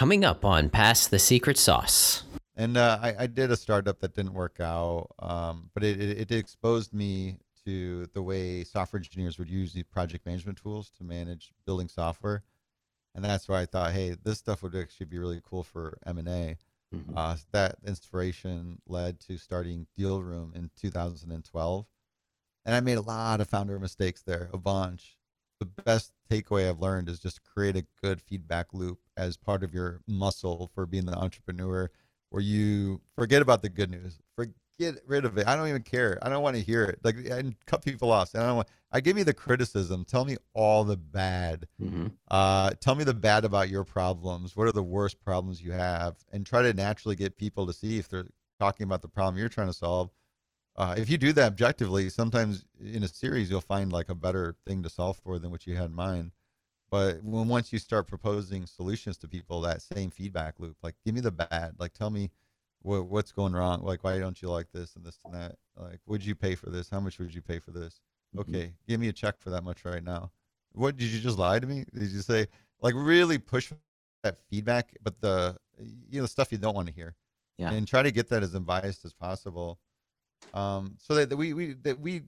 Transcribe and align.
coming 0.00 0.24
up 0.24 0.46
on 0.46 0.70
Pass 0.70 1.08
the 1.08 1.18
Secret 1.18 1.58
Sauce. 1.58 2.22
And 2.56 2.78
uh, 2.78 2.98
I, 3.02 3.14
I, 3.18 3.26
did 3.26 3.50
a 3.50 3.56
startup 3.56 4.00
that 4.00 4.14
didn't 4.14 4.32
work 4.32 4.58
out, 4.58 5.08
um, 5.18 5.68
but 5.74 5.84
it, 5.84 6.00
it, 6.00 6.18
it, 6.20 6.32
exposed 6.32 6.94
me 6.94 7.36
to 7.66 8.06
the 8.14 8.22
way 8.22 8.64
software 8.64 8.96
engineers 8.96 9.38
would 9.38 9.50
use 9.50 9.74
these 9.74 9.84
project 9.84 10.24
management 10.24 10.56
tools 10.56 10.90
to 10.96 11.04
manage 11.04 11.52
building 11.66 11.86
software. 11.86 12.44
And 13.14 13.22
that's 13.22 13.46
why 13.46 13.60
I 13.60 13.66
thought, 13.66 13.92
hey, 13.92 14.16
this 14.24 14.38
stuff 14.38 14.62
would 14.62 14.74
actually 14.74 15.04
be 15.04 15.18
really 15.18 15.42
cool 15.44 15.62
for 15.62 15.98
M&A. 16.06 16.56
Mm-hmm. 16.94 17.12
Uh, 17.14 17.36
that 17.52 17.76
inspiration 17.86 18.80
led 18.88 19.20
to 19.28 19.36
starting 19.36 19.86
Deal 19.94 20.22
Room 20.22 20.54
in 20.56 20.70
2012. 20.80 21.86
And 22.64 22.74
I 22.74 22.80
made 22.80 22.96
a 22.96 23.02
lot 23.02 23.42
of 23.42 23.50
founder 23.50 23.78
mistakes 23.78 24.22
there, 24.22 24.48
a 24.54 24.56
bunch. 24.56 25.18
The 25.58 25.66
best 25.66 26.14
takeaway 26.30 26.70
I've 26.70 26.80
learned 26.80 27.10
is 27.10 27.20
just 27.20 27.44
create 27.44 27.76
a 27.76 27.84
good 28.02 28.22
feedback 28.22 28.72
loop 28.72 28.98
as 29.20 29.36
part 29.36 29.62
of 29.62 29.74
your 29.74 30.00
muscle 30.08 30.70
for 30.74 30.86
being 30.86 31.04
the 31.04 31.16
entrepreneur 31.16 31.90
where 32.30 32.42
you 32.42 33.00
forget 33.16 33.42
about 33.42 33.60
the 33.60 33.68
good 33.68 33.90
news, 33.90 34.18
forget 34.34 35.02
rid 35.06 35.24
of 35.24 35.36
it. 35.36 35.46
I 35.46 35.56
don't 35.56 35.68
even 35.68 35.82
care. 35.82 36.18
I 36.22 36.28
don't 36.28 36.42
want 36.42 36.56
to 36.56 36.62
hear 36.62 36.84
it. 36.84 37.00
Like 37.02 37.16
and 37.30 37.54
cut 37.66 37.84
people 37.84 38.10
off. 38.10 38.34
I 38.34 38.40
don't 38.40 38.56
want. 38.56 38.68
I 38.92 39.00
give 39.00 39.14
me 39.14 39.22
the 39.22 39.34
criticism. 39.34 40.04
Tell 40.04 40.24
me 40.24 40.36
all 40.54 40.84
the 40.84 40.96
bad. 40.96 41.68
Mm-hmm. 41.80 42.06
Uh, 42.28 42.70
tell 42.80 42.94
me 42.94 43.04
the 43.04 43.14
bad 43.14 43.44
about 43.44 43.68
your 43.68 43.84
problems. 43.84 44.56
What 44.56 44.66
are 44.66 44.72
the 44.72 44.82
worst 44.82 45.20
problems 45.20 45.60
you 45.60 45.72
have? 45.72 46.16
And 46.32 46.46
try 46.46 46.62
to 46.62 46.72
naturally 46.72 47.14
get 47.14 47.36
people 47.36 47.66
to 47.66 47.72
see 47.72 47.98
if 47.98 48.08
they're 48.08 48.26
talking 48.58 48.84
about 48.84 49.02
the 49.02 49.08
problem 49.08 49.38
you're 49.38 49.48
trying 49.48 49.68
to 49.68 49.74
solve. 49.74 50.10
Uh, 50.76 50.94
if 50.96 51.10
you 51.10 51.18
do 51.18 51.32
that 51.32 51.46
objectively, 51.46 52.08
sometimes 52.08 52.64
in 52.82 53.02
a 53.02 53.08
series 53.08 53.50
you'll 53.50 53.60
find 53.60 53.92
like 53.92 54.08
a 54.08 54.14
better 54.14 54.56
thing 54.66 54.82
to 54.82 54.88
solve 54.88 55.18
for 55.18 55.38
than 55.38 55.50
what 55.50 55.66
you 55.66 55.76
had 55.76 55.86
in 55.86 55.94
mind. 55.94 56.32
But 56.90 57.22
when 57.22 57.46
once 57.46 57.72
you 57.72 57.78
start 57.78 58.08
proposing 58.08 58.66
solutions 58.66 59.16
to 59.18 59.28
people, 59.28 59.60
that 59.60 59.80
same 59.80 60.10
feedback 60.10 60.54
loop, 60.58 60.76
like 60.82 60.96
give 61.04 61.14
me 61.14 61.20
the 61.20 61.30
bad, 61.30 61.74
like 61.78 61.92
tell 61.92 62.10
me 62.10 62.30
what, 62.82 63.06
what's 63.06 63.30
going 63.30 63.52
wrong, 63.52 63.82
like 63.82 64.02
why 64.02 64.18
don't 64.18 64.40
you 64.42 64.50
like 64.50 64.72
this 64.72 64.96
and 64.96 65.04
this 65.04 65.18
and 65.24 65.34
that, 65.34 65.56
like 65.76 66.00
would 66.06 66.24
you 66.24 66.34
pay 66.34 66.56
for 66.56 66.68
this? 66.68 66.90
How 66.90 66.98
much 66.98 67.18
would 67.18 67.34
you 67.34 67.42
pay 67.42 67.60
for 67.60 67.70
this? 67.70 68.00
Mm-hmm. 68.36 68.40
Okay, 68.40 68.72
give 68.88 68.98
me 68.98 69.08
a 69.08 69.12
check 69.12 69.38
for 69.38 69.50
that 69.50 69.62
much 69.62 69.84
right 69.84 70.02
now. 70.02 70.32
What 70.72 70.96
did 70.96 71.10
you 71.10 71.20
just 71.20 71.38
lie 71.38 71.60
to 71.60 71.66
me? 71.66 71.84
Did 71.94 72.10
you 72.10 72.22
say 72.22 72.48
like 72.80 72.94
really 72.96 73.38
push 73.38 73.72
that 74.24 74.38
feedback, 74.50 74.96
but 75.02 75.20
the 75.20 75.56
you 76.08 76.20
know 76.20 76.26
stuff 76.26 76.50
you 76.50 76.58
don't 76.58 76.74
want 76.74 76.88
to 76.88 76.94
hear, 76.94 77.14
yeah, 77.56 77.72
and 77.72 77.86
try 77.86 78.02
to 78.02 78.10
get 78.10 78.28
that 78.30 78.42
as 78.42 78.54
unbiased 78.54 79.04
as 79.04 79.12
possible, 79.12 79.78
um, 80.54 80.96
so 80.98 81.14
that, 81.14 81.28
that 81.28 81.36
we 81.36 81.52
we 81.52 81.74
that 81.82 82.00
we 82.00 82.22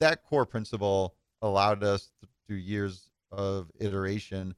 that 0.00 0.22
core 0.22 0.44
principle 0.44 1.14
allowed 1.40 1.82
us 1.82 2.10
through 2.46 2.56
years 2.56 3.10
of 3.32 3.70
iteration 3.80 4.54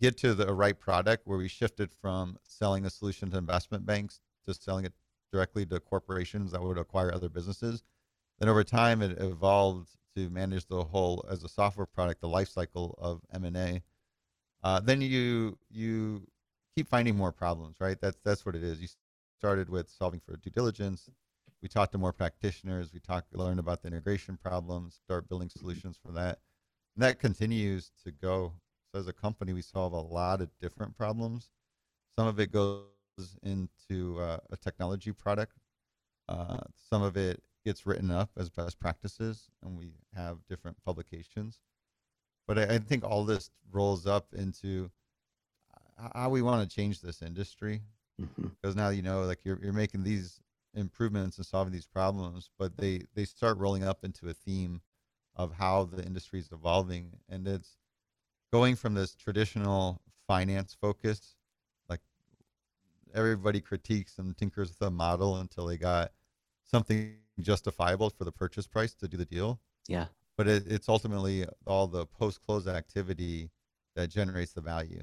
get 0.00 0.16
to 0.18 0.34
the 0.34 0.52
right 0.52 0.78
product 0.78 1.26
where 1.26 1.38
we 1.38 1.48
shifted 1.48 1.90
from 2.00 2.36
selling 2.42 2.84
a 2.84 2.90
solution 2.90 3.30
to 3.30 3.38
investment 3.38 3.86
banks 3.86 4.20
to 4.46 4.54
selling 4.54 4.84
it 4.84 4.92
directly 5.32 5.64
to 5.66 5.80
corporations 5.80 6.52
that 6.52 6.62
would 6.62 6.78
acquire 6.78 7.12
other 7.12 7.28
businesses. 7.28 7.82
Then 8.38 8.48
over 8.48 8.64
time, 8.64 9.02
it 9.02 9.18
evolved 9.20 9.88
to 10.16 10.28
manage 10.30 10.66
the 10.66 10.84
whole 10.84 11.24
as 11.30 11.42
a 11.44 11.48
software 11.48 11.86
product, 11.86 12.20
the 12.20 12.28
life 12.28 12.48
cycle 12.48 12.94
of 12.98 13.22
M 13.32 13.44
and 13.44 13.56
A. 13.56 13.82
Uh, 14.62 14.80
then 14.80 15.00
you 15.00 15.58
you 15.70 16.26
keep 16.76 16.88
finding 16.88 17.16
more 17.16 17.32
problems, 17.32 17.76
right? 17.80 18.00
That's 18.00 18.18
that's 18.24 18.44
what 18.44 18.54
it 18.54 18.62
is. 18.62 18.80
You 18.80 18.88
started 19.38 19.68
with 19.68 19.90
solving 19.90 20.20
for 20.20 20.36
due 20.36 20.50
diligence. 20.50 21.08
We 21.62 21.68
talked 21.68 21.92
to 21.92 21.98
more 21.98 22.12
practitioners. 22.12 22.92
We 22.92 23.00
talked, 23.00 23.34
learned 23.34 23.58
about 23.58 23.80
the 23.82 23.88
integration 23.88 24.36
problems, 24.36 25.00
start 25.02 25.28
building 25.28 25.48
solutions 25.48 25.98
for 26.04 26.12
that 26.12 26.38
and 26.94 27.02
that 27.02 27.18
continues 27.18 27.90
to 28.04 28.12
go. 28.12 28.52
So 28.92 29.00
as 29.00 29.08
a 29.08 29.12
company, 29.12 29.52
we 29.52 29.62
solve 29.62 29.92
a 29.92 30.00
lot 30.00 30.40
of 30.40 30.50
different 30.60 30.96
problems. 30.96 31.50
Some 32.16 32.28
of 32.28 32.38
it 32.38 32.52
goes 32.52 32.84
into 33.42 34.20
uh, 34.20 34.38
a 34.50 34.56
technology 34.56 35.12
product. 35.12 35.56
Uh, 36.28 36.58
some 36.90 37.02
of 37.02 37.16
it 37.16 37.42
gets 37.64 37.86
written 37.86 38.10
up 38.10 38.30
as 38.36 38.50
best 38.50 38.78
practices, 38.78 39.48
and 39.62 39.76
we 39.76 39.92
have 40.14 40.38
different 40.48 40.76
publications. 40.84 41.58
But 42.46 42.58
I, 42.58 42.74
I 42.74 42.78
think 42.78 43.04
all 43.04 43.24
this 43.24 43.50
rolls 43.72 44.06
up 44.06 44.28
into 44.32 44.90
how 46.14 46.28
we 46.28 46.42
want 46.42 46.68
to 46.68 46.74
change 46.74 47.00
this 47.00 47.22
industry. 47.22 47.82
Because 48.18 48.74
mm-hmm. 48.74 48.78
now 48.78 48.90
you 48.90 49.02
know, 49.02 49.22
like 49.22 49.40
you're 49.44 49.58
you're 49.62 49.72
making 49.72 50.04
these 50.04 50.40
improvements 50.74 51.36
and 51.36 51.46
solving 51.46 51.72
these 51.72 51.86
problems, 51.86 52.50
but 52.58 52.76
they 52.76 53.02
they 53.14 53.24
start 53.24 53.58
rolling 53.58 53.82
up 53.82 54.04
into 54.04 54.28
a 54.28 54.34
theme 54.34 54.80
of 55.36 55.52
how 55.52 55.84
the 55.84 56.04
industry 56.04 56.38
is 56.38 56.50
evolving 56.52 57.10
and 57.28 57.46
it's 57.48 57.76
going 58.52 58.76
from 58.76 58.94
this 58.94 59.14
traditional 59.14 60.00
finance 60.28 60.76
focus 60.80 61.34
like 61.88 62.00
everybody 63.14 63.60
critiques 63.60 64.18
and 64.18 64.36
tinkers 64.36 64.68
with 64.68 64.86
a 64.86 64.90
model 64.90 65.38
until 65.38 65.66
they 65.66 65.76
got 65.76 66.12
something 66.62 67.14
justifiable 67.40 68.10
for 68.10 68.24
the 68.24 68.32
purchase 68.32 68.66
price 68.66 68.94
to 68.94 69.08
do 69.08 69.16
the 69.16 69.24
deal. 69.24 69.60
Yeah. 69.88 70.06
But 70.36 70.48
it, 70.48 70.64
it's 70.66 70.88
ultimately 70.88 71.44
all 71.66 71.86
the 71.86 72.06
post 72.06 72.40
close 72.40 72.66
activity 72.66 73.50
that 73.96 74.10
generates 74.10 74.52
the 74.52 74.60
value. 74.60 75.02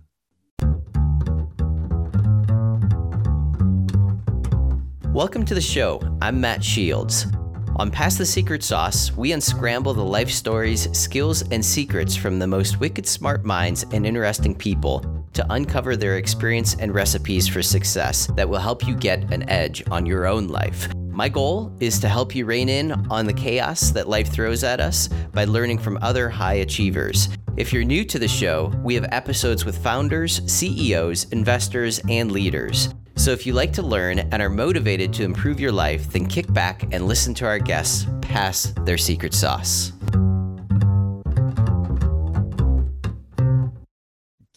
Welcome 5.13 5.43
to 5.45 5.53
the 5.53 5.61
show. 5.61 6.01
I'm 6.21 6.39
matt 6.39 6.63
shields 6.63 7.27
on 7.75 7.89
Pass 7.89 8.17
the 8.17 8.25
Secret 8.25 8.63
Sauce, 8.63 9.11
we 9.13 9.31
unscramble 9.31 9.93
the 9.93 10.03
life 10.03 10.29
stories, 10.29 10.89
skills, 10.97 11.41
and 11.51 11.63
secrets 11.63 12.15
from 12.15 12.37
the 12.37 12.47
most 12.47 12.79
wicked 12.79 13.07
smart 13.07 13.45
minds 13.45 13.85
and 13.91 14.05
interesting 14.05 14.53
people 14.53 15.25
to 15.33 15.45
uncover 15.51 15.95
their 15.95 16.17
experience 16.17 16.75
and 16.75 16.93
recipes 16.93 17.47
for 17.47 17.61
success 17.61 18.27
that 18.35 18.47
will 18.47 18.59
help 18.59 18.85
you 18.85 18.95
get 18.95 19.31
an 19.33 19.49
edge 19.49 19.83
on 19.89 20.05
your 20.05 20.27
own 20.27 20.47
life. 20.47 20.93
My 20.95 21.29
goal 21.29 21.75
is 21.79 21.99
to 21.99 22.09
help 22.09 22.35
you 22.35 22.45
rein 22.45 22.69
in 22.69 22.91
on 23.09 23.25
the 23.25 23.33
chaos 23.33 23.91
that 23.91 24.09
life 24.09 24.31
throws 24.31 24.63
at 24.63 24.79
us 24.79 25.07
by 25.33 25.45
learning 25.45 25.77
from 25.79 25.97
other 26.01 26.29
high 26.29 26.55
achievers. 26.55 27.29
If 27.57 27.73
you're 27.73 27.83
new 27.83 28.05
to 28.05 28.19
the 28.19 28.27
show, 28.27 28.73
we 28.83 28.95
have 28.95 29.05
episodes 29.11 29.65
with 29.65 29.77
founders, 29.83 30.41
CEOs, 30.51 31.25
investors, 31.31 31.99
and 32.07 32.31
leaders. 32.31 32.93
So 33.15 33.31
if 33.31 33.45
you 33.45 33.53
like 33.53 33.73
to 33.73 33.81
learn 33.81 34.19
and 34.19 34.41
are 34.41 34.49
motivated 34.49 35.13
to 35.13 35.23
improve 35.23 35.59
your 35.59 35.71
life, 35.71 36.11
then 36.11 36.25
kick 36.25 36.51
back 36.51 36.83
and 36.91 37.07
listen 37.07 37.33
to 37.35 37.45
our 37.45 37.59
guests 37.59 38.07
pass 38.31 38.73
their 38.85 38.97
secret 38.97 39.33
sauce. 39.33 39.91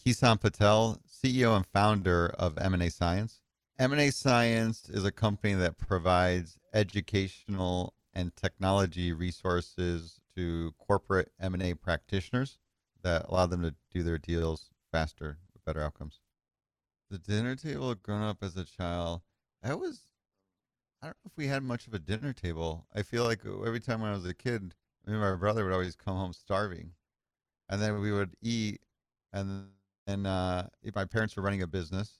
Kison 0.07 0.41
Patel, 0.41 1.01
CEO 1.09 1.57
and 1.57 1.67
founder 1.67 2.35
of 2.39 2.57
M&A 2.59 2.89
Science. 2.89 3.41
M&A 3.79 4.11
Science 4.11 4.89
is 4.89 5.05
a 5.05 5.11
company 5.11 5.55
that 5.55 5.77
provides 5.77 6.57
educational 6.73 7.95
and 8.13 8.35
technology 8.37 9.13
resources 9.13 10.21
to 10.37 10.73
corporate 10.79 11.33
M&A 11.41 11.75
practitioners 11.75 12.59
that 13.03 13.27
allow 13.29 13.47
them 13.47 13.63
to 13.63 13.75
do 13.93 14.03
their 14.05 14.19
deals 14.19 14.71
faster 14.93 15.39
with 15.53 15.65
better 15.65 15.83
outcomes 15.83 16.21
the 17.15 17.33
dinner 17.33 17.55
table 17.55 17.95
growing 17.95 18.25
up 18.25 18.43
as 18.43 18.57
a 18.57 18.65
child, 18.65 19.23
that 19.63 19.79
was 19.79 20.01
I 21.01 21.07
don't 21.07 21.17
know 21.25 21.31
if 21.31 21.37
we 21.37 21.47
had 21.47 21.63
much 21.63 21.87
of 21.87 21.95
a 21.95 21.99
dinner 21.99 22.33
table. 22.33 22.87
I 22.95 23.03
feel 23.03 23.25
like 23.25 23.47
uh, 23.47 23.61
every 23.63 23.79
time 23.79 24.01
when 24.01 24.11
I 24.11 24.15
was 24.15 24.27
a 24.27 24.35
kid, 24.35 24.75
me 25.07 25.13
and 25.13 25.21
my 25.21 25.35
brother 25.35 25.65
would 25.65 25.73
always 25.73 25.95
come 25.95 26.17
home 26.17 26.33
starving, 26.33 26.91
and 27.69 27.81
then 27.81 28.01
we 28.01 28.11
would 28.11 28.35
eat, 28.43 28.81
and 29.33 29.69
and 30.09 30.27
uh, 30.27 30.65
if 30.83 30.95
my 30.97 31.05
parents 31.05 31.37
were 31.37 31.43
running 31.43 31.63
a 31.63 31.69
business, 31.69 32.19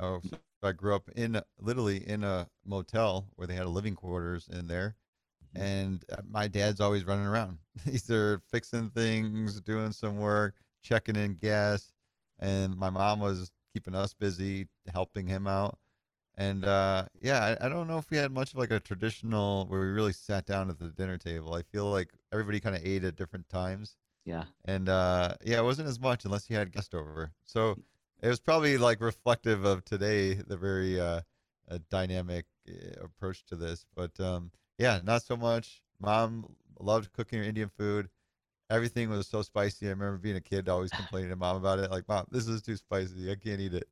oh, 0.00 0.20
so 0.24 0.38
I 0.64 0.72
grew 0.72 0.96
up 0.96 1.08
in 1.14 1.40
literally 1.60 1.98
in 2.08 2.24
a 2.24 2.48
motel 2.64 3.28
where 3.36 3.46
they 3.46 3.54
had 3.54 3.66
a 3.66 3.70
living 3.70 3.94
quarters 3.94 4.48
in 4.50 4.66
there, 4.66 4.96
mm-hmm. 5.56 5.64
and 5.64 6.04
uh, 6.10 6.22
my 6.28 6.48
dad's 6.48 6.80
always 6.80 7.04
running 7.04 7.26
around, 7.26 7.58
He's 7.84 8.10
either 8.10 8.40
fixing 8.50 8.90
things, 8.90 9.60
doing 9.60 9.92
some 9.92 10.16
work, 10.18 10.56
checking 10.82 11.16
in 11.16 11.34
gas, 11.34 11.92
and 12.40 12.76
my 12.76 12.90
mom 12.90 13.20
was 13.20 13.52
keeping 13.74 13.94
us 13.94 14.14
busy, 14.14 14.68
helping 14.92 15.26
him 15.26 15.46
out. 15.46 15.78
And 16.36 16.64
uh, 16.64 17.04
yeah, 17.20 17.56
I, 17.60 17.66
I, 17.66 17.68
don't 17.68 17.86
know 17.86 17.98
if 17.98 18.10
we 18.10 18.16
had 18.16 18.32
much 18.32 18.52
of 18.52 18.58
like 18.58 18.72
a 18.72 18.80
traditional 18.80 19.66
where 19.66 19.80
we 19.80 19.86
really 19.86 20.12
sat 20.12 20.46
down 20.46 20.68
at 20.68 20.78
the 20.78 20.88
dinner 20.88 21.16
table. 21.16 21.54
I 21.54 21.62
feel 21.62 21.86
like 21.86 22.10
everybody 22.32 22.58
kind 22.58 22.74
of 22.74 22.84
ate 22.84 23.04
at 23.04 23.14
different 23.14 23.48
times. 23.48 23.96
Yeah. 24.24 24.44
And 24.64 24.88
uh, 24.88 25.34
yeah, 25.44 25.58
it 25.58 25.64
wasn't 25.64 25.88
as 25.88 26.00
much 26.00 26.24
unless 26.24 26.50
you 26.50 26.56
had 26.56 26.72
guest 26.72 26.94
over. 26.94 27.30
So 27.44 27.76
it 28.20 28.28
was 28.28 28.40
probably 28.40 28.78
like 28.78 29.00
reflective 29.00 29.64
of 29.64 29.84
today, 29.84 30.34
the 30.34 30.56
very 30.56 30.98
uh, 30.98 31.20
dynamic 31.90 32.46
eh, 32.68 32.72
approach 33.00 33.44
to 33.46 33.56
this. 33.56 33.84
But 33.94 34.18
um, 34.18 34.50
yeah, 34.78 35.00
not 35.04 35.22
so 35.22 35.36
much. 35.36 35.82
Mom 36.00 36.46
loved 36.80 37.12
cooking 37.12 37.38
her 37.38 37.44
Indian 37.44 37.68
food 37.68 38.08
everything 38.74 39.08
was 39.08 39.26
so 39.26 39.42
spicy. 39.42 39.86
I 39.86 39.90
remember 39.90 40.18
being 40.18 40.36
a 40.36 40.40
kid, 40.40 40.68
always 40.68 40.90
complaining 40.90 41.30
to 41.30 41.36
mom 41.36 41.56
about 41.56 41.78
it. 41.78 41.90
Like, 41.90 42.08
mom, 42.08 42.26
this 42.30 42.48
is 42.48 42.62
too 42.62 42.76
spicy. 42.76 43.30
I 43.30 43.36
can't 43.36 43.60
eat 43.60 43.74
it. 43.74 43.88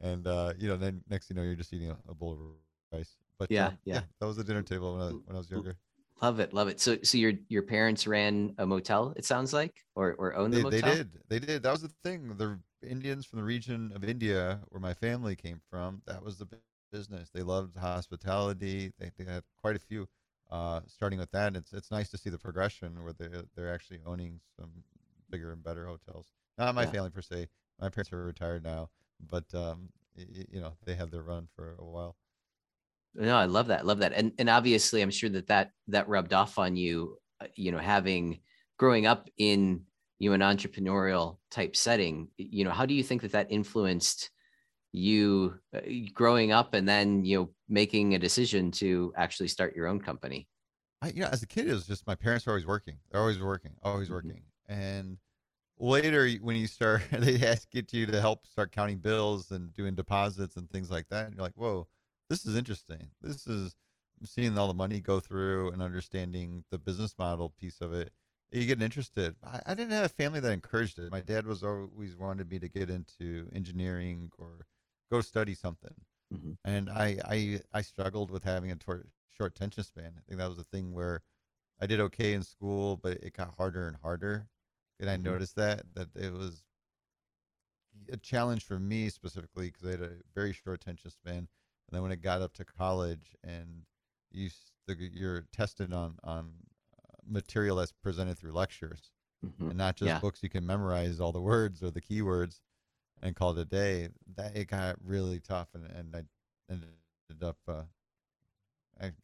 And 0.00 0.26
uh, 0.26 0.52
you 0.58 0.68
know, 0.68 0.76
then 0.76 1.02
next 1.08 1.28
thing 1.28 1.36
you 1.36 1.42
know, 1.42 1.46
you're 1.46 1.56
just 1.56 1.72
eating 1.72 1.90
a, 1.90 1.96
a 2.08 2.14
bowl 2.14 2.32
of 2.32 2.98
rice. 2.98 3.16
But 3.38 3.50
yeah, 3.50 3.66
um, 3.66 3.78
yeah, 3.84 3.94
yeah, 3.94 4.02
that 4.20 4.26
was 4.26 4.36
the 4.36 4.44
dinner 4.44 4.62
table 4.62 4.96
when 4.96 5.02
I, 5.02 5.10
when 5.10 5.36
I 5.36 5.38
was 5.38 5.50
younger. 5.50 5.76
Love 6.20 6.38
it, 6.38 6.54
love 6.54 6.68
it. 6.68 6.80
So, 6.80 6.98
so 7.02 7.18
your 7.18 7.32
your 7.48 7.62
parents 7.62 8.06
ran 8.06 8.54
a 8.58 8.66
motel. 8.66 9.12
It 9.16 9.24
sounds 9.24 9.52
like, 9.52 9.84
or 9.94 10.14
or 10.18 10.36
owned 10.36 10.52
they, 10.52 10.58
the 10.58 10.62
motel. 10.64 10.90
They 10.90 10.96
did, 10.96 11.10
they 11.28 11.38
did. 11.40 11.62
That 11.62 11.72
was 11.72 11.82
the 11.82 11.90
thing. 12.04 12.34
The 12.36 12.58
Indians 12.88 13.26
from 13.26 13.38
the 13.38 13.44
region 13.44 13.92
of 13.94 14.04
India 14.04 14.60
where 14.68 14.80
my 14.80 14.94
family 14.94 15.34
came 15.36 15.60
from. 15.70 16.02
That 16.06 16.22
was 16.22 16.38
the 16.38 16.48
business. 16.92 17.30
They 17.32 17.42
loved 17.42 17.76
hospitality. 17.76 18.92
They, 18.98 19.10
they 19.18 19.24
had 19.24 19.42
quite 19.60 19.76
a 19.76 19.80
few. 19.80 20.08
Uh, 20.52 20.82
starting 20.86 21.18
with 21.18 21.30
that, 21.30 21.56
it's 21.56 21.72
it's 21.72 21.90
nice 21.90 22.10
to 22.10 22.18
see 22.18 22.28
the 22.30 22.38
progression 22.38 23.02
where 23.02 23.14
they 23.14 23.28
they're 23.56 23.72
actually 23.72 24.00
owning 24.04 24.38
some 24.54 24.84
bigger 25.30 25.52
and 25.52 25.62
better 25.62 25.86
hotels. 25.86 26.28
Not 26.58 26.74
my 26.74 26.84
yeah. 26.84 26.90
family 26.90 27.10
per 27.10 27.22
se. 27.22 27.48
My 27.80 27.88
parents 27.88 28.12
are 28.12 28.22
retired 28.22 28.62
now, 28.62 28.90
but 29.18 29.52
um, 29.54 29.88
y- 30.16 30.44
you 30.50 30.60
know 30.60 30.76
they 30.84 30.94
have 30.94 31.10
their 31.10 31.22
run 31.22 31.48
for 31.56 31.76
a 31.78 31.84
while. 31.84 32.16
No, 33.14 33.36
I 33.36 33.46
love 33.46 33.68
that. 33.68 33.86
Love 33.86 33.98
that. 34.00 34.12
And 34.12 34.32
and 34.38 34.50
obviously, 34.50 35.02
I'm 35.02 35.10
sure 35.10 35.30
that 35.30 35.46
that 35.46 35.72
that 35.88 36.08
rubbed 36.08 36.34
off 36.34 36.58
on 36.58 36.76
you. 36.76 37.18
Uh, 37.40 37.46
you 37.54 37.72
know, 37.72 37.78
having 37.78 38.40
growing 38.78 39.06
up 39.06 39.28
in 39.38 39.86
you 40.18 40.30
know, 40.30 40.34
an 40.34 40.56
entrepreneurial 40.56 41.38
type 41.50 41.76
setting. 41.76 42.28
You 42.36 42.64
know, 42.64 42.70
how 42.70 42.86
do 42.86 42.94
you 42.94 43.02
think 43.02 43.22
that 43.22 43.32
that 43.32 43.50
influenced? 43.50 44.30
You 44.92 45.58
uh, 45.74 45.80
growing 46.12 46.52
up 46.52 46.74
and 46.74 46.88
then 46.88 47.24
you 47.24 47.38
know 47.38 47.50
making 47.68 48.14
a 48.14 48.18
decision 48.18 48.70
to 48.70 49.12
actually 49.16 49.48
start 49.48 49.74
your 49.74 49.86
own 49.86 50.00
company. 50.00 50.48
I, 51.00 51.08
you 51.08 51.22
know 51.22 51.28
as 51.28 51.42
a 51.42 51.46
kid 51.46 51.68
it 51.68 51.72
was 51.72 51.86
just 51.86 52.06
my 52.06 52.14
parents 52.14 52.46
were 52.46 52.52
always 52.52 52.66
working. 52.66 52.96
They're 53.10 53.20
always 53.20 53.40
working 53.40 53.72
always 53.82 54.06
mm-hmm. 54.06 54.14
working. 54.14 54.42
And 54.68 55.18
later 55.78 56.28
when 56.40 56.56
you 56.56 56.66
start 56.66 57.02
they 57.10 57.44
ask 57.46 57.70
get 57.70 57.92
you 57.92 58.06
to 58.06 58.20
help 58.20 58.46
start 58.46 58.72
counting 58.72 58.98
bills 58.98 59.50
and 59.50 59.72
doing 59.74 59.94
deposits 59.94 60.56
and 60.56 60.70
things 60.70 60.90
like 60.90 61.08
that 61.08 61.26
and 61.26 61.34
you're 61.34 61.42
like 61.42 61.56
whoa 61.56 61.88
this 62.32 62.46
is 62.46 62.56
interesting. 62.56 63.08
This 63.20 63.46
is 63.46 63.76
seeing 64.24 64.56
all 64.56 64.66
the 64.66 64.72
money 64.72 65.00
go 65.00 65.20
through 65.20 65.70
and 65.72 65.82
understanding 65.82 66.64
the 66.70 66.78
business 66.78 67.14
model 67.18 67.50
piece 67.50 67.82
of 67.82 67.92
it. 67.92 68.10
You 68.50 68.66
get 68.66 68.80
interested. 68.80 69.34
I, 69.44 69.60
I 69.66 69.74
didn't 69.74 69.92
have 69.92 70.06
a 70.06 70.08
family 70.08 70.40
that 70.40 70.50
encouraged 70.50 70.98
it. 70.98 71.10
My 71.10 71.20
dad 71.20 71.46
was 71.46 71.62
always 71.62 72.16
wanted 72.16 72.50
me 72.50 72.58
to 72.58 72.68
get 72.68 72.88
into 72.88 73.48
engineering 73.54 74.30
or 74.38 74.66
go 75.12 75.20
study 75.20 75.54
something. 75.54 75.94
Mm-hmm. 76.32 76.52
And 76.64 76.88
I, 76.88 77.18
I 77.28 77.60
I 77.72 77.82
struggled 77.82 78.30
with 78.30 78.42
having 78.42 78.70
a 78.70 78.76
tor- 78.76 79.06
short 79.36 79.52
attention 79.54 79.84
span. 79.84 80.12
I 80.16 80.20
think 80.26 80.38
that 80.38 80.48
was 80.48 80.58
a 80.58 80.64
thing 80.64 80.92
where 80.92 81.22
I 81.80 81.86
did 81.86 82.00
okay 82.00 82.32
in 82.32 82.42
school, 82.42 82.96
but 82.96 83.12
it 83.22 83.36
got 83.36 83.54
harder 83.56 83.86
and 83.86 83.96
harder. 84.02 84.48
And 84.98 85.10
I 85.10 85.14
mm-hmm. 85.14 85.24
noticed 85.24 85.56
that 85.56 85.82
that 85.94 86.08
it 86.16 86.32
was 86.32 86.62
a 88.10 88.16
challenge 88.16 88.64
for 88.64 88.78
me 88.78 89.10
specifically 89.10 89.66
because 89.66 89.86
I 89.86 89.90
had 89.90 90.00
a 90.00 90.10
very 90.34 90.52
short 90.52 90.80
attention 90.80 91.10
span. 91.10 91.36
And 91.36 91.48
then 91.90 92.02
when 92.02 92.12
it 92.12 92.22
got 92.22 92.40
up 92.40 92.54
to 92.54 92.64
college 92.64 93.36
and 93.44 93.82
you 94.30 94.48
you're 94.88 95.44
tested 95.52 95.92
on 95.92 96.16
on 96.24 96.50
uh, 96.98 97.16
material 97.28 97.76
that's 97.76 97.92
presented 97.92 98.38
through 98.38 98.52
lectures 98.52 99.10
mm-hmm. 99.44 99.68
and 99.68 99.78
not 99.78 99.96
just 99.96 100.08
yeah. 100.08 100.18
books 100.18 100.42
you 100.42 100.48
can 100.48 100.66
memorize 100.66 101.20
all 101.20 101.32
the 101.32 101.40
words 101.40 101.82
or 101.82 101.90
the 101.90 102.00
keywords 102.00 102.60
and 103.22 103.36
called 103.36 103.58
it 103.58 103.62
a 103.62 103.64
day, 103.64 104.08
that 104.36 104.56
it 104.56 104.68
got 104.68 104.96
really 105.04 105.40
tough, 105.40 105.68
and, 105.74 105.86
and 105.86 106.14
I 106.14 106.22
ended 106.70 107.42
up 107.42 107.56
uh, 107.68 107.82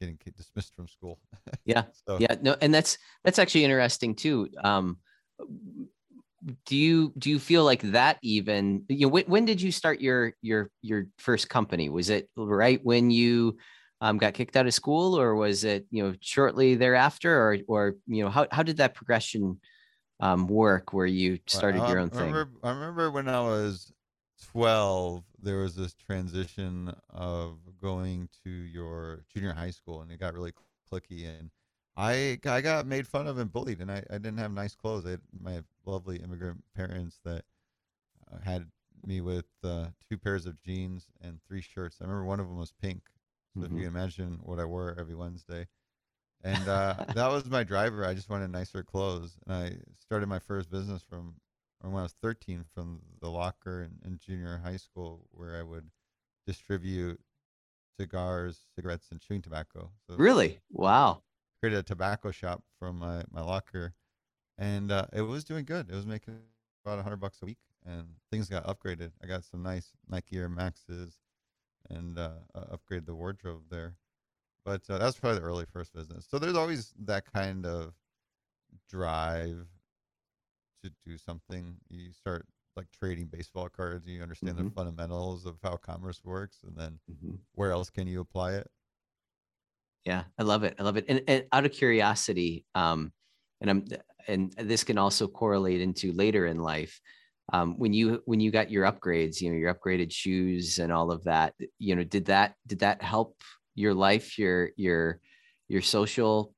getting 0.01 0.19
dismissed 0.37 0.75
from 0.75 0.89
school. 0.89 1.19
yeah, 1.65 1.85
so. 2.07 2.19
yeah, 2.21 2.37
no, 2.41 2.57
and 2.61 2.73
that's 2.73 2.99
that's 3.25 3.39
actually 3.39 3.65
interesting 3.65 4.15
too. 4.15 4.49
Um, 4.63 4.99
do 6.67 6.77
you 6.77 7.13
do 7.19 7.31
you 7.31 7.39
feel 7.39 7.65
like 7.65 7.83
that 7.83 8.19
even 8.23 8.85
you 8.89 9.07
know 9.07 9.09
when, 9.09 9.25
when 9.25 9.45
did 9.45 9.61
you 9.61 9.73
start 9.73 10.01
your 10.01 10.35
your 10.41 10.71
your 10.83 11.07
first 11.19 11.49
company? 11.49 11.89
Was 11.89 12.11
it 12.11 12.29
right 12.37 12.81
when 12.83 13.11
you 13.11 13.57
um, 14.01 14.19
got 14.19 14.35
kicked 14.35 14.57
out 14.57 14.67
of 14.67 14.75
school, 14.75 15.19
or 15.19 15.35
was 15.35 15.65
it 15.65 15.87
you 15.91 16.03
know 16.03 16.15
shortly 16.21 16.77
thereafter, 16.77 17.35
or 17.35 17.59
or 17.67 17.95
you 18.07 18.25
know 18.25 18.31
how 18.31 18.47
how 18.51 18.63
did 18.63 18.77
that 18.79 18.95
progression? 18.95 19.61
Um, 20.21 20.49
work 20.49 20.93
where 20.93 21.07
you 21.07 21.39
started 21.47 21.81
well, 21.81 21.91
your 21.91 21.99
own 22.01 22.11
I 22.13 22.17
remember, 22.17 22.45
thing? 22.47 22.57
I 22.65 22.71
remember 22.71 23.11
when 23.11 23.29
I 23.29 23.41
was 23.41 23.93
12, 24.53 25.25
there 25.41 25.59
was 25.59 25.77
this 25.77 25.95
transition 25.95 26.93
of 27.11 27.59
going 27.81 28.29
to 28.45 28.51
your 28.51 29.25
junior 29.33 29.53
high 29.53 29.71
school, 29.71 30.03
and 30.03 30.11
it 30.11 30.19
got 30.19 30.35
really 30.35 30.53
cliquey. 30.91 31.29
And 31.29 31.51
I, 31.97 32.39
I 32.45 32.61
got 32.61 32.87
made 32.87 33.07
fun 33.07 33.27
of 33.27 33.39
and 33.39 33.53
bullied, 33.53 33.81
and 33.81 33.91
I, 33.91 34.03
I 34.11 34.15
didn't 34.15 34.39
have 34.39 34.53
nice 34.53 34.75
clothes. 34.75 35.07
I 35.07 35.11
had 35.11 35.21
my 35.41 35.63
lovely 35.87 36.17
immigrant 36.17 36.65
parents 36.75 37.21
that 37.25 37.45
uh, 38.33 38.39
had 38.45 38.67
me 39.07 39.21
with 39.21 39.47
uh, 39.63 39.87
two 40.09 40.19
pairs 40.19 40.47
of 40.47 40.61
jeans 40.61 41.07
and 41.21 41.39
three 41.47 41.61
shirts. 41.61 41.99
I 42.01 42.05
remember 42.05 42.25
one 42.25 42.41
of 42.41 42.49
them 42.49 42.59
was 42.59 42.73
pink. 42.83 43.03
So 43.55 43.61
mm-hmm. 43.61 43.67
if 43.67 43.71
you 43.71 43.87
mm-hmm. 43.87 43.95
can 43.95 43.97
imagine 43.97 44.39
what 44.43 44.59
I 44.59 44.65
wore 44.65 44.97
every 44.99 45.15
Wednesday 45.15 45.67
and 46.45 46.69
uh, 46.69 46.95
that 47.15 47.31
was 47.31 47.47
my 47.47 47.65
driver. 47.65 48.05
I 48.05 48.15
just 48.15 48.31
wanted 48.31 48.51
nicer 48.51 48.83
clothes, 48.83 49.37
and 49.47 49.55
I 49.55 49.77
started 49.99 50.29
my 50.29 50.39
first 50.39 50.71
business 50.71 51.03
from, 51.03 51.35
when 51.81 51.95
I 51.95 52.03
was 52.03 52.15
13 52.23 52.65
from 52.75 53.01
the 53.21 53.29
locker 53.29 53.83
in, 53.83 54.11
in 54.11 54.19
junior 54.19 54.61
high 54.63 54.77
school, 54.77 55.27
where 55.33 55.57
I 55.57 55.63
would 55.63 55.91
distribute 56.47 57.21
cigars, 57.99 58.61
cigarettes, 58.75 59.09
and 59.11 59.21
chewing 59.21 59.43
tobacco. 59.43 59.91
So 60.09 60.17
really, 60.17 60.61
wow! 60.71 61.23
Created 61.61 61.81
a 61.81 61.83
tobacco 61.83 62.31
shop 62.31 62.63
from 62.79 62.99
my 63.01 63.25
my 63.31 63.43
locker, 63.43 63.95
and 64.57 64.93
uh, 64.93 65.07
it 65.13 65.23
was 65.23 65.45
doing 65.45 65.65
good. 65.65 65.91
It 65.91 65.95
was 65.95 66.07
making 66.07 66.39
about 66.85 67.03
hundred 67.03 67.17
bucks 67.17 67.39
a 67.43 67.47
week, 67.47 67.59
and 67.85 68.07
things 68.31 68.49
got 68.49 68.65
upgraded. 68.67 69.11
I 69.23 69.27
got 69.27 69.45
some 69.45 69.63
nice 69.63 69.91
Nike 70.09 70.37
Air 70.37 70.49
Maxes, 70.49 71.19
and 71.91 72.17
uh, 72.17 72.31
upgraded 72.55 73.07
the 73.07 73.15
wardrobe 73.15 73.63
there 73.71 73.97
but 74.69 74.95
uh, 74.95 74.99
that's 74.99 75.19
probably 75.19 75.39
the 75.39 75.45
early 75.45 75.65
first 75.73 75.95
business. 75.95 76.27
So 76.31 76.39
there's 76.39 76.57
always 76.57 76.93
that 77.05 77.25
kind 77.33 77.65
of 77.65 77.93
drive 78.91 79.67
to 80.85 80.91
do 81.07 81.17
something. 81.17 81.77
You 81.89 82.13
start 82.13 82.47
like 82.77 82.87
trading 82.93 83.27
baseball 83.27 83.69
cards. 83.69 84.07
You 84.07 84.23
understand 84.23 84.57
mm-hmm. 84.57 84.69
the 84.69 84.75
fundamentals 84.75 85.47
of 85.47 85.57
how 85.63 85.77
commerce 85.77 86.21
works, 86.23 86.59
and 86.67 86.77
then 86.77 86.99
mm-hmm. 87.11 87.37
where 87.55 87.73
else 87.73 87.89
can 87.89 88.07
you 88.07 88.21
apply 88.21 88.55
it? 88.55 88.69
Yeah, 90.05 90.25
I 90.39 90.43
love 90.43 90.65
it. 90.65 90.77
I 90.79 90.83
love 90.83 90.97
it. 90.97 91.07
And, 91.09 91.23
and 91.27 91.45
out 91.53 91.65
of 91.65 91.73
curiosity, 91.73 92.65
um, 92.75 93.13
and 93.61 93.71
I'm 93.71 93.85
and 94.29 94.53
this 94.53 94.85
can 94.85 94.99
also 94.99 95.27
correlate 95.27 95.81
into 95.81 96.13
later 96.13 96.47
in 96.47 96.59
life. 96.59 97.01
Um, 97.55 97.79
when 97.79 97.95
you 97.95 98.23
when 98.27 98.41
you 98.41 98.51
got 98.51 98.71
your 98.71 98.85
upgrades, 98.85 99.41
you 99.41 99.51
know, 99.51 99.57
your 99.57 99.75
upgraded 99.75 100.13
shoes 100.13 100.79
and 100.79 100.93
all 100.93 101.11
of 101.11 101.25
that, 101.25 101.55
you 101.79 101.97
know, 101.97 102.05
did 102.05 102.27
that 102.27 102.55
did 102.67 102.81
that 102.81 103.01
help 103.03 103.35
your 103.79 103.95
life, 103.95 104.39
your 104.39 104.71
your 104.77 105.21
your 105.69 105.83
social 105.83 106.55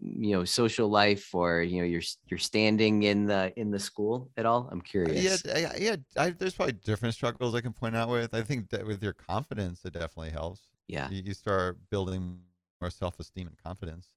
you 0.00 0.32
know 0.32 0.44
social 0.44 0.88
life 0.88 1.34
or 1.34 1.62
you 1.62 1.80
know 1.80 1.86
your 1.86 2.02
your 2.28 2.38
standing 2.38 3.02
in 3.02 3.26
the 3.26 3.52
in 3.56 3.70
the 3.70 3.78
school 3.78 4.30
at 4.36 4.46
all? 4.46 4.68
I'm 4.70 4.80
curious. 4.80 5.42
yeah 5.44 5.72
yeah 5.76 5.96
I, 6.16 6.30
there's 6.30 6.54
probably 6.54 6.74
different 6.84 7.14
struggles 7.14 7.54
i 7.54 7.60
can 7.60 7.72
point 7.72 7.96
out 7.96 8.08
with. 8.08 8.34
I 8.34 8.42
think 8.42 8.70
that 8.70 8.86
with 8.86 9.02
your 9.02 9.12
confidence 9.12 9.84
it 9.84 9.94
definitely 9.94 10.30
helps. 10.30 10.60
Yeah. 10.88 11.10
You, 11.10 11.22
you 11.24 11.34
start 11.34 11.78
building 11.90 12.38
more 12.80 12.90
self-esteem 12.90 13.48
and 13.48 13.56
confidence. 13.62 14.08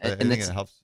And, 0.00 0.12
I, 0.12 0.14
I 0.14 0.28
think 0.28 0.42
it 0.42 0.52
helps. 0.52 0.82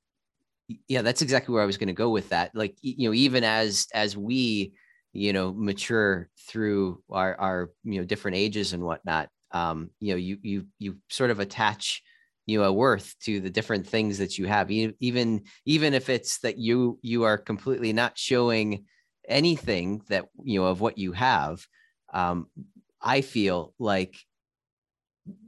Yeah 0.89 1.03
that's 1.03 1.23
exactly 1.23 1.53
where 1.53 1.63
i 1.63 1.67
was 1.67 1.77
going 1.77 1.89
to 1.89 1.95
go 1.95 2.11
with 2.11 2.29
that. 2.31 2.51
Like 2.55 2.77
you 2.81 3.09
know 3.09 3.15
even 3.15 3.45
as 3.45 3.87
as 3.95 4.17
we 4.17 4.75
you 5.13 5.33
know 5.33 5.53
mature 5.53 6.29
through 6.49 7.01
our 7.11 7.39
our 7.41 7.71
you 7.85 8.01
know 8.01 8.05
different 8.05 8.37
ages 8.37 8.73
and 8.73 8.83
whatnot 8.83 9.29
um, 9.55 9.91
you 10.01 10.13
know 10.13 10.19
you 10.19 10.39
you 10.43 10.67
you 10.79 10.97
sort 11.09 11.31
of 11.31 11.41
attach 11.41 12.03
you 12.47 12.59
know 12.59 12.65
a 12.65 12.73
worth 12.73 13.15
to 13.23 13.41
the 13.41 13.49
different 13.51 13.87
things 13.87 14.19
that 14.19 14.37
you 14.39 14.47
have. 14.47 14.71
Even 14.71 15.43
even 15.65 15.95
if 15.95 16.11
it's 16.11 16.41
that 16.41 16.59
you 16.59 16.99
you 17.01 17.23
are 17.23 17.39
completely 17.39 17.93
not 17.95 18.19
showing 18.19 18.85
anything 19.29 20.03
that 20.09 20.27
you 20.43 20.61
know 20.61 20.67
of 20.67 20.81
what 20.81 20.99
you 20.99 21.13
have 21.13 21.67
um, 22.13 22.47
i 23.03 23.21
feel 23.21 23.75
like 23.79 24.17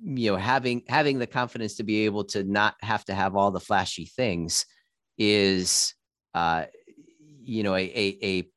you 0.03 0.31
know 0.31 0.37
having 0.37 0.83
having 0.89 1.19
the 1.19 1.27
confidence 1.27 1.75
to 1.75 1.83
be 1.83 2.05
able 2.07 2.25
to 2.25 2.43
not 2.45 2.75
have 2.81 3.05
to 3.05 3.15
have 3.15 3.37
all 3.37 3.51
the 3.51 3.61
flashy 3.61 4.07
things 4.07 4.65
is 5.19 5.95
uh 6.35 6.65
you 7.43 7.63
know 7.63 7.75
a 7.75 7.83
a, 7.83 8.19
a 8.23 8.49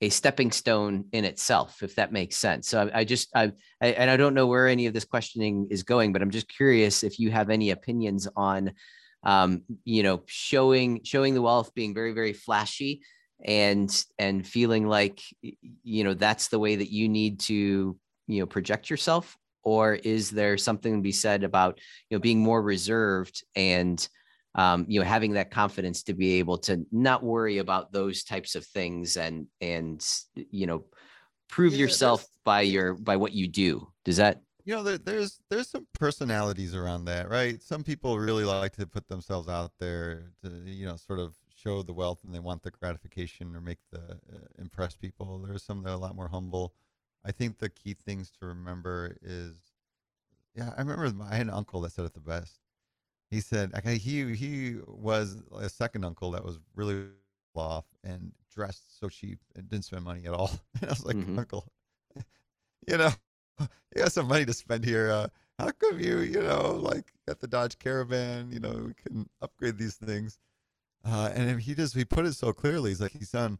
a 0.00 0.08
stepping 0.08 0.52
stone 0.52 1.06
in 1.12 1.24
itself, 1.24 1.82
if 1.82 1.96
that 1.96 2.12
makes 2.12 2.36
sense. 2.36 2.68
So 2.68 2.88
I, 2.94 3.00
I 3.00 3.04
just, 3.04 3.28
I, 3.34 3.52
I, 3.80 3.88
and 3.88 4.10
I 4.10 4.16
don't 4.16 4.34
know 4.34 4.46
where 4.46 4.68
any 4.68 4.86
of 4.86 4.94
this 4.94 5.04
questioning 5.04 5.66
is 5.70 5.82
going, 5.82 6.12
but 6.12 6.22
I'm 6.22 6.30
just 6.30 6.48
curious 6.48 7.02
if 7.02 7.18
you 7.18 7.30
have 7.30 7.50
any 7.50 7.70
opinions 7.70 8.28
on, 8.36 8.72
um, 9.24 9.62
you 9.84 10.04
know, 10.04 10.22
showing 10.26 11.00
showing 11.02 11.34
the 11.34 11.42
wealth, 11.42 11.74
being 11.74 11.94
very 11.94 12.12
very 12.12 12.32
flashy, 12.32 13.00
and 13.44 14.04
and 14.18 14.46
feeling 14.46 14.86
like, 14.86 15.20
you 15.42 16.04
know, 16.04 16.14
that's 16.14 16.48
the 16.48 16.58
way 16.60 16.76
that 16.76 16.92
you 16.92 17.08
need 17.08 17.40
to, 17.40 17.98
you 18.28 18.40
know, 18.40 18.46
project 18.46 18.90
yourself, 18.90 19.36
or 19.64 19.94
is 19.94 20.30
there 20.30 20.56
something 20.56 20.94
to 20.94 21.02
be 21.02 21.12
said 21.12 21.42
about, 21.42 21.80
you 22.08 22.16
know, 22.16 22.20
being 22.20 22.38
more 22.38 22.62
reserved 22.62 23.42
and 23.56 24.08
um, 24.58 24.84
you 24.88 25.00
know 25.00 25.06
having 25.06 25.32
that 25.32 25.50
confidence 25.50 26.02
to 26.02 26.14
be 26.14 26.38
able 26.38 26.58
to 26.58 26.84
not 26.92 27.22
worry 27.22 27.58
about 27.58 27.92
those 27.92 28.24
types 28.24 28.54
of 28.54 28.66
things 28.66 29.16
and 29.16 29.46
and 29.60 30.06
you 30.34 30.66
know 30.66 30.84
prove 31.48 31.72
yeah, 31.72 31.78
yourself 31.78 32.26
by 32.44 32.60
your 32.60 32.94
by 32.94 33.16
what 33.16 33.32
you 33.32 33.48
do 33.48 33.88
does 34.04 34.16
that 34.16 34.42
you 34.64 34.74
know 34.74 34.82
there, 34.82 34.98
there's 34.98 35.40
there's 35.48 35.70
some 35.70 35.86
personalities 35.94 36.74
around 36.74 37.06
that 37.06 37.30
right 37.30 37.62
some 37.62 37.82
people 37.82 38.18
really 38.18 38.44
like 38.44 38.76
to 38.76 38.86
put 38.86 39.08
themselves 39.08 39.48
out 39.48 39.72
there 39.78 40.32
to 40.42 40.50
you 40.66 40.84
know 40.84 40.96
sort 40.96 41.18
of 41.18 41.34
show 41.58 41.82
the 41.82 41.92
wealth 41.92 42.20
and 42.24 42.34
they 42.34 42.38
want 42.38 42.62
the 42.62 42.70
gratification 42.70 43.54
or 43.54 43.60
make 43.60 43.78
the 43.90 43.98
uh, 43.98 44.38
impress 44.58 44.94
people. 44.94 45.38
There 45.38 45.54
are 45.54 45.58
some 45.58 45.82
that 45.82 45.90
are 45.90 45.94
a 45.94 45.98
lot 45.98 46.14
more 46.14 46.28
humble. 46.28 46.74
I 47.24 47.32
think 47.32 47.58
the 47.58 47.68
key 47.68 47.94
things 47.94 48.30
to 48.38 48.46
remember 48.46 49.16
is, 49.22 49.56
yeah, 50.54 50.72
I 50.76 50.80
remember 50.80 51.10
my, 51.12 51.32
I 51.32 51.36
had 51.36 51.46
an 51.46 51.52
uncle 51.52 51.80
that 51.80 51.92
said 51.92 52.04
it 52.04 52.14
the 52.14 52.20
best. 52.20 52.60
He 53.30 53.40
said 53.40 53.72
he 53.84 54.34
he 54.34 54.78
was 54.86 55.42
a 55.54 55.68
second 55.68 56.04
uncle 56.04 56.30
that 56.32 56.44
was 56.44 56.58
really 56.74 57.08
off 57.54 57.84
and 58.04 58.32
dressed 58.54 58.98
so 59.00 59.08
cheap 59.08 59.40
and 59.56 59.68
didn't 59.68 59.84
spend 59.84 60.04
money 60.04 60.24
at 60.26 60.32
all. 60.32 60.50
And 60.80 60.84
I 60.90 60.92
was 60.92 61.04
like, 61.04 61.16
Mhm. 61.16 61.38
Uncle, 61.38 61.66
you 62.88 62.96
know, 62.96 63.10
you 63.94 64.02
have 64.02 64.12
some 64.12 64.28
money 64.28 64.44
to 64.46 64.52
spend 64.54 64.84
here. 64.84 65.10
Uh, 65.10 65.28
how 65.58 65.70
come 65.72 65.98
you, 66.00 66.20
you 66.20 66.40
know, 66.42 66.72
like 66.82 67.12
got 67.26 67.40
the 67.40 67.48
Dodge 67.48 67.78
Caravan? 67.78 68.50
You 68.52 68.60
know, 68.60 68.84
we 68.88 68.94
can 68.94 69.28
upgrade 69.42 69.78
these 69.78 69.96
things. 69.96 70.38
Uh, 71.04 71.30
and 71.34 71.60
he 71.60 71.74
just 71.74 71.94
he 71.94 72.04
put 72.04 72.26
it 72.26 72.34
so 72.34 72.52
clearly. 72.52 72.90
He's 72.90 73.00
like, 73.00 73.12
he's 73.12 73.30
son, 73.30 73.58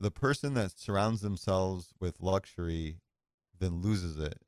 the 0.00 0.10
person 0.10 0.54
that 0.54 0.78
surrounds 0.78 1.20
themselves 1.22 1.94
with 2.00 2.20
luxury, 2.20 2.98
then 3.58 3.82
loses 3.82 4.18
it. 4.18 4.40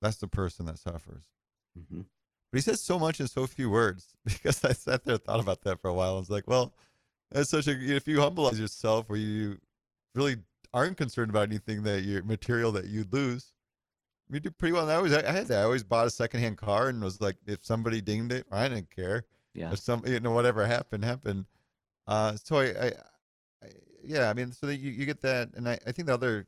That's 0.00 0.18
the 0.18 0.28
person 0.28 0.66
that 0.66 0.78
suffers. 0.78 1.24
hmm 1.76 2.02
But 2.54 2.58
he 2.58 2.62
says 2.70 2.80
so 2.80 3.00
much 3.00 3.18
in 3.18 3.26
so 3.26 3.48
few 3.48 3.68
words 3.68 4.14
because 4.24 4.64
I 4.64 4.74
sat 4.74 5.02
there 5.02 5.14
and 5.14 5.24
thought 5.24 5.40
about 5.40 5.62
that 5.62 5.80
for 5.80 5.88
a 5.88 5.92
while. 5.92 6.14
I 6.14 6.18
was 6.20 6.30
like, 6.30 6.46
well, 6.46 6.72
that's 7.32 7.50
such 7.50 7.66
a 7.66 7.72
if 7.72 8.06
you 8.06 8.20
humbilize 8.20 8.60
yourself 8.60 9.08
where 9.08 9.18
you 9.18 9.58
really 10.14 10.36
aren't 10.72 10.96
concerned 10.96 11.30
about 11.30 11.48
anything 11.48 11.82
that 11.82 12.04
your 12.04 12.22
material 12.22 12.70
that 12.70 12.84
you'd 12.84 13.12
lose, 13.12 13.54
you 14.30 14.38
do 14.38 14.52
pretty 14.52 14.72
well. 14.72 14.84
And 14.84 14.92
I 14.92 14.94
always 14.94 15.12
I 15.12 15.32
had 15.32 15.48
that. 15.48 15.58
I 15.58 15.64
always 15.64 15.82
bought 15.82 16.06
a 16.06 16.10
secondhand 16.10 16.56
car 16.56 16.90
and 16.90 17.02
was 17.02 17.20
like, 17.20 17.34
if 17.44 17.66
somebody 17.66 18.00
dinged 18.00 18.30
it, 18.30 18.46
I 18.52 18.68
didn't 18.68 18.94
care. 18.94 19.24
Yeah. 19.52 19.72
If 19.72 19.80
some 19.80 20.04
you 20.06 20.20
know 20.20 20.30
whatever 20.30 20.64
happened 20.64 21.04
happened. 21.04 21.46
Uh, 22.06 22.36
so 22.36 22.58
I, 22.58 22.66
I, 22.66 22.86
I 23.64 23.68
yeah, 24.04 24.30
I 24.30 24.32
mean, 24.32 24.52
so 24.52 24.68
that 24.68 24.76
you 24.76 24.92
you 24.92 25.06
get 25.06 25.22
that, 25.22 25.48
and 25.56 25.68
I 25.68 25.76
I 25.88 25.90
think 25.90 26.06
the 26.06 26.14
other 26.14 26.46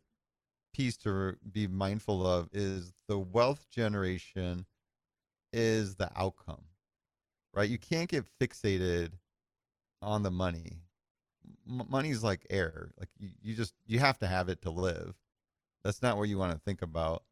piece 0.73 0.97
to 0.99 1.37
be 1.51 1.67
mindful 1.67 2.25
of 2.25 2.49
is 2.53 2.93
the 3.09 3.19
wealth 3.19 3.67
generation 3.73 4.67
is 5.53 5.97
the 5.97 6.11
outcome, 6.17 6.65
right? 7.55 7.69
You 7.69 7.79
can't 7.79 8.09
get 8.09 8.25
fixated 8.41 9.13
on 10.03 10.23
the 10.23 10.31
money. 10.31 10.81
M- 11.69 11.87
money's 11.89 12.23
like 12.23 12.47
air. 12.51 12.91
Like 12.99 13.09
you, 13.19 13.31
you 13.43 13.55
just 13.55 13.75
you 13.87 13.99
have 13.99 14.19
to 14.19 14.27
have 14.27 14.49
it 14.49 14.63
to 14.63 14.71
live. 14.71 15.15
That's 15.85 16.03
not 16.03 16.17
what 16.17 16.29
you 16.29 16.39
want 16.39 16.53
to 16.53 16.59
think 16.59 16.83
about. 16.83 17.23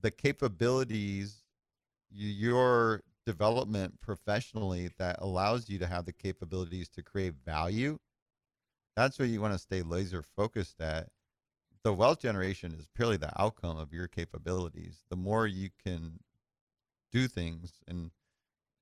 The 0.00 0.10
capabilities, 0.10 1.44
your 2.10 3.02
development 3.26 4.00
professionally 4.00 4.90
that 4.98 5.16
allows 5.20 5.68
you 5.68 5.78
to 5.78 5.86
have 5.86 6.04
the 6.06 6.12
capabilities 6.12 6.88
to 6.88 7.02
create 7.02 7.34
value. 7.44 7.98
That's 8.96 9.18
what 9.18 9.28
you 9.28 9.40
want 9.40 9.54
to 9.54 9.58
stay 9.58 9.82
laser 9.82 10.22
focused 10.22 10.80
at 10.80 11.08
the 11.84 11.92
wealth 11.92 12.20
generation 12.20 12.74
is 12.78 12.88
purely 12.88 13.16
the 13.16 13.30
outcome 13.40 13.78
of 13.78 13.92
your 13.92 14.08
capabilities. 14.08 15.04
The 15.10 15.16
more 15.16 15.46
you 15.46 15.70
can 15.84 16.20
do 17.12 17.28
things, 17.28 17.80
and 17.86 18.10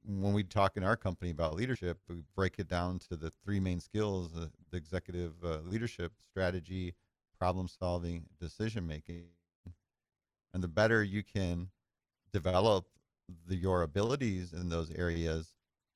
when 0.04 0.32
we 0.32 0.44
talk 0.44 0.76
in 0.76 0.84
our 0.84 0.96
company 0.96 1.30
about 1.30 1.54
leadership, 1.54 1.98
we 2.08 2.22
break 2.34 2.58
it 2.58 2.68
down 2.68 2.98
to 3.00 3.16
the 3.16 3.30
three 3.30 3.60
main 3.60 3.80
skills: 3.80 4.34
uh, 4.36 4.48
the 4.70 4.76
executive 4.76 5.34
uh, 5.44 5.58
leadership, 5.64 6.12
strategy, 6.30 6.94
problem 7.38 7.68
solving, 7.68 8.26
decision 8.40 8.86
making. 8.86 9.26
And 10.54 10.62
the 10.62 10.68
better 10.68 11.02
you 11.02 11.22
can 11.22 11.70
develop 12.32 12.86
the, 13.46 13.56
your 13.56 13.82
abilities 13.82 14.52
in 14.52 14.68
those 14.68 14.90
areas, 14.90 15.54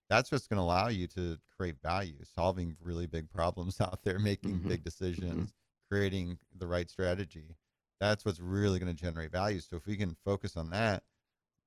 that's 0.08 0.30
what's 0.30 0.46
going 0.46 0.58
to 0.58 0.62
allow 0.62 0.88
you 0.88 1.06
to 1.08 1.38
create 1.56 1.76
value, 1.82 2.16
solving 2.25 2.76
really 2.80 3.06
big 3.06 3.30
problems 3.30 3.80
out 3.80 4.02
there, 4.02 4.18
making 4.18 4.60
Mhm. 4.60 4.68
big 4.68 4.84
decisions, 4.84 5.54
creating 5.90 6.38
the 6.56 6.66
right 6.66 6.90
strategy. 6.90 7.56
That's 8.00 8.25
what's 8.25 8.40
really 8.40 8.78
going 8.78 8.94
to 8.94 9.00
generate 9.00 9.30
value. 9.32 9.60
So 9.60 9.76
if 9.76 9.87
we 9.87 9.96
can 9.96 10.16
focus 10.25 10.56
on 10.56 10.70
that, 10.70 11.04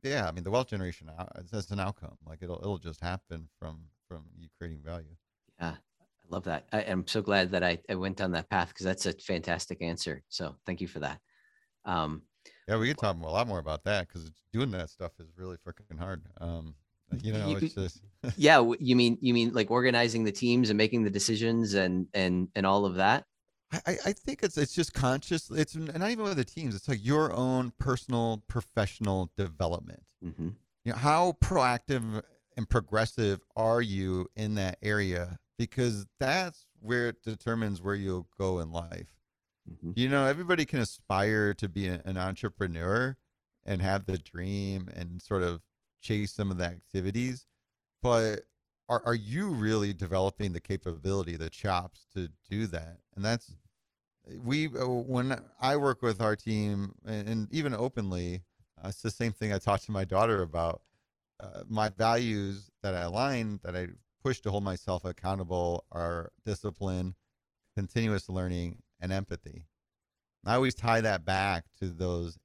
yeah, 0.04 0.28
I 0.28 0.32
mean 0.32 0.44
the 0.44 0.52
wealth 0.52 0.68
generation 0.68 1.10
just 1.50 1.72
an 1.72 1.80
outcome. 1.80 2.18
Like 2.26 2.40
it'll 2.42 2.58
it'll 2.58 2.78
just 2.78 3.02
happen 3.02 3.50
from 3.60 3.86
from 4.08 4.26
you 4.38 4.50
creating 4.58 4.82
value. 4.84 5.16
Yeah, 5.60 5.76
I 5.78 6.28
love 6.30 6.44
that. 6.46 6.68
I, 6.72 6.84
I'm 6.84 7.08
so 7.08 7.22
glad 7.22 7.52
that 7.52 7.64
I, 7.64 7.80
I 7.90 7.96
went 7.96 8.18
down 8.18 8.32
that 8.32 8.50
path 8.50 8.70
because 8.70 8.86
that's 8.86 9.06
a 9.06 9.14
fantastic 9.14 9.82
answer. 9.82 10.24
So 10.30 10.58
thank 10.66 10.82
you 10.82 10.88
for 10.88 11.00
that. 11.00 11.22
Um, 11.86 12.24
Yeah, 12.68 12.78
we 12.78 12.88
could 12.88 12.98
talk 12.98 13.16
a 13.16 13.20
lot 13.20 13.48
more 13.48 13.60
about 13.60 13.84
that 13.84 14.08
because 14.08 14.32
doing 14.52 14.72
that 14.72 14.90
stuff 14.90 15.12
is 15.20 15.30
really 15.38 15.58
freaking 15.58 15.98
hard. 15.98 16.26
Um, 16.40 16.76
you 17.22 17.34
know, 17.34 17.50
You- 17.50 17.58
it's 17.58 17.74
just 17.74 18.02
yeah, 18.36 18.60
you 18.80 18.96
mean 18.96 19.18
you 19.22 19.34
mean 19.34 19.54
like 19.54 19.70
organizing 19.70 20.24
the 20.24 20.32
teams 20.32 20.70
and 20.70 20.78
making 20.78 21.04
the 21.04 21.10
decisions 21.10 21.74
and 21.74 22.08
and 22.14 22.50
and 22.56 22.66
all 22.66 22.86
of 22.86 22.96
that. 22.96 23.26
I, 23.88 23.98
I 24.06 24.14
think 24.14 24.44
it's 24.44 24.58
it's 24.58 24.74
just 24.74 24.94
conscious. 24.94 25.50
It's 25.52 25.76
not 25.76 26.10
even 26.10 26.24
with 26.26 26.38
the 26.38 26.46
teams. 26.46 26.76
It's 26.76 26.88
like 26.88 27.04
your 27.04 27.34
own 27.34 27.72
personal 27.80 28.44
professional 28.48 29.32
development. 29.38 30.04
hmm 30.22 30.50
You 30.86 30.92
know, 30.92 30.98
how 30.98 31.34
proactive 31.42 32.24
and 32.56 32.70
progressive 32.70 33.42
are 33.56 33.82
you 33.82 34.28
in 34.36 34.56
that 34.56 34.78
area? 34.82 35.40
Because 35.58 36.06
that's 36.20 36.66
where 36.80 37.10
it 37.10 37.24
determines 37.24 37.82
where 37.82 37.96
you'll 37.96 38.28
go 38.38 38.60
in 38.60 38.72
life. 38.72 39.14
hmm 39.82 39.92
You 39.96 40.10
know, 40.10 40.26
everybody 40.26 40.66
can 40.66 40.80
aspire 40.80 41.54
to 41.56 41.70
be 41.70 41.88
an 41.88 42.18
entrepreneur 42.18 43.18
and 43.66 43.82
have 43.82 44.06
the 44.06 44.18
dream 44.18 44.90
and 44.94 45.22
sort 45.22 45.42
of 45.44 45.62
chase 46.02 46.34
some 46.34 46.52
of 46.52 46.58
the 46.58 46.66
activities, 46.66 47.48
but 48.02 48.42
are 48.90 49.02
are 49.06 49.16
you 49.16 49.50
really 49.50 49.94
developing 49.94 50.52
the 50.52 50.60
capability, 50.60 51.38
the 51.38 51.50
chops 51.50 52.06
to 52.14 52.30
do 52.50 52.68
that? 52.68 52.98
And 53.16 53.24
that's 53.24 53.56
we 54.44 54.68
uh, 54.68 54.88
when 54.88 55.40
I 55.60 55.76
work 55.78 56.02
with 56.02 56.22
our 56.22 56.36
team 56.36 56.94
and, 57.06 57.28
and 57.28 57.54
even 57.54 57.74
openly, 57.74 58.44
uh, 58.84 58.90
it's 58.90 59.02
the 59.02 59.12
same 59.12 59.34
thing 59.34 59.54
I 59.54 59.58
talk 59.60 59.82
to 59.82 59.92
my 59.92 60.06
daughter 60.06 60.42
about. 60.42 60.82
Uh, 61.40 61.64
my 61.68 61.90
values 61.90 62.72
that 62.84 62.94
I 62.94 63.02
align, 63.02 63.60
that 63.64 63.76
I 63.76 63.88
push 64.24 64.40
to 64.42 64.52
hold 64.52 64.64
myself 64.64 65.04
accountable, 65.04 65.84
are 65.92 66.32
discipline, 66.46 67.16
continuous 67.76 68.30
learning, 68.30 68.82
and 69.02 69.12
empathy. 69.12 69.66
I 70.46 70.56
always 70.56 70.76
tie 70.76 71.02
that 71.02 71.26
back 71.26 71.66
to 71.80 71.90
those 71.90 72.38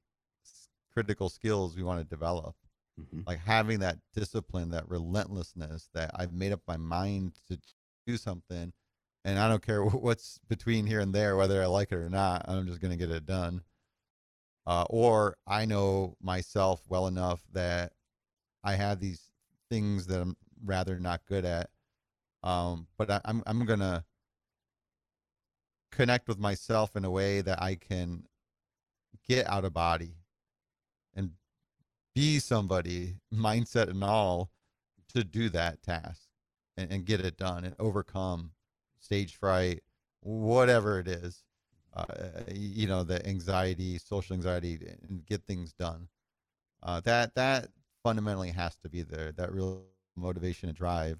critical 0.91 1.29
skills 1.29 1.77
we 1.77 1.83
want 1.83 1.99
to 1.99 2.05
develop, 2.05 2.55
hmm 2.97 3.21
like 3.25 3.39
having 3.39 3.79
that 3.79 3.99
discipline, 4.13 4.71
that 4.71 4.89
relentlessness, 4.89 5.89
that 5.93 6.11
I've 6.15 6.33
made 6.33 6.51
up 6.51 6.61
my 6.67 6.77
mind 6.77 7.33
to 7.47 7.57
do 8.05 8.17
something, 8.17 8.73
and 9.25 9.39
I 9.39 9.47
don't 9.47 9.65
care 9.65 9.83
what's 9.85 10.39
between 10.47 10.85
here 10.85 10.99
and 10.99 11.13
there, 11.13 11.35
whether 11.35 11.61
I 11.61 11.67
like 11.67 11.91
it 11.91 11.97
or 11.97 12.09
not. 12.09 12.45
I'm 12.47 12.67
just 12.67 12.81
going 12.81 12.91
to 12.91 12.97
get 12.97 13.13
it 13.13 13.25
done. 13.25 13.61
Uh, 14.67 14.85
or 14.89 15.35
I 15.47 15.65
know 15.65 16.15
myself 16.21 16.81
well 16.87 17.07
enough 17.07 17.41
that 17.53 17.93
I 18.63 18.75
have 18.75 18.99
these 18.99 19.23
things 19.69 20.05
that 20.07 20.21
I'm 20.21 20.37
rather 20.63 20.99
not 20.99 21.25
good 21.25 21.43
at, 21.43 21.69
um, 22.43 22.87
but 22.97 23.09
I, 23.09 23.21
I'm 23.25 23.41
I'm 23.47 23.65
gonna 23.65 24.05
connect 25.91 26.27
with 26.27 26.37
myself 26.37 26.95
in 26.95 27.03
a 27.03 27.09
way 27.09 27.41
that 27.41 27.61
I 27.61 27.75
can 27.75 28.25
get 29.27 29.47
out 29.47 29.65
of 29.65 29.73
body 29.73 30.17
and 31.15 31.31
be 32.13 32.37
somebody, 32.37 33.15
mindset 33.33 33.89
and 33.89 34.03
all, 34.03 34.51
to 35.15 35.23
do 35.23 35.49
that 35.49 35.81
task 35.81 36.27
and, 36.77 36.91
and 36.91 37.05
get 37.05 37.21
it 37.21 37.37
done 37.37 37.63
and 37.63 37.75
overcome 37.79 38.51
stage 39.09 39.35
fright, 39.37 39.81
whatever 40.21 40.99
it 40.99 41.07
is, 41.07 41.43
uh, 41.95 42.05
you 42.53 42.85
know, 42.87 43.03
the 43.03 43.25
anxiety, 43.27 43.97
social 43.97 44.35
anxiety, 44.35 44.77
and 45.09 45.25
get 45.25 45.41
things 45.47 45.73
done. 45.73 46.07
Uh, 46.83 46.99
that 47.01 47.33
that 47.33 47.69
fundamentally 48.03 48.51
has 48.51 48.75
to 48.77 48.87
be 48.87 49.01
there. 49.01 49.31
That 49.31 49.51
real 49.51 49.81
motivation 50.15 50.69
and 50.69 50.77
drive. 50.77 51.17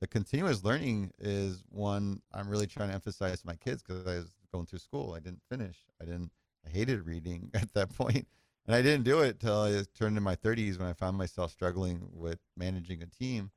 The 0.00 0.06
continuous 0.06 0.64
learning 0.64 1.12
is 1.18 1.62
one 1.68 2.22
I'm 2.32 2.48
really 2.48 2.66
trying 2.66 2.88
to 2.88 2.94
emphasize 2.94 3.42
to 3.42 3.46
my 3.46 3.56
kids 3.56 3.82
because 3.82 4.06
I 4.06 4.16
was 4.16 4.32
going 4.50 4.64
through 4.64 4.78
school. 4.78 5.12
I 5.12 5.20
didn't 5.20 5.42
finish. 5.50 5.76
I 6.00 6.06
didn't. 6.06 6.30
I 6.66 6.70
hated 6.70 7.06
reading 7.06 7.50
at 7.54 7.72
that 7.74 7.94
point, 7.94 8.26
and 8.66 8.74
I 8.74 8.80
didn't 8.80 9.04
do 9.04 9.20
it 9.20 9.40
till 9.40 9.60
I 9.60 9.82
turned 9.94 10.16
in 10.16 10.22
my 10.22 10.36
30s 10.36 10.78
when 10.78 10.88
I 10.88 10.94
found 10.94 11.18
myself 11.18 11.50
struggling 11.52 12.08
with 12.14 12.38
managing 12.56 13.02
a 13.02 13.06
team. 13.06 13.50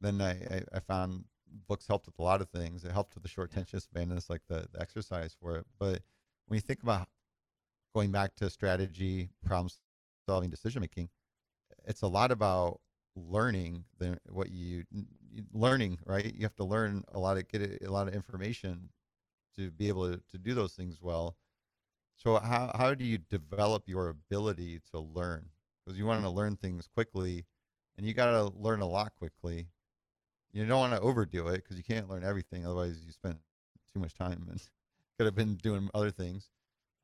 Then 0.00 0.20
I, 0.20 0.32
I, 0.32 0.62
I 0.74 0.80
found 0.80 1.24
books 1.68 1.86
helped 1.86 2.06
with 2.06 2.18
a 2.18 2.22
lot 2.22 2.40
of 2.40 2.48
things. 2.50 2.84
It 2.84 2.92
helped 2.92 3.14
with 3.14 3.22
the 3.22 3.28
short 3.28 3.50
attention 3.50 3.80
span. 3.80 4.10
And 4.10 4.18
it's 4.18 4.30
like 4.30 4.42
the, 4.48 4.66
the 4.72 4.80
exercise 4.80 5.34
for 5.40 5.56
it. 5.56 5.66
But 5.78 6.00
when 6.46 6.56
you 6.56 6.60
think 6.60 6.82
about 6.82 7.08
going 7.94 8.10
back 8.10 8.34
to 8.36 8.50
strategy, 8.50 9.30
problem 9.44 9.70
solving, 10.26 10.50
decision 10.50 10.80
making, 10.80 11.08
it's 11.86 12.02
a 12.02 12.06
lot 12.06 12.30
about 12.30 12.80
learning 13.16 13.84
the 13.98 14.18
what 14.28 14.50
you 14.50 14.84
you- 14.90 15.44
learning 15.52 15.98
right. 16.06 16.34
You 16.34 16.42
have 16.42 16.56
to 16.56 16.64
learn 16.64 17.04
a 17.12 17.18
lot 17.18 17.36
of 17.36 17.48
get 17.48 17.62
a, 17.62 17.86
a 17.86 17.90
lot 17.90 18.08
of 18.08 18.14
information 18.14 18.90
to 19.56 19.70
be 19.70 19.88
able 19.88 20.10
to, 20.10 20.20
to 20.30 20.38
do 20.38 20.54
those 20.54 20.74
things 20.74 20.98
well. 21.00 21.36
So 22.16 22.38
how 22.38 22.72
how 22.74 22.94
do 22.94 23.04
you 23.04 23.18
develop 23.18 23.84
your 23.86 24.08
ability 24.08 24.80
to 24.92 25.00
learn? 25.00 25.46
Because 25.84 25.98
you 25.98 26.06
want 26.06 26.22
to 26.22 26.28
mm. 26.28 26.34
learn 26.34 26.56
things 26.56 26.86
quickly, 26.86 27.46
and 27.96 28.06
you 28.06 28.12
got 28.12 28.30
to 28.32 28.58
learn 28.58 28.80
a 28.80 28.88
lot 28.88 29.12
quickly. 29.18 29.68
You 30.52 30.66
don't 30.66 30.78
want 30.80 30.94
to 30.94 31.00
overdo 31.00 31.48
it 31.48 31.56
because 31.56 31.76
you 31.76 31.84
can't 31.84 32.08
learn 32.08 32.24
everything. 32.24 32.66
Otherwise, 32.66 33.00
you 33.04 33.12
spend 33.12 33.36
too 33.94 34.00
much 34.00 34.14
time 34.14 34.46
and 34.50 34.60
could 35.18 35.26
have 35.26 35.34
been 35.34 35.54
doing 35.56 35.88
other 35.94 36.10
things. 36.10 36.50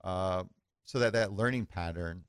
Uh, 0.03 0.45
so 0.85 0.99
that 0.99 1.13
that 1.13 1.33
learning 1.33 1.67
pattern, 1.67 2.25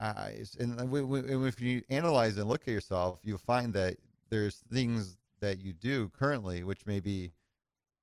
uh, 0.00 0.28
and, 0.58 0.90
we, 0.90 1.02
we, 1.02 1.20
if 1.20 1.60
you 1.60 1.82
analyze 1.88 2.36
and 2.36 2.48
look 2.48 2.62
at 2.62 2.74
yourself, 2.74 3.20
you'll 3.22 3.38
find 3.38 3.72
that 3.74 3.96
there's 4.30 4.56
things 4.72 5.16
that 5.40 5.58
you 5.60 5.72
do 5.72 6.08
currently, 6.08 6.64
which 6.64 6.86
maybe 6.86 7.32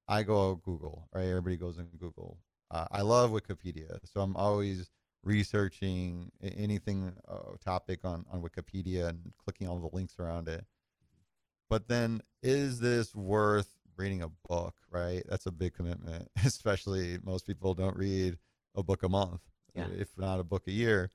I 0.08 0.24
go 0.24 0.56
Google, 0.56 1.08
right? 1.14 1.26
Everybody 1.26 1.58
goes 1.58 1.78
in 1.78 1.88
Google. 2.00 2.38
Uh, 2.70 2.86
I 2.92 3.02
love 3.02 3.32
Wikipedia, 3.32 4.00
so 4.06 4.22
I'm 4.22 4.36
always 4.38 4.90
researching 5.24 6.32
anything 6.42 7.14
uh, 7.28 7.56
topic 7.64 8.00
on 8.06 8.26
on 8.32 8.42
Wikipedia 8.42 9.10
and 9.10 9.34
clicking 9.44 9.68
all 9.68 9.80
the 9.80 9.96
links 9.96 10.16
around 10.20 10.48
it. 10.48 10.66
But 11.72 11.88
then, 11.88 12.22
is 12.44 12.82
this 12.82 13.16
worth 13.16 13.72
reading 13.96 14.22
a 14.22 14.28
book? 14.50 14.76
Right, 14.90 15.24
that's 15.30 15.46
a 15.46 15.54
big 15.54 15.74
commitment. 15.74 16.28
Especially 16.46 17.18
most 17.24 17.48
people 17.48 17.74
don't 17.74 17.96
read 17.96 18.38
a 18.76 18.84
book 18.84 19.04
a 19.04 19.10
month, 19.10 19.40
yeah. 19.74 19.88
if 19.98 20.10
not 20.18 20.42
a 20.42 20.44
book 20.44 20.64
a 20.68 20.72
year. 20.72 21.12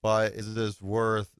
But 0.00 0.34
is 0.34 0.54
this 0.54 0.80
worth 0.80 1.32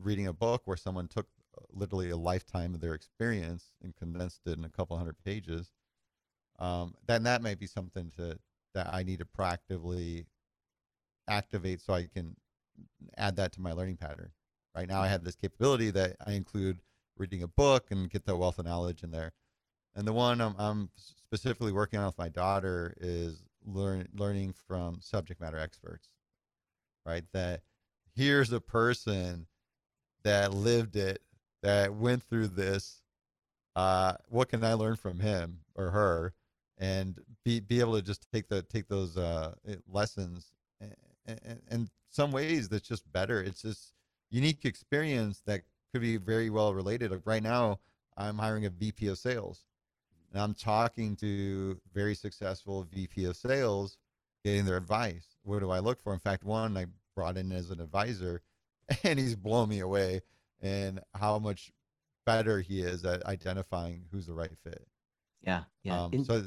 reading 0.00 0.26
a 0.26 0.32
book 0.32 0.62
where 0.64 0.76
someone 0.76 1.06
took 1.06 1.28
uh, 1.56 1.60
literally 1.72 2.10
a 2.10 2.16
lifetime 2.16 2.74
of 2.74 2.80
their 2.80 2.94
experience 2.94 3.66
and 3.80 3.94
condensed 3.94 4.40
it 4.46 4.58
in 4.58 4.64
a 4.64 4.68
couple 4.68 4.96
hundred 4.96 5.22
pages? 5.24 5.70
Um, 6.58 6.94
then 7.06 7.22
that 7.22 7.42
might 7.42 7.60
be 7.60 7.68
something 7.68 8.10
to 8.16 8.40
that 8.74 8.92
I 8.92 9.04
need 9.04 9.20
to 9.20 9.24
proactively 9.24 10.26
activate 11.28 11.80
so 11.80 11.92
I 11.92 12.08
can 12.12 12.34
add 13.16 13.36
that 13.36 13.52
to 13.52 13.60
my 13.60 13.70
learning 13.70 13.98
pattern. 13.98 14.32
Right 14.74 14.88
now, 14.88 15.00
I 15.00 15.06
have 15.06 15.22
this 15.22 15.36
capability 15.36 15.90
that 15.90 16.16
I 16.26 16.32
include 16.32 16.80
reading 17.18 17.42
a 17.42 17.48
book 17.48 17.86
and 17.90 18.10
get 18.10 18.24
that 18.26 18.36
wealth 18.36 18.58
of 18.58 18.64
knowledge 18.64 19.02
in 19.02 19.10
there. 19.10 19.32
And 19.94 20.06
the 20.06 20.12
one 20.12 20.40
I'm, 20.40 20.54
I'm 20.58 20.90
specifically 20.96 21.72
working 21.72 21.98
on 21.98 22.06
with 22.06 22.18
my 22.18 22.28
daughter 22.28 22.94
is 23.00 23.42
learn, 23.66 24.08
learning 24.14 24.54
from 24.66 25.00
subject 25.00 25.40
matter 25.40 25.58
experts, 25.58 26.08
right? 27.04 27.24
That 27.32 27.62
here's 28.14 28.52
a 28.52 28.60
person 28.60 29.46
that 30.22 30.54
lived 30.54 30.96
it, 30.96 31.22
that 31.62 31.94
went 31.94 32.22
through 32.22 32.48
this. 32.48 33.02
Uh, 33.74 34.14
what 34.28 34.48
can 34.48 34.64
I 34.64 34.74
learn 34.74 34.96
from 34.96 35.20
him 35.20 35.60
or 35.74 35.90
her? 35.90 36.34
And 36.78 37.18
be, 37.44 37.60
be 37.60 37.80
able 37.80 37.96
to 37.96 38.02
just 38.02 38.26
take 38.32 38.48
the 38.48 38.62
take 38.62 38.88
those 38.88 39.16
uh, 39.16 39.54
lessons 39.88 40.52
and, 40.80 41.60
and 41.68 41.90
some 42.10 42.30
ways 42.30 42.68
that's 42.68 42.88
just 42.88 43.10
better. 43.12 43.42
It's 43.42 43.62
just 43.62 43.92
unique 44.30 44.64
experience 44.64 45.42
that 45.46 45.62
could 45.92 46.00
be 46.02 46.16
very 46.16 46.50
well 46.50 46.74
related. 46.74 47.10
Like 47.10 47.22
right 47.24 47.42
now, 47.42 47.78
I'm 48.16 48.38
hiring 48.38 48.66
a 48.66 48.70
VP 48.70 49.08
of 49.08 49.18
sales, 49.18 49.64
and 50.32 50.42
I'm 50.42 50.54
talking 50.54 51.16
to 51.16 51.80
very 51.92 52.14
successful 52.14 52.86
VP 52.92 53.24
of 53.24 53.36
sales, 53.36 53.98
getting 54.44 54.64
their 54.64 54.76
advice. 54.76 55.36
What 55.44 55.60
do 55.60 55.70
I 55.70 55.78
look 55.78 56.00
for? 56.00 56.12
In 56.12 56.18
fact, 56.18 56.44
one 56.44 56.76
I 56.76 56.86
brought 57.14 57.36
in 57.36 57.52
as 57.52 57.70
an 57.70 57.80
advisor, 57.80 58.42
and 59.04 59.18
he's 59.18 59.36
blown 59.36 59.68
me 59.68 59.80
away 59.80 60.22
and 60.60 61.00
how 61.14 61.38
much 61.38 61.72
better 62.26 62.60
he 62.60 62.80
is 62.80 63.04
at 63.04 63.24
identifying 63.26 64.04
who's 64.10 64.26
the 64.26 64.34
right 64.34 64.56
fit. 64.62 64.86
Yeah, 65.42 65.62
yeah. 65.82 66.02
Um, 66.04 66.12
in, 66.12 66.24
so 66.24 66.42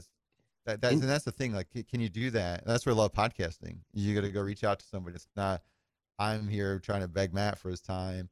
that, 0.65 0.81
that's, 0.81 0.93
and 0.93 1.03
that's 1.03 1.25
the 1.25 1.31
thing. 1.31 1.53
Like, 1.53 1.67
can 1.89 1.99
you 1.99 2.09
do 2.09 2.29
that? 2.31 2.65
That's 2.65 2.85
where 2.85 2.93
I 2.93 2.97
love 2.97 3.13
podcasting. 3.13 3.77
You 3.93 4.13
got 4.13 4.21
to 4.21 4.31
go 4.31 4.41
reach 4.41 4.63
out 4.63 4.79
to 4.79 4.85
somebody. 4.85 5.15
It's 5.15 5.27
not, 5.35 5.61
I'm 6.19 6.47
here 6.47 6.79
trying 6.79 7.01
to 7.01 7.07
beg 7.07 7.33
Matt 7.33 7.57
for 7.57 7.69
his 7.69 7.81
time. 7.81 8.29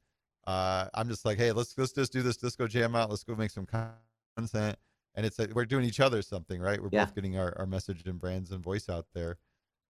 Uh, 0.49 0.89
I'm 0.95 1.07
just 1.07 1.25
like, 1.25 1.37
hey, 1.37 1.51
let's 1.51 1.77
let's 1.77 1.93
just 1.93 2.11
do 2.11 2.23
this. 2.23 2.37
Go 2.55 2.67
jam 2.67 2.95
out. 2.95 3.11
Let's 3.11 3.23
go 3.23 3.35
make 3.35 3.51
some 3.51 3.67
content. 3.67 4.77
And 5.13 5.23
it's 5.23 5.37
like 5.37 5.53
we're 5.53 5.65
doing 5.65 5.85
each 5.85 5.99
other 5.99 6.23
something, 6.23 6.59
right? 6.59 6.81
We're 6.81 6.89
yeah. 6.91 7.05
both 7.05 7.13
getting 7.13 7.37
our, 7.37 7.53
our 7.59 7.67
message 7.67 8.01
and 8.07 8.19
brands 8.19 8.49
and 8.49 8.63
voice 8.63 8.89
out 8.89 9.05
there. 9.13 9.37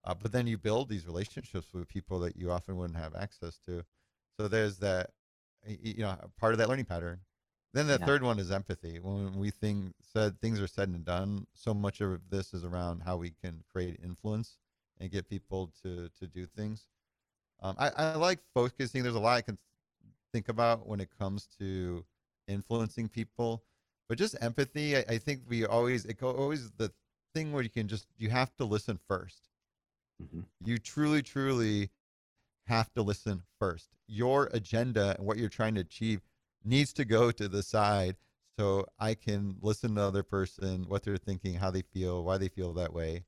Uh, 0.04 0.16
but 0.22 0.34
then 0.34 0.48
you 0.48 0.58
build 0.58 0.89
these 0.89 1.06
relationships 1.06 1.68
with 1.74 1.88
people 1.88 2.20
that 2.20 2.36
you 2.36 2.51
often 2.51 2.75
wouldn't 2.75 3.00
have 3.00 3.16
access 3.16 3.58
to. 3.68 3.86
So 4.36 4.50
there's 4.50 4.80
that, 4.80 5.12
you 5.65 6.00
know, 6.00 6.17
part 6.38 6.52
of 6.52 6.58
that 6.58 6.67
learning 6.67 6.86
pattern. 6.86 7.22
Then 7.74 7.88
the 7.88 7.98
yeah. 7.98 8.06
third 8.06 8.24
one 8.24 8.38
is 8.38 8.52
empathy. 8.52 9.00
When 9.00 9.39
we 9.39 9.52
think 9.52 9.93
said 10.02 10.41
things 10.41 10.60
are 10.60 10.67
said 10.67 10.89
and 10.89 11.06
done, 11.06 11.48
so 11.54 11.74
much 11.74 12.02
of 12.02 12.19
this 12.30 12.54
is 12.54 12.65
around 12.65 13.04
how 13.06 13.15
we 13.15 13.32
can 13.41 13.63
create 13.72 13.98
influence 14.04 14.58
and 15.00 15.10
get 15.10 15.30
people 15.30 15.72
to 15.84 16.10
to 16.19 16.28
do 16.28 16.45
things. 16.45 16.88
Um, 17.62 17.76
I, 17.80 17.91
I 17.95 18.15
like 18.15 18.39
focusing. 18.54 19.04
There's 19.04 19.15
a 19.15 19.19
lot 19.19 19.38
I 19.38 19.41
can 19.41 19.58
think 20.32 20.50
about 20.50 20.88
when 20.88 21.00
it 21.00 21.10
comes 21.18 21.48
to 21.60 22.06
influencing 22.48 23.08
people, 23.08 23.63
but 24.08 24.18
just 24.18 24.36
empathy. 24.42 24.98
I, 24.98 25.06
I 25.10 25.18
think 25.18 25.42
we 25.48 25.65
always 25.65 26.06
it 26.06 26.22
always 26.22 26.72
the 26.72 26.92
thing 27.34 27.54
where 27.54 27.63
you 27.63 27.70
can 27.70 27.88
just 27.88 28.08
you 28.18 28.30
have 28.30 28.56
to 28.58 28.65
listen 28.65 29.00
1st 29.10 29.39
mm-hmm. 30.24 30.42
You 30.65 30.78
truly, 30.78 31.22
truly 31.22 31.89
have 32.65 32.92
to 32.94 33.02
listen 33.02 33.44
first. 33.60 33.89
Your 34.08 34.50
agenda 34.54 35.15
and 35.18 35.26
what 35.26 35.38
you're 35.38 35.50
trying 35.50 35.76
to 35.76 35.82
achieve 35.82 36.22
needs 36.63 36.94
to 36.94 37.06
go 37.06 37.32
to 37.32 37.48
the 37.48 37.63
side 37.63 38.15
so 38.58 38.86
I 39.00 39.13
can 39.13 39.56
listen 39.62 39.96
to 39.96 40.02
the 40.02 40.08
other 40.08 40.24
person, 40.24 40.86
what 40.88 41.04
they're 41.04 41.18
thinking, 41.18 41.56
how 41.56 41.72
they 41.72 41.82
feel, 41.82 42.24
why 42.24 42.38
they 42.38 42.50
feel 42.50 42.74
that 42.74 42.94
way, 42.94 43.24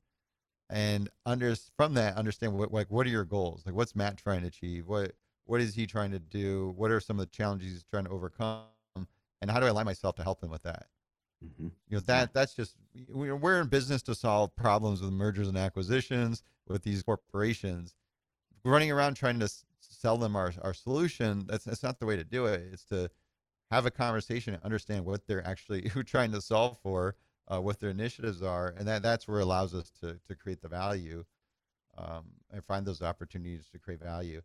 and 0.68 1.08
under 1.26 1.54
from 1.76 1.94
that 1.94 2.16
understand 2.16 2.54
what 2.54 2.72
like 2.72 2.90
what 2.90 3.06
are 3.06 3.10
your 3.10 3.24
goals? 3.24 3.62
Like 3.64 3.74
what's 3.74 3.96
Matt 3.96 4.16
trying 4.16 4.42
to 4.42 4.48
achieve? 4.48 4.86
What 4.86 5.12
what 5.44 5.60
is 5.60 5.74
he 5.74 5.86
trying 5.86 6.12
to 6.12 6.18
do? 6.18 6.72
What 6.76 6.90
are 6.90 7.00
some 7.00 7.18
of 7.18 7.26
the 7.26 7.36
challenges 7.36 7.72
he's 7.72 7.84
trying 7.84 8.04
to 8.04 8.10
overcome? 8.10 8.64
And 9.40 9.50
how 9.50 9.60
do 9.60 9.66
I 9.66 9.70
align 9.70 9.86
myself 9.86 10.14
to 10.16 10.22
help 10.22 10.42
him 10.42 10.50
with 10.50 10.62
that? 10.62 10.86
Mm-hmm. 11.44 11.68
You 11.88 11.96
know 11.96 12.00
that 12.00 12.32
that's 12.32 12.54
just 12.54 12.76
we're 13.08 13.60
in 13.60 13.66
business 13.66 14.02
to 14.02 14.14
solve 14.14 14.54
problems 14.54 15.00
with 15.02 15.10
mergers 15.10 15.48
and 15.48 15.58
acquisitions 15.58 16.42
with 16.68 16.82
these 16.82 17.02
corporations. 17.02 17.94
Running 18.64 18.92
around 18.92 19.14
trying 19.14 19.40
to 19.40 19.48
sell 19.80 20.16
them 20.16 20.36
our, 20.36 20.52
our 20.62 20.74
solution 20.74 21.44
that's 21.48 21.64
that's 21.64 21.82
not 21.82 21.98
the 21.98 22.06
way 22.06 22.16
to 22.16 22.24
do 22.24 22.46
it. 22.46 22.62
It's 22.72 22.84
to 22.86 23.10
have 23.72 23.86
a 23.86 23.90
conversation 23.90 24.54
and 24.54 24.62
understand 24.62 25.04
what 25.04 25.26
they're 25.26 25.46
actually 25.46 25.88
who 25.92 26.02
trying 26.04 26.30
to 26.32 26.40
solve 26.40 26.78
for, 26.82 27.16
uh, 27.48 27.60
what 27.60 27.80
their 27.80 27.90
initiatives 27.90 28.42
are, 28.42 28.74
and 28.78 28.86
that 28.86 29.02
that's 29.02 29.26
where 29.26 29.40
it 29.40 29.44
allows 29.44 29.74
us 29.74 29.90
to 30.00 30.20
to 30.28 30.34
create 30.36 30.62
the 30.62 30.68
value 30.68 31.24
um, 31.98 32.24
and 32.52 32.64
find 32.64 32.86
those 32.86 33.02
opportunities 33.02 33.68
to 33.72 33.78
create 33.78 34.00
value. 34.00 34.42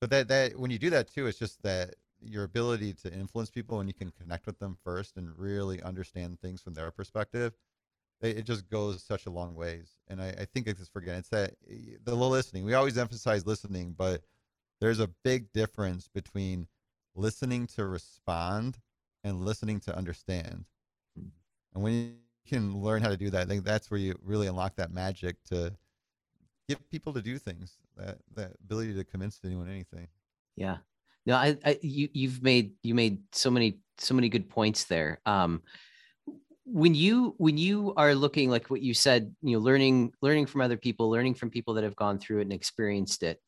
But 0.00 0.10
that 0.10 0.28
that 0.28 0.58
when 0.58 0.70
you 0.70 0.78
do 0.78 0.90
that 0.90 1.12
too, 1.12 1.26
it's 1.26 1.38
just 1.38 1.62
that 1.62 1.94
your 2.20 2.44
ability 2.44 2.92
to 2.92 3.12
influence 3.12 3.50
people 3.50 3.80
and 3.80 3.88
you 3.88 3.94
can 3.94 4.12
connect 4.20 4.46
with 4.46 4.58
them 4.58 4.76
first 4.82 5.16
and 5.16 5.38
really 5.38 5.80
understand 5.82 6.40
things 6.40 6.60
from 6.60 6.74
their 6.74 6.90
perspective 6.90 7.52
it, 8.20 8.42
just 8.42 8.68
goes 8.68 9.04
such 9.04 9.26
a 9.26 9.30
long 9.30 9.54
ways 9.54 9.92
and 10.08 10.20
i, 10.20 10.30
I 10.30 10.44
think 10.44 10.66
it's 10.66 10.88
forget 10.88 11.18
it's 11.18 11.28
that 11.28 11.54
eh, 11.70 11.94
the 12.02 12.16
listening 12.16 12.64
we 12.64 12.74
always 12.74 12.98
emphasize 12.98 13.46
listening 13.46 13.94
but 13.96 14.22
there's 14.80 15.00
a 15.00 15.10
big 15.24 15.52
difference 15.52 16.08
between 16.08 16.66
listening 17.14 17.66
to 17.66 17.86
respond 17.86 18.78
and 19.24 19.44
listening 19.44 19.80
to 19.80 19.96
understand. 19.96 20.64
Mm-hmm. 21.18 21.28
And 21.74 21.82
when 21.82 21.92
you 21.92 22.12
can 22.46 22.80
learn 22.80 23.02
how 23.02 23.08
to 23.08 23.16
do 23.16 23.30
that, 23.30 23.42
I 23.42 23.44
think 23.44 23.64
that's 23.64 23.90
where 23.90 24.00
you 24.00 24.18
really 24.22 24.46
unlock 24.46 24.76
that 24.76 24.92
magic 24.92 25.42
to 25.46 25.74
get 26.68 26.88
people 26.90 27.12
to 27.12 27.22
do 27.22 27.38
things. 27.38 27.76
That 27.98 28.18
that 28.34 28.52
ability 28.64 28.94
to 28.94 29.04
convince 29.04 29.40
anyone 29.44 29.68
anything. 29.68 30.08
Yeah. 30.56 30.78
No, 31.26 31.34
I, 31.34 31.58
I 31.64 31.78
you 31.82 32.08
you've 32.12 32.42
made 32.42 32.72
you 32.82 32.94
made 32.94 33.20
so 33.32 33.50
many 33.50 33.80
so 33.98 34.14
many 34.14 34.28
good 34.28 34.48
points 34.48 34.84
there. 34.84 35.20
Um 35.26 35.62
when 36.64 36.94
you 36.94 37.34
when 37.38 37.56
you 37.58 37.94
are 37.96 38.14
looking 38.14 38.50
like 38.50 38.70
what 38.70 38.82
you 38.82 38.94
said, 38.94 39.34
you 39.42 39.56
know, 39.56 39.62
learning 39.62 40.12
learning 40.22 40.46
from 40.46 40.60
other 40.60 40.76
people, 40.76 41.10
learning 41.10 41.34
from 41.34 41.50
people 41.50 41.74
that 41.74 41.84
have 41.84 41.96
gone 41.96 42.18
through 42.18 42.38
it 42.38 42.42
and 42.42 42.52
experienced 42.52 43.22
it. 43.22 43.40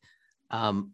Um, 0.49 0.93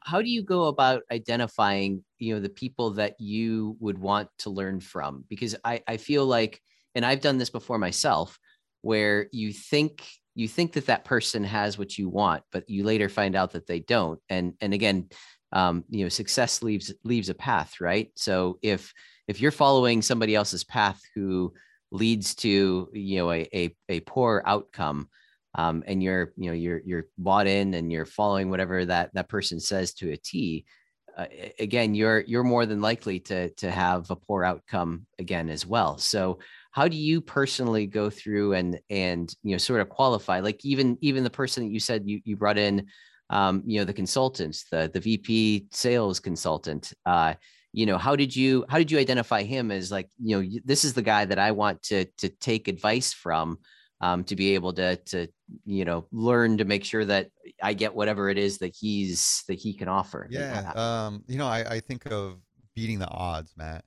how 0.00 0.22
do 0.22 0.28
you 0.28 0.42
go 0.42 0.64
about 0.64 1.02
identifying 1.10 2.02
you 2.18 2.34
know 2.34 2.40
the 2.40 2.48
people 2.48 2.92
that 2.92 3.20
you 3.20 3.76
would 3.80 3.98
want 3.98 4.28
to 4.38 4.50
learn 4.50 4.80
from 4.80 5.24
because 5.28 5.54
i 5.64 5.82
i 5.86 5.96
feel 5.96 6.24
like 6.24 6.60
and 6.94 7.04
i've 7.04 7.20
done 7.20 7.38
this 7.38 7.50
before 7.50 7.78
myself 7.78 8.38
where 8.82 9.28
you 9.32 9.52
think 9.52 10.08
you 10.36 10.46
think 10.46 10.72
that 10.74 10.86
that 10.86 11.04
person 11.04 11.42
has 11.42 11.78
what 11.78 11.98
you 11.98 12.08
want 12.08 12.42
but 12.52 12.68
you 12.68 12.84
later 12.84 13.08
find 13.08 13.34
out 13.34 13.52
that 13.52 13.66
they 13.66 13.80
don't 13.80 14.20
and 14.28 14.54
and 14.60 14.72
again 14.72 15.08
um, 15.52 15.84
you 15.90 16.04
know 16.04 16.08
success 16.08 16.62
leaves 16.62 16.92
leaves 17.04 17.28
a 17.28 17.34
path 17.34 17.80
right 17.80 18.10
so 18.14 18.58
if 18.62 18.92
if 19.26 19.40
you're 19.40 19.50
following 19.50 20.02
somebody 20.02 20.34
else's 20.34 20.64
path 20.64 21.00
who 21.14 21.52
leads 21.90 22.34
to 22.34 22.88
you 22.92 23.18
know 23.18 23.32
a 23.32 23.48
a, 23.54 23.76
a 23.88 24.00
poor 24.00 24.42
outcome 24.46 25.08
um, 25.56 25.82
and 25.86 26.02
you're 26.02 26.32
you 26.36 26.50
know 26.50 26.54
you're 26.54 26.82
you're 26.84 27.06
bought 27.18 27.46
in 27.46 27.74
and 27.74 27.90
you're 27.90 28.06
following 28.06 28.50
whatever 28.50 28.84
that 28.84 29.10
that 29.14 29.28
person 29.28 29.58
says 29.58 29.94
to 29.94 30.12
a 30.12 30.16
T, 30.16 30.66
uh, 31.16 31.26
again 31.58 31.94
you're 31.94 32.20
you're 32.20 32.44
more 32.44 32.66
than 32.66 32.82
likely 32.82 33.20
to 33.20 33.50
to 33.54 33.70
have 33.70 34.10
a 34.10 34.16
poor 34.16 34.44
outcome 34.44 35.06
again 35.18 35.48
as 35.48 35.64
well. 35.66 35.96
So 35.96 36.38
how 36.76 36.86
do 36.86 36.96
you 36.96 37.22
personally 37.22 37.86
go 37.86 38.10
through 38.10 38.52
and 38.52 38.78
and 38.90 39.34
you 39.42 39.52
know 39.52 39.58
sort 39.58 39.80
of 39.80 39.88
qualify? 39.88 40.40
Like 40.40 40.62
even 40.62 40.98
even 41.00 41.24
the 41.24 41.30
person 41.30 41.64
that 41.64 41.72
you 41.72 41.80
said 41.80 42.02
you 42.04 42.20
you 42.24 42.36
brought 42.36 42.58
in 42.58 42.86
um, 43.30 43.62
you 43.66 43.80
know 43.80 43.84
the 43.84 43.94
consultants 43.94 44.66
the 44.70 44.90
the 44.92 45.00
VP 45.00 45.68
sales 45.72 46.20
consultant 46.20 46.92
uh, 47.06 47.32
you 47.72 47.86
know 47.86 47.98
how 47.98 48.14
did 48.14 48.36
you 48.36 48.64
how 48.68 48.78
did 48.78 48.90
you 48.90 48.98
identify 48.98 49.42
him 49.42 49.70
as 49.70 49.90
like 49.90 50.10
you 50.22 50.36
know 50.36 50.60
this 50.64 50.84
is 50.84 50.94
the 50.94 51.02
guy 51.02 51.24
that 51.24 51.38
i 51.38 51.50
want 51.50 51.82
to 51.82 52.06
to 52.16 52.28
take 52.28 52.68
advice 52.68 53.12
from 53.12 53.58
um, 54.00 54.24
to 54.24 54.34
be 54.34 54.54
able 54.54 54.72
to 54.72 54.96
to 54.96 55.28
you 55.64 55.84
know 55.84 56.06
learn 56.10 56.56
to 56.56 56.64
make 56.64 56.84
sure 56.84 57.04
that 57.04 57.28
i 57.62 57.74
get 57.74 57.94
whatever 57.94 58.30
it 58.30 58.38
is 58.38 58.58
that 58.58 58.74
he's 58.74 59.44
that 59.48 59.58
he 59.58 59.74
can 59.74 59.88
offer 59.88 60.26
yeah 60.30 60.72
um 60.74 61.22
you 61.26 61.36
know 61.36 61.46
i 61.46 61.74
i 61.74 61.80
think 61.80 62.06
of 62.06 62.38
beating 62.74 62.98
the 62.98 63.08
odds 63.08 63.52
matt 63.56 63.84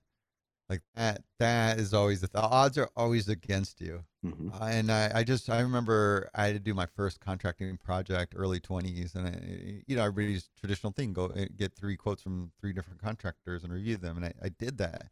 like 0.70 0.82
that 0.96 1.24
that 1.40 1.80
is 1.80 1.94
always 1.94 2.22
the, 2.22 2.28
the 2.28 2.42
odds 2.42 2.78
are 2.78 2.90
always 2.96 3.28
against 3.28 3.82
you. 3.82 4.04
Mm-hmm. 4.26 4.50
uh, 4.54 4.68
and 4.68 4.92
I, 4.92 5.12
I 5.16 5.24
just 5.24 5.50
i 5.50 5.62
remember 5.62 6.30
i 6.36 6.48
had 6.48 6.54
to 6.54 6.60
do 6.60 6.74
my 6.74 6.86
first 6.86 7.22
contracting 7.22 7.78
project 7.78 8.34
early 8.36 8.60
20s 8.60 9.16
and 9.16 9.28
I, 9.28 9.82
you 9.88 9.96
know 9.96 10.04
everybody's 10.04 10.50
traditional 10.60 10.92
thing 10.92 11.14
go 11.14 11.28
eh, 11.28 11.46
get 11.56 11.74
three 11.74 11.96
quotes 11.96 12.22
from 12.22 12.52
three 12.60 12.74
different 12.74 13.02
contractors 13.02 13.64
and 13.64 13.72
review 13.72 13.96
them 13.96 14.18
and 14.18 14.26
I, 14.26 14.34
I 14.44 14.50
did 14.50 14.78
that. 14.80 15.06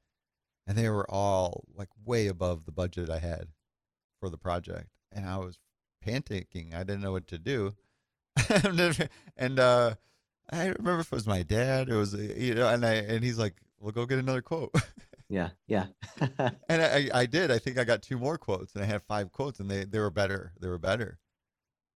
And 0.68 0.78
they 0.78 0.90
were 0.90 1.10
all 1.10 1.64
like 1.74 1.88
way 2.06 2.28
above 2.28 2.66
the 2.66 2.74
budget 2.74 3.10
i 3.10 3.20
had 3.20 3.48
for 4.20 4.30
the 4.30 4.38
project. 4.38 4.90
And 5.14 5.26
i 5.26 5.38
was 5.38 5.58
panicking 6.06 6.76
i 6.76 6.80
didn't 6.80 7.02
know 7.02 7.14
what 7.14 7.28
to 7.28 7.38
do. 7.38 7.76
And 9.38 9.58
uh 9.58 9.96
i 10.52 10.66
remember 10.66 11.00
if 11.00 11.08
it 11.08 11.16
was 11.16 11.28
my 11.28 11.44
dad 11.44 11.88
it 11.88 11.96
was 11.96 12.14
you 12.14 12.56
know 12.56 12.68
and 12.68 12.86
i 12.86 12.94
and 12.96 13.24
he's 13.24 13.38
like 13.38 13.56
well 13.80 13.92
go 13.94 14.06
get 14.06 14.20
another 14.20 14.42
quote 14.42 14.74
yeah, 15.30 15.50
yeah. 15.68 15.88
and 16.70 16.82
I, 16.82 17.10
I 17.14 17.26
did. 17.26 17.52
I 17.52 17.60
think 17.60 17.78
I 17.78 17.84
got 17.84 18.02
two 18.02 18.18
more 18.18 18.38
quotes, 18.38 18.76
and 18.76 18.84
I 18.84 18.88
had 18.88 19.04
five 19.04 19.32
quotes, 19.32 19.60
and 19.60 19.70
they 19.70 19.84
they 19.86 20.00
were 20.00 20.10
better. 20.10 20.54
They 20.60 20.68
were 20.68 20.78
better. 20.78 21.20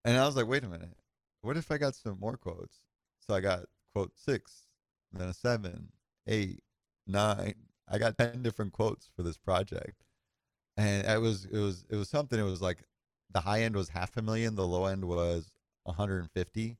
And 0.03 0.17
I 0.17 0.25
was 0.25 0.35
like, 0.35 0.47
wait 0.47 0.63
a 0.63 0.69
minute, 0.69 0.97
what 1.41 1.57
if 1.57 1.71
I 1.71 1.77
got 1.77 1.95
some 1.95 2.19
more 2.19 2.37
quotes? 2.37 2.79
So 3.19 3.33
I 3.33 3.39
got 3.39 3.61
quote 3.93 4.11
six, 4.15 4.63
then 5.13 5.29
a 5.29 5.33
seven, 5.33 5.89
eight, 6.27 6.61
nine. 7.07 7.55
I 7.87 7.97
got 7.97 8.17
ten 8.17 8.41
different 8.41 8.73
quotes 8.73 9.09
for 9.15 9.23
this 9.23 9.37
project, 9.37 10.03
and 10.77 11.05
it 11.05 11.21
was 11.21 11.45
it 11.45 11.59
was 11.59 11.85
it 11.89 11.95
was 11.95 12.09
something. 12.09 12.39
It 12.39 12.43
was 12.43 12.61
like 12.61 12.83
the 13.33 13.41
high 13.41 13.61
end 13.61 13.75
was 13.75 13.89
half 13.89 14.17
a 14.17 14.21
million, 14.21 14.55
the 14.55 14.67
low 14.67 14.85
end 14.85 15.05
was 15.05 15.51
150. 15.83 16.77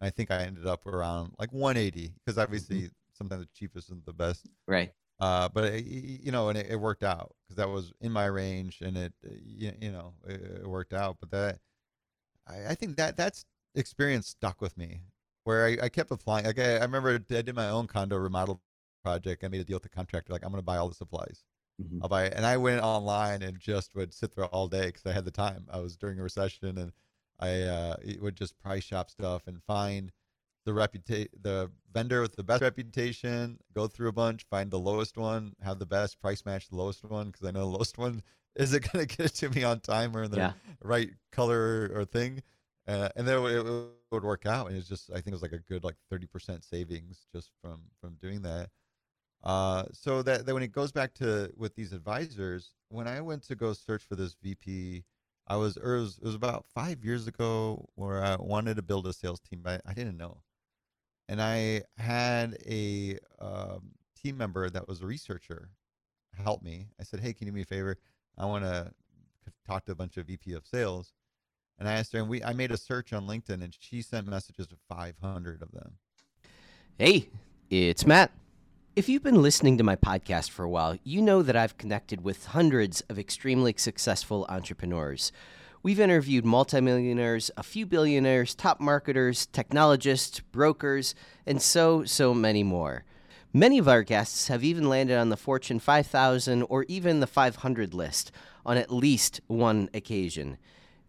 I 0.00 0.10
think 0.10 0.30
I 0.30 0.42
ended 0.42 0.66
up 0.66 0.86
around 0.86 1.34
like 1.38 1.52
180 1.52 2.12
because 2.24 2.38
obviously 2.38 2.76
mm-hmm. 2.76 2.86
sometimes 3.12 3.42
the 3.42 3.48
cheapest 3.54 3.88
isn't 3.88 4.06
the 4.06 4.12
best. 4.12 4.48
Right. 4.66 4.92
Uh, 5.22 5.48
but 5.48 5.62
it, 5.62 5.84
you 5.84 6.32
know, 6.32 6.48
and 6.48 6.58
it, 6.58 6.66
it 6.68 6.80
worked 6.80 7.04
out 7.04 7.32
because 7.44 7.54
that 7.54 7.68
was 7.68 7.92
in 8.00 8.10
my 8.10 8.26
range, 8.26 8.80
and 8.80 8.96
it 8.96 9.12
you, 9.22 9.70
you 9.80 9.92
know 9.92 10.14
it, 10.26 10.62
it, 10.62 10.66
worked 10.66 10.92
out. 10.92 11.16
But 11.20 11.30
that 11.30 11.58
I, 12.48 12.70
I, 12.70 12.74
think 12.74 12.96
that 12.96 13.16
that's 13.16 13.44
experience 13.76 14.26
stuck 14.26 14.60
with 14.60 14.76
me, 14.76 15.02
where 15.44 15.64
I, 15.64 15.78
I 15.84 15.88
kept 15.90 16.10
applying. 16.10 16.46
Like 16.46 16.58
I, 16.58 16.78
I, 16.78 16.82
remember 16.82 17.14
I 17.14 17.40
did 17.40 17.54
my 17.54 17.68
own 17.68 17.86
condo 17.86 18.16
remodel 18.16 18.60
project. 19.04 19.44
I 19.44 19.48
made 19.48 19.60
a 19.60 19.64
deal 19.64 19.76
with 19.76 19.84
the 19.84 19.90
contractor, 19.90 20.32
like 20.32 20.44
I'm 20.44 20.50
going 20.50 20.58
to 20.58 20.64
buy 20.64 20.78
all 20.78 20.88
the 20.88 20.94
supplies. 20.96 21.44
Mm-hmm. 21.80 22.00
I'll 22.02 22.08
buy, 22.08 22.24
it. 22.24 22.32
and 22.34 22.44
I 22.44 22.56
went 22.56 22.82
online 22.82 23.42
and 23.42 23.60
just 23.60 23.94
would 23.94 24.12
sit 24.12 24.34
there 24.34 24.46
all 24.46 24.66
day 24.66 24.86
because 24.86 25.06
I 25.06 25.12
had 25.12 25.24
the 25.24 25.30
time. 25.30 25.68
I 25.72 25.78
was 25.78 25.96
during 25.96 26.18
a 26.18 26.24
recession, 26.24 26.78
and 26.78 26.90
I 27.38 27.62
uh, 27.62 27.96
would 28.20 28.34
just 28.34 28.58
price 28.58 28.82
shop 28.82 29.08
stuff 29.08 29.42
and 29.46 29.62
find 29.68 30.10
the 30.64 30.72
reputation, 30.72 31.28
the 31.40 31.70
vendor 31.92 32.20
with 32.20 32.36
the 32.36 32.42
best 32.42 32.62
reputation, 32.62 33.58
go 33.74 33.86
through 33.86 34.08
a 34.08 34.12
bunch, 34.12 34.46
find 34.50 34.70
the 34.70 34.78
lowest 34.78 35.16
one, 35.16 35.54
have 35.62 35.78
the 35.78 35.86
best 35.86 36.20
price 36.20 36.44
match 36.44 36.68
the 36.68 36.76
lowest 36.76 37.04
one 37.04 37.26
because 37.26 37.46
I 37.46 37.50
know 37.50 37.60
the 37.60 37.66
lowest 37.66 37.98
one 37.98 38.22
is 38.56 38.72
it 38.72 38.90
going 38.92 39.06
to 39.06 39.16
get 39.16 39.26
it 39.26 39.34
to 39.36 39.50
me 39.50 39.64
on 39.64 39.80
time 39.80 40.16
or 40.16 40.24
in 40.24 40.30
the 40.30 40.38
yeah. 40.38 40.52
right 40.82 41.10
color 41.30 41.90
or 41.94 42.04
thing, 42.04 42.42
uh, 42.86 43.08
and 43.16 43.26
then 43.26 43.42
it, 43.44 43.66
it, 43.66 43.86
would 44.10 44.24
work 44.24 44.44
out. 44.44 44.68
And 44.68 44.76
it's 44.76 44.88
just 44.88 45.10
I 45.10 45.14
think 45.14 45.28
it 45.28 45.32
was 45.32 45.42
like 45.42 45.52
a 45.52 45.58
good 45.58 45.84
like 45.84 45.96
thirty 46.10 46.26
percent 46.26 46.64
savings 46.64 47.26
just 47.34 47.50
from 47.62 47.80
from 48.00 48.16
doing 48.20 48.42
that. 48.42 48.68
Uh, 49.42 49.84
so 49.92 50.22
that, 50.22 50.46
that 50.46 50.54
when 50.54 50.62
it 50.62 50.70
goes 50.70 50.92
back 50.92 51.14
to 51.14 51.50
with 51.56 51.74
these 51.74 51.92
advisors, 51.92 52.74
when 52.90 53.08
I 53.08 53.20
went 53.20 53.42
to 53.44 53.56
go 53.56 53.72
search 53.72 54.04
for 54.04 54.14
this 54.14 54.36
VP, 54.40 55.02
I 55.48 55.56
was, 55.56 55.76
it 55.76 55.84
was, 55.84 56.18
it 56.18 56.24
was 56.24 56.36
about 56.36 56.64
five 56.72 57.04
years 57.04 57.26
ago 57.26 57.88
where 57.96 58.22
I 58.22 58.36
wanted 58.36 58.76
to 58.76 58.82
build 58.82 59.06
a 59.08 59.12
sales 59.12 59.40
team, 59.40 59.60
but 59.62 59.82
I 59.84 59.94
didn't 59.94 60.16
know 60.16 60.42
and 61.32 61.40
I 61.40 61.82
had 61.96 62.58
a 62.68 63.18
um, 63.40 63.92
team 64.22 64.36
member 64.36 64.68
that 64.68 64.86
was 64.86 65.00
a 65.00 65.06
researcher 65.06 65.70
help 66.36 66.62
me. 66.62 66.88
I 67.00 67.04
said, 67.04 67.20
"Hey, 67.20 67.32
can 67.32 67.46
you 67.46 67.52
do 67.52 67.56
me 67.56 67.62
a 67.62 67.64
favor? 67.64 67.96
I 68.36 68.44
want 68.44 68.64
to 68.64 68.92
talk 69.66 69.86
to 69.86 69.92
a 69.92 69.94
bunch 69.94 70.18
of 70.18 70.26
VP 70.26 70.52
of 70.52 70.66
sales." 70.66 71.14
And 71.78 71.88
I 71.88 71.92
asked 71.94 72.12
her, 72.12 72.18
and 72.18 72.28
we 72.28 72.44
I 72.44 72.52
made 72.52 72.70
a 72.70 72.76
search 72.76 73.14
on 73.14 73.26
LinkedIn, 73.26 73.64
and 73.64 73.74
she 73.80 74.02
sent 74.02 74.28
messages 74.28 74.66
to 74.66 74.76
500 74.90 75.62
of 75.62 75.72
them. 75.72 75.92
Hey, 76.98 77.30
it's 77.70 78.04
Matt. 78.04 78.30
If 78.94 79.08
you've 79.08 79.22
been 79.22 79.40
listening 79.40 79.78
to 79.78 79.84
my 79.84 79.96
podcast 79.96 80.50
for 80.50 80.64
a 80.64 80.68
while, 80.68 80.98
you 81.02 81.22
know 81.22 81.40
that 81.40 81.56
I've 81.56 81.78
connected 81.78 82.22
with 82.22 82.48
hundreds 82.48 83.00
of 83.08 83.18
extremely 83.18 83.72
successful 83.78 84.44
entrepreneurs 84.50 85.32
We've 85.84 85.98
interviewed 85.98 86.44
multimillionaires, 86.44 87.50
a 87.56 87.64
few 87.64 87.86
billionaires, 87.86 88.54
top 88.54 88.78
marketers, 88.78 89.46
technologists, 89.46 90.38
brokers, 90.38 91.16
and 91.44 91.60
so, 91.60 92.04
so 92.04 92.32
many 92.32 92.62
more. 92.62 93.04
Many 93.52 93.78
of 93.78 93.88
our 93.88 94.04
guests 94.04 94.46
have 94.46 94.62
even 94.62 94.88
landed 94.88 95.18
on 95.18 95.30
the 95.30 95.36
Fortune 95.36 95.80
5000 95.80 96.62
or 96.62 96.84
even 96.84 97.18
the 97.18 97.26
500 97.26 97.94
list 97.94 98.30
on 98.64 98.76
at 98.76 98.92
least 98.92 99.40
one 99.48 99.90
occasion. 99.92 100.56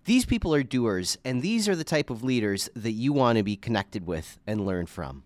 These 0.05 0.25
people 0.25 0.55
are 0.55 0.63
doers, 0.63 1.19
and 1.23 1.43
these 1.43 1.69
are 1.69 1.75
the 1.75 1.83
type 1.83 2.09
of 2.09 2.23
leaders 2.23 2.67
that 2.75 2.93
you 2.93 3.13
want 3.13 3.37
to 3.37 3.43
be 3.43 3.55
connected 3.55 4.07
with 4.07 4.39
and 4.47 4.65
learn 4.65 4.87
from. 4.87 5.21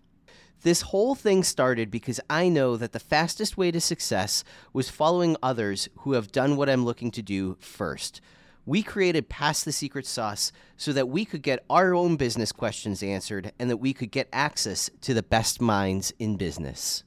This 0.60 0.82
whole 0.82 1.14
thing 1.14 1.42
started 1.42 1.90
because 1.90 2.20
I 2.28 2.50
know 2.50 2.76
that 2.76 2.92
the 2.92 3.00
fastest 3.00 3.56
way 3.56 3.70
to 3.70 3.80
success 3.80 4.44
was 4.74 4.90
following 4.90 5.38
others 5.42 5.88
who 6.00 6.12
have 6.12 6.32
done 6.32 6.56
what 6.56 6.68
I'm 6.68 6.84
looking 6.84 7.10
to 7.12 7.22
do 7.22 7.56
first 7.60 8.20
we 8.68 8.82
created 8.82 9.30
Pass 9.30 9.64
the 9.64 9.72
Secret 9.72 10.06
Sauce 10.06 10.52
so 10.76 10.92
that 10.92 11.08
we 11.08 11.24
could 11.24 11.40
get 11.40 11.64
our 11.70 11.94
own 11.94 12.16
business 12.16 12.52
questions 12.52 13.02
answered 13.02 13.50
and 13.58 13.70
that 13.70 13.78
we 13.78 13.94
could 13.94 14.10
get 14.10 14.28
access 14.30 14.90
to 15.00 15.14
the 15.14 15.22
best 15.22 15.58
minds 15.58 16.12
in 16.18 16.36
business. 16.36 17.02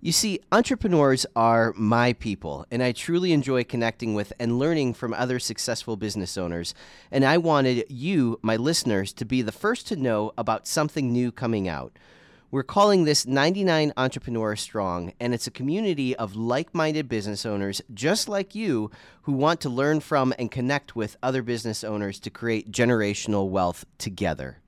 You 0.00 0.12
see, 0.12 0.40
entrepreneurs 0.50 1.26
are 1.36 1.74
my 1.76 2.14
people, 2.14 2.64
and 2.70 2.82
I 2.82 2.92
truly 2.92 3.32
enjoy 3.32 3.64
connecting 3.64 4.14
with 4.14 4.32
and 4.40 4.58
learning 4.58 4.94
from 4.94 5.12
other 5.12 5.38
successful 5.38 5.98
business 5.98 6.38
owners. 6.38 6.74
And 7.10 7.22
I 7.22 7.36
wanted 7.36 7.84
you, 7.90 8.40
my 8.40 8.56
listeners, 8.56 9.12
to 9.14 9.26
be 9.26 9.42
the 9.42 9.52
first 9.52 9.88
to 9.88 9.96
know 9.96 10.32
about 10.38 10.66
something 10.66 11.12
new 11.12 11.30
coming 11.30 11.68
out. 11.68 11.98
We're 12.50 12.62
calling 12.62 13.04
this 13.04 13.26
99 13.26 13.92
Entrepreneur 13.98 14.56
Strong, 14.56 15.12
and 15.20 15.34
it's 15.34 15.46
a 15.46 15.50
community 15.50 16.16
of 16.16 16.34
like 16.34 16.74
minded 16.74 17.06
business 17.06 17.44
owners 17.44 17.82
just 17.92 18.26
like 18.26 18.54
you 18.54 18.90
who 19.24 19.32
want 19.32 19.60
to 19.60 19.68
learn 19.68 20.00
from 20.00 20.32
and 20.38 20.50
connect 20.50 20.96
with 20.96 21.18
other 21.22 21.42
business 21.42 21.84
owners 21.84 22.18
to 22.20 22.30
create 22.30 22.72
generational 22.72 23.50
wealth 23.50 23.84
together. 23.98 24.60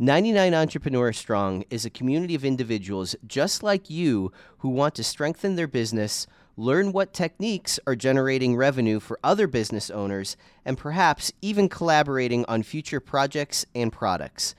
99 0.00 0.52
Entrepreneur 0.54 1.12
Strong 1.12 1.62
is 1.70 1.84
a 1.84 1.90
community 1.90 2.34
of 2.34 2.44
individuals 2.44 3.14
just 3.28 3.62
like 3.62 3.88
you 3.88 4.32
who 4.58 4.68
want 4.68 4.96
to 4.96 5.04
strengthen 5.04 5.54
their 5.54 5.68
business, 5.68 6.26
learn 6.56 6.90
what 6.90 7.14
techniques 7.14 7.78
are 7.86 7.94
generating 7.94 8.56
revenue 8.56 8.98
for 8.98 9.20
other 9.22 9.46
business 9.46 9.88
owners, 9.88 10.36
and 10.64 10.76
perhaps 10.76 11.30
even 11.40 11.68
collaborating 11.68 12.44
on 12.48 12.64
future 12.64 12.98
projects 12.98 13.64
and 13.72 13.92
products. 13.92 14.56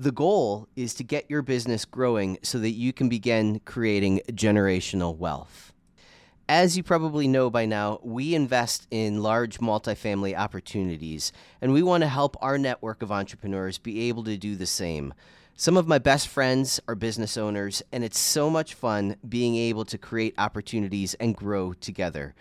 The 0.00 0.12
goal 0.12 0.66
is 0.76 0.94
to 0.94 1.04
get 1.04 1.28
your 1.28 1.42
business 1.42 1.84
growing 1.84 2.38
so 2.42 2.58
that 2.60 2.70
you 2.70 2.90
can 2.90 3.10
begin 3.10 3.60
creating 3.66 4.22
generational 4.30 5.14
wealth. 5.14 5.74
As 6.48 6.74
you 6.74 6.82
probably 6.82 7.28
know 7.28 7.50
by 7.50 7.66
now, 7.66 8.00
we 8.02 8.34
invest 8.34 8.86
in 8.90 9.22
large 9.22 9.58
multifamily 9.58 10.34
opportunities, 10.34 11.32
and 11.60 11.74
we 11.74 11.82
want 11.82 12.02
to 12.02 12.08
help 12.08 12.34
our 12.40 12.56
network 12.56 13.02
of 13.02 13.12
entrepreneurs 13.12 13.76
be 13.76 14.08
able 14.08 14.24
to 14.24 14.38
do 14.38 14.56
the 14.56 14.64
same. 14.64 15.12
Some 15.54 15.76
of 15.76 15.86
my 15.86 15.98
best 15.98 16.28
friends 16.28 16.80
are 16.88 16.94
business 16.94 17.36
owners, 17.36 17.82
and 17.92 18.02
it's 18.02 18.18
so 18.18 18.48
much 18.48 18.72
fun 18.72 19.16
being 19.28 19.54
able 19.56 19.84
to 19.84 19.98
create 19.98 20.32
opportunities 20.38 21.12
and 21.20 21.36
grow 21.36 21.74
together. 21.74 22.34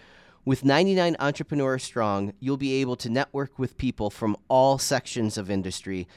With 0.46 0.64
99 0.64 1.18
Entrepreneurs 1.20 1.84
Strong, 1.84 2.32
you'll 2.40 2.56
be 2.56 2.80
able 2.80 2.96
to 2.96 3.10
network 3.10 3.60
with 3.60 3.78
people 3.78 4.10
from 4.10 4.38
all 4.48 4.78
sections 4.78 5.38
of 5.38 5.52
industry 5.52 6.08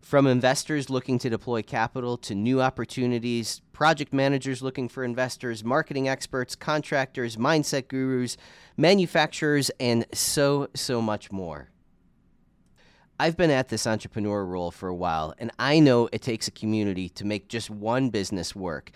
from 0.00 0.26
investors 0.26 0.88
looking 0.88 1.18
to 1.18 1.30
deploy 1.30 1.62
capital 1.62 2.16
to 2.18 2.34
new 2.34 2.62
opportunities, 2.62 3.60
project 3.72 4.12
managers 4.12 4.62
looking 4.62 4.88
for 4.88 5.04
investors, 5.04 5.64
marketing 5.64 6.08
experts, 6.08 6.54
contractors, 6.54 7.36
mindset 7.36 7.88
gurus, 7.88 8.36
manufacturers, 8.76 9.70
and 9.80 10.06
so, 10.12 10.68
so 10.74 11.02
much 11.02 11.30
more. 11.30 11.70
I've 13.20 13.36
been 13.36 13.50
at 13.50 13.68
this 13.68 13.86
entrepreneur 13.86 14.44
role 14.44 14.70
for 14.70 14.88
a 14.88 14.94
while, 14.94 15.34
and 15.38 15.50
I 15.58 15.80
know 15.80 16.08
it 16.12 16.22
takes 16.22 16.46
a 16.46 16.52
community 16.52 17.08
to 17.10 17.24
make 17.24 17.48
just 17.48 17.68
one 17.68 18.10
business 18.10 18.54
work. 18.54 18.92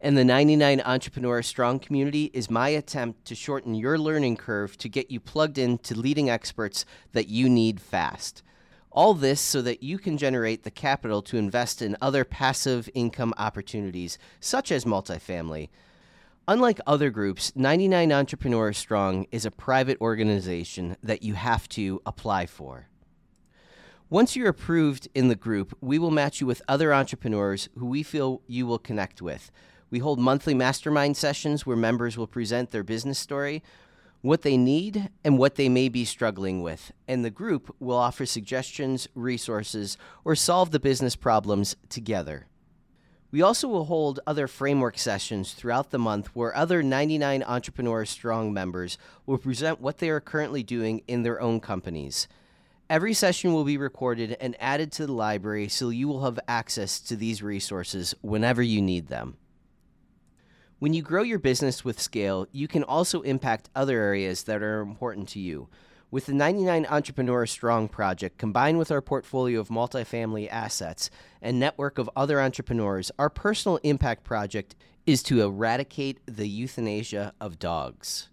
And 0.00 0.16
the 0.18 0.24
99 0.24 0.80
Entrepreneur 0.80 1.42
Strong 1.42 1.80
community 1.80 2.30
is 2.32 2.50
my 2.50 2.70
attempt 2.70 3.26
to 3.26 3.34
shorten 3.34 3.74
your 3.74 3.98
learning 3.98 4.38
curve 4.38 4.76
to 4.78 4.88
get 4.88 5.10
you 5.10 5.20
plugged 5.20 5.58
into 5.58 5.94
leading 5.94 6.28
experts 6.28 6.84
that 7.12 7.28
you 7.28 7.48
need 7.48 7.80
fast. 7.80 8.42
All 8.92 9.14
this 9.14 9.40
so 9.40 9.62
that 9.62 9.82
you 9.82 9.98
can 9.98 10.18
generate 10.18 10.64
the 10.64 10.70
capital 10.70 11.22
to 11.22 11.36
invest 11.36 11.80
in 11.80 11.96
other 12.00 12.24
passive 12.24 12.90
income 12.92 13.32
opportunities, 13.38 14.18
such 14.40 14.72
as 14.72 14.84
multifamily. 14.84 15.68
Unlike 16.48 16.80
other 16.86 17.10
groups, 17.10 17.52
99 17.54 18.10
Entrepreneurs 18.10 18.76
Strong 18.76 19.26
is 19.30 19.44
a 19.44 19.50
private 19.52 20.00
organization 20.00 20.96
that 21.02 21.22
you 21.22 21.34
have 21.34 21.68
to 21.68 22.02
apply 22.04 22.46
for. 22.46 22.88
Once 24.08 24.34
you're 24.34 24.48
approved 24.48 25.06
in 25.14 25.28
the 25.28 25.36
group, 25.36 25.76
we 25.80 25.96
will 25.96 26.10
match 26.10 26.40
you 26.40 26.46
with 26.48 26.60
other 26.66 26.92
entrepreneurs 26.92 27.68
who 27.78 27.86
we 27.86 28.02
feel 28.02 28.42
you 28.48 28.66
will 28.66 28.80
connect 28.80 29.22
with. 29.22 29.52
We 29.88 30.00
hold 30.00 30.18
monthly 30.18 30.54
mastermind 30.54 31.16
sessions 31.16 31.64
where 31.64 31.76
members 31.76 32.18
will 32.18 32.26
present 32.26 32.72
their 32.72 32.82
business 32.82 33.20
story, 33.20 33.62
what 34.22 34.42
they 34.42 34.56
need, 34.56 35.08
and 35.24 35.38
what 35.38 35.54
they 35.54 35.68
may 35.68 35.88
be 35.88 36.04
struggling 36.04 36.62
with. 36.62 36.92
And 37.08 37.24
the 37.24 37.30
group 37.30 37.74
will 37.80 37.96
offer 37.96 38.26
suggestions, 38.26 39.08
resources, 39.14 39.96
or 40.24 40.34
solve 40.34 40.70
the 40.70 40.80
business 40.80 41.16
problems 41.16 41.76
together. 41.88 42.46
We 43.32 43.42
also 43.42 43.68
will 43.68 43.84
hold 43.84 44.18
other 44.26 44.48
framework 44.48 44.98
sessions 44.98 45.52
throughout 45.52 45.90
the 45.90 45.98
month 46.00 46.34
where 46.34 46.54
other 46.54 46.82
99 46.82 47.44
Entrepreneur 47.44 48.04
Strong 48.04 48.52
members 48.52 48.98
will 49.24 49.38
present 49.38 49.80
what 49.80 49.98
they 49.98 50.10
are 50.10 50.20
currently 50.20 50.64
doing 50.64 51.02
in 51.06 51.22
their 51.22 51.40
own 51.40 51.60
companies. 51.60 52.26
Every 52.90 53.14
session 53.14 53.54
will 53.54 53.62
be 53.62 53.76
recorded 53.76 54.36
and 54.40 54.56
added 54.58 54.90
to 54.92 55.06
the 55.06 55.12
library 55.12 55.68
so 55.68 55.90
you 55.90 56.08
will 56.08 56.24
have 56.24 56.40
access 56.48 56.98
to 57.02 57.14
these 57.14 57.40
resources 57.40 58.16
whenever 58.20 58.62
you 58.62 58.82
need 58.82 59.06
them. 59.06 59.36
When 60.80 60.94
you 60.94 61.02
grow 61.02 61.22
your 61.22 61.38
business 61.38 61.84
with 61.84 62.00
scale, 62.00 62.46
you 62.52 62.66
can 62.66 62.84
also 62.84 63.20
impact 63.20 63.68
other 63.76 64.00
areas 64.00 64.44
that 64.44 64.62
are 64.62 64.80
important 64.80 65.28
to 65.28 65.38
you. 65.38 65.68
With 66.10 66.24
the 66.24 66.32
99 66.32 66.86
Entrepreneur 66.88 67.44
Strong 67.44 67.88
project, 67.88 68.38
combined 68.38 68.78
with 68.78 68.90
our 68.90 69.02
portfolio 69.02 69.60
of 69.60 69.68
multifamily 69.68 70.48
assets 70.50 71.10
and 71.42 71.60
network 71.60 71.98
of 71.98 72.08
other 72.16 72.40
entrepreneurs, 72.40 73.12
our 73.18 73.28
personal 73.28 73.76
impact 73.82 74.24
project 74.24 74.74
is 75.04 75.22
to 75.24 75.42
eradicate 75.42 76.20
the 76.24 76.48
euthanasia 76.48 77.34
of 77.42 77.58
dogs. 77.58 78.30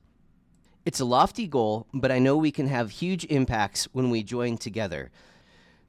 It's 0.85 1.01
a 1.01 1.05
lofty 1.05 1.47
goal, 1.47 1.85
but 1.93 2.13
I 2.13 2.19
know 2.19 2.37
we 2.37 2.51
can 2.51 2.69
have 2.69 2.91
huge 2.91 3.25
impacts 3.25 3.89
when 3.91 4.09
we 4.09 4.23
join 4.23 4.57
together. 4.57 5.11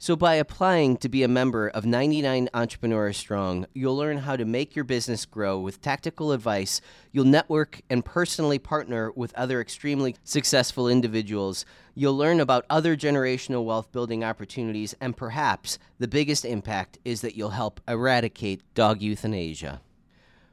So, 0.00 0.14
by 0.14 0.36
applying 0.36 0.96
to 0.98 1.08
be 1.08 1.24
a 1.24 1.28
member 1.28 1.66
of 1.66 1.84
99 1.84 2.48
Entrepreneurs 2.54 3.16
Strong, 3.16 3.66
you'll 3.74 3.96
learn 3.96 4.18
how 4.18 4.36
to 4.36 4.44
make 4.44 4.76
your 4.76 4.84
business 4.84 5.24
grow 5.24 5.58
with 5.58 5.80
tactical 5.80 6.30
advice. 6.30 6.80
You'll 7.10 7.24
network 7.24 7.80
and 7.90 8.04
personally 8.04 8.60
partner 8.60 9.10
with 9.10 9.34
other 9.34 9.60
extremely 9.60 10.14
successful 10.22 10.86
individuals. 10.86 11.64
You'll 11.96 12.16
learn 12.16 12.38
about 12.38 12.64
other 12.70 12.96
generational 12.96 13.64
wealth 13.64 13.90
building 13.90 14.22
opportunities. 14.22 14.94
And 15.00 15.16
perhaps 15.16 15.80
the 15.98 16.06
biggest 16.06 16.44
impact 16.44 16.98
is 17.04 17.22
that 17.22 17.34
you'll 17.34 17.50
help 17.50 17.80
eradicate 17.88 18.62
dog 18.74 19.02
euthanasia. 19.02 19.80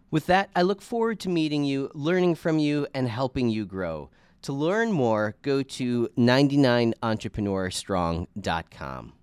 With 0.09 0.25
that, 0.25 0.49
I 0.55 0.63
look 0.63 0.81
forward 0.81 1.19
to 1.19 1.29
meeting 1.29 1.63
you, 1.63 1.91
learning 1.93 2.33
from 2.33 2.57
you, 2.57 2.87
and 2.95 3.07
helping 3.07 3.49
you 3.49 3.67
grow. 3.67 4.09
To 4.41 4.53
learn 4.53 4.91
more, 4.91 5.35
go 5.43 5.61
to 5.61 6.09
99entrepreneurstrong.com. 6.17 9.13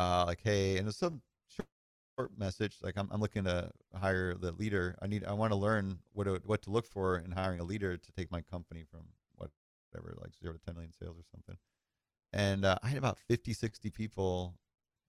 Uh, 0.00 0.24
like, 0.26 0.40
hey, 0.42 0.78
and 0.78 0.88
it's 0.88 0.96
some 0.98 1.20
short 1.50 2.30
message. 2.38 2.76
Like, 2.82 2.96
I'm, 2.96 3.08
I'm 3.10 3.20
looking 3.20 3.44
to 3.44 3.70
hire 3.94 4.34
the 4.34 4.52
leader. 4.52 4.96
I 5.02 5.06
need, 5.06 5.24
I 5.24 5.32
want 5.32 5.52
to 5.52 5.56
learn 5.56 5.98
what 6.12 6.24
to, 6.24 6.40
what 6.44 6.62
to 6.62 6.70
look 6.70 6.86
for 6.86 7.18
in 7.18 7.32
hiring 7.32 7.60
a 7.60 7.64
leader 7.64 7.96
to 7.96 8.12
take 8.12 8.30
my 8.30 8.40
company 8.40 8.84
from 8.90 9.00
whatever, 9.34 10.16
like 10.20 10.32
zero 10.40 10.54
to 10.54 10.58
10 10.58 10.74
million 10.74 10.92
sales 10.92 11.18
or 11.18 11.24
something. 11.30 11.56
And 12.32 12.64
uh, 12.64 12.78
I 12.82 12.88
had 12.88 12.98
about 12.98 13.18
50, 13.28 13.52
60 13.52 13.90
people. 13.90 14.54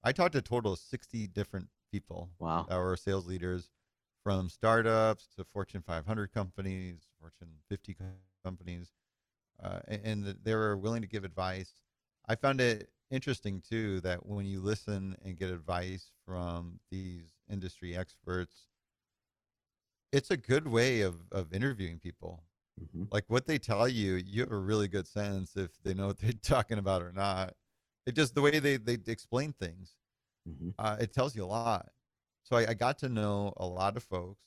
I 0.04 0.12
talked 0.12 0.34
to 0.34 0.40
a 0.40 0.42
total 0.42 0.74
of 0.74 0.80
60 0.80 1.28
different 1.28 1.68
people. 1.92 2.30
Wow. 2.40 2.66
That 2.68 2.78
were 2.78 2.98
sales 2.98 3.28
leaders 3.28 3.70
from 4.24 4.50
startups 4.50 5.28
to 5.38 5.44
Fortune 5.44 5.84
500 5.86 6.34
companies, 6.34 7.08
Fortune 7.20 7.56
50 7.70 7.96
companies 8.44 8.92
uh, 9.64 9.80
and, 9.88 10.36
they 10.44 10.56
were 10.56 10.78
willing 10.78 11.02
to 11.02 11.08
give 11.08 11.24
advice. 11.24 11.72
I 12.28 12.36
found 12.36 12.62
it 12.62 12.90
interesting 13.12 13.62
too 13.62 14.02
that 14.02 14.26
when 14.26 14.46
you 14.46 14.62
listen 14.62 15.16
and 15.24 15.38
get 15.38 15.50
advice 15.50 16.12
from 16.26 16.80
these 16.90 17.34
industry 17.50 17.96
experts, 17.96 18.68
it's 20.12 20.32
a 20.32 20.38
good 20.38 20.68
way 20.68 21.02
of, 21.02 21.16
of 21.32 21.54
interviewing 21.54 22.00
people. 22.00 22.44
Mm-hmm. 22.82 23.04
Like 23.12 23.26
what 23.28 23.46
they 23.46 23.58
tell 23.58 23.88
you, 23.88 24.16
you 24.16 24.42
have 24.42 24.52
a 24.52 24.58
really 24.58 24.88
good 24.88 25.08
sense 25.08 25.56
if 25.56 25.72
they 25.84 25.94
know 25.94 26.08
what 26.08 26.20
they're 26.20 26.32
talking 26.42 26.78
about 26.78 27.02
or 27.02 27.12
not. 27.12 27.54
It 28.06 28.16
just 28.16 28.34
the 28.34 28.42
way 28.42 28.60
they, 28.60 28.78
they 28.78 28.98
explain 29.08 29.54
things, 29.54 29.96
mm-hmm. 30.50 30.70
uh, 30.80 30.98
it 31.00 31.14
tells 31.14 31.36
you 31.36 31.44
a 31.44 31.46
lot. 31.46 31.90
So 32.44 32.56
I, 32.56 32.70
I, 32.70 32.74
got 32.74 32.98
to 33.00 33.10
know 33.10 33.54
a 33.58 33.66
lot 33.66 33.96
of 33.96 34.04
folks 34.04 34.42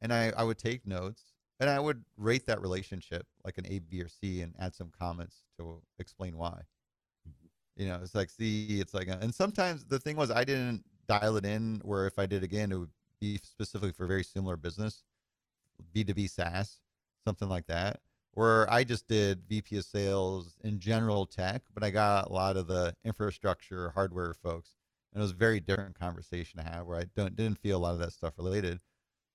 and 0.00 0.12
I, 0.12 0.32
I 0.36 0.42
would 0.42 0.56
take 0.56 0.86
notes 0.86 1.22
and 1.60 1.68
I 1.68 1.78
would 1.78 2.02
rate 2.16 2.46
that 2.46 2.62
relationship 2.62 3.26
like 3.44 3.58
an 3.58 3.66
A, 3.66 3.80
B, 3.80 4.00
or 4.00 4.08
C, 4.08 4.40
and 4.40 4.54
add 4.58 4.74
some 4.74 4.90
comments 4.98 5.44
to 5.58 5.82
explain 5.98 6.38
why. 6.38 6.62
You 7.78 7.88
know, 7.88 8.00
it's 8.02 8.14
like 8.14 8.28
see, 8.28 8.80
it's 8.80 8.92
like, 8.92 9.08
a, 9.08 9.18
and 9.22 9.34
sometimes 9.34 9.84
the 9.84 9.98
thing 10.00 10.16
was 10.16 10.30
I 10.30 10.44
didn't 10.44 10.84
dial 11.08 11.36
it 11.36 11.46
in 11.46 11.80
where 11.84 12.06
if 12.06 12.18
I 12.18 12.26
did 12.26 12.42
again, 12.42 12.72
it 12.72 12.76
would 12.76 12.90
be 13.20 13.38
specifically 13.42 13.92
for 13.92 14.06
very 14.06 14.24
similar 14.24 14.56
business, 14.56 15.04
B 15.92 16.04
two 16.04 16.12
B 16.12 16.26
SaaS, 16.26 16.80
something 17.24 17.48
like 17.48 17.66
that. 17.68 18.00
Where 18.32 18.70
I 18.70 18.84
just 18.84 19.08
did 19.08 19.42
VP 19.48 19.78
of 19.78 19.84
Sales 19.84 20.58
in 20.62 20.78
general 20.78 21.26
tech, 21.26 21.62
but 21.72 21.82
I 21.82 21.90
got 21.90 22.28
a 22.28 22.32
lot 22.32 22.56
of 22.56 22.68
the 22.68 22.94
infrastructure, 23.04 23.90
hardware 23.90 24.34
folks, 24.34 24.76
and 25.12 25.20
it 25.20 25.24
was 25.24 25.32
a 25.32 25.36
very 25.36 25.58
different 25.58 25.98
conversation 25.98 26.62
to 26.62 26.70
have 26.70 26.86
where 26.86 26.98
I 26.98 27.04
don't 27.16 27.34
didn't 27.34 27.58
feel 27.58 27.78
a 27.78 27.80
lot 27.80 27.94
of 27.94 28.00
that 28.00 28.12
stuff 28.12 28.34
related. 28.36 28.80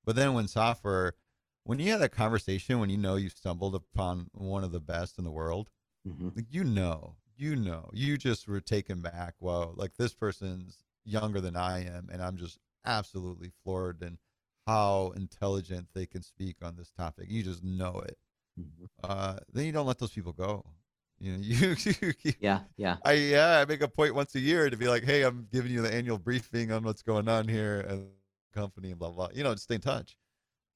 But 0.05 0.15
then 0.15 0.33
when 0.33 0.47
software 0.47 1.15
when 1.63 1.79
you 1.79 1.91
have 1.91 2.01
that 2.01 2.11
conversation 2.11 2.79
when 2.79 2.89
you 2.89 2.97
know 2.97 3.15
you 3.15 3.29
stumbled 3.29 3.75
upon 3.75 4.27
one 4.33 4.63
of 4.63 4.71
the 4.71 4.79
best 4.79 5.17
in 5.17 5.23
the 5.23 5.31
world 5.31 5.69
mm-hmm. 6.07 6.39
you 6.49 6.63
know 6.63 7.15
you 7.43 7.55
know 7.55 7.89
you 7.93 8.17
just 8.17 8.47
were 8.47 8.61
taken 8.61 9.01
back 9.01 9.33
whoa 9.39 9.73
like 9.75 9.91
this 9.97 10.13
person's 10.13 10.83
younger 11.05 11.41
than 11.41 11.55
i 11.55 11.83
am 11.85 12.07
and 12.11 12.21
i'm 12.21 12.37
just 12.37 12.57
absolutely 12.85 13.51
floored 13.63 14.01
and 14.01 14.17
how 14.67 15.13
intelligent 15.15 15.87
they 15.93 16.05
can 16.05 16.21
speak 16.21 16.57
on 16.61 16.75
this 16.75 16.91
topic. 16.91 17.25
You 17.29 17.43
just 17.43 17.63
know 17.63 18.01
it. 18.05 18.17
Mm-hmm. 18.59 18.85
uh, 19.03 19.37
then 19.51 19.65
you 19.65 19.71
don't 19.71 19.87
let 19.87 19.97
those 19.97 20.11
people 20.11 20.31
go. 20.31 20.63
You 21.19 21.33
know 21.33 21.37
you, 21.41 21.75
you 22.01 22.33
yeah 22.39 22.59
yeah. 22.77 22.97
I 23.05 23.13
yeah 23.13 23.59
i 23.59 23.65
make 23.65 23.81
a 23.81 23.87
point 23.87 24.13
once 24.13 24.35
a 24.35 24.39
year 24.39 24.69
to 24.69 24.75
be 24.75 24.87
like 24.87 25.03
hey 25.03 25.23
i'm 25.23 25.47
giving 25.53 25.71
you 25.71 25.81
the 25.81 25.93
annual 25.93 26.17
briefing 26.17 26.71
on 26.71 26.83
what's 26.83 27.01
going 27.01 27.29
on 27.29 27.47
here 27.47 27.85
at 27.87 27.97
the 27.97 28.07
company 28.53 28.89
and 28.89 28.99
blah 28.99 29.09
blah. 29.09 29.29
You 29.33 29.43
know 29.43 29.53
just 29.53 29.63
stay 29.63 29.75
in 29.75 29.81
touch. 29.81 30.17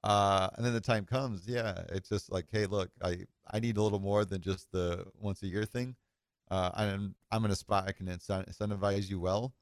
Uh, 0.03 0.47
and 0.55 0.65
then 0.65 0.73
the 0.73 0.79
time 0.79 1.05
comes, 1.05 1.47
yeah, 1.47 1.81
it's 1.89 2.07
just 2.07 2.31
like, 2.31 2.45
hey, 2.51 2.65
look, 2.65 2.89
I 3.03 3.25
I 3.51 3.59
need 3.59 3.77
a 3.77 3.81
little 3.81 3.99
more 3.99 4.25
than 4.25 4.41
just 4.41 4.71
the 4.71 5.05
once 5.19 5.43
a 5.43 5.47
year 5.47 5.65
thing. 5.65 5.95
Uh, 6.49 6.71
I'm 6.73 7.15
I'm 7.31 7.45
in 7.45 7.51
a 7.51 7.55
spot 7.55 7.85
I 7.87 7.91
can 7.91 8.07
incentivize 8.07 9.09
you 9.09 9.19
well, 9.19 9.53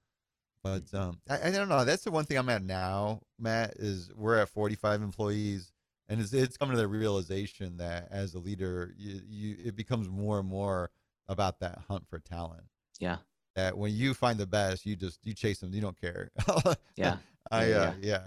but 0.63 0.85
mm-hmm. 0.85 0.97
um, 0.97 1.19
I, 1.29 1.47
I 1.47 1.51
don't 1.51 1.69
know. 1.69 1.83
That's 1.85 2.03
the 2.03 2.11
one 2.11 2.25
thing 2.25 2.37
I'm 2.37 2.49
at 2.49 2.63
now, 2.63 3.21
Matt. 3.39 3.73
Is 3.77 4.11
we're 4.15 4.37
at 4.37 4.49
45 4.49 5.01
employees, 5.01 5.71
and 6.09 6.21
it's 6.21 6.33
it's 6.33 6.57
coming 6.57 6.75
to 6.75 6.81
the 6.81 6.87
realization 6.87 7.77
that 7.77 8.07
as 8.11 8.35
a 8.35 8.39
leader, 8.39 8.93
you, 8.97 9.21
you 9.27 9.57
it 9.65 9.75
becomes 9.75 10.09
more 10.09 10.39
and 10.39 10.47
more 10.47 10.91
about 11.27 11.59
that 11.59 11.79
hunt 11.87 12.07
for 12.07 12.19
talent. 12.19 12.63
Yeah. 12.99 13.17
That 13.55 13.77
when 13.77 13.93
you 13.93 14.13
find 14.13 14.37
the 14.37 14.45
best, 14.45 14.85
you 14.85 14.95
just 14.95 15.19
you 15.23 15.33
chase 15.33 15.59
them. 15.59 15.73
You 15.73 15.81
don't 15.81 15.99
care. 15.99 16.29
yeah. 16.95 17.17
I 17.49 17.69
yeah. 17.69 17.75
Uh, 17.75 17.93
yeah. 18.01 18.23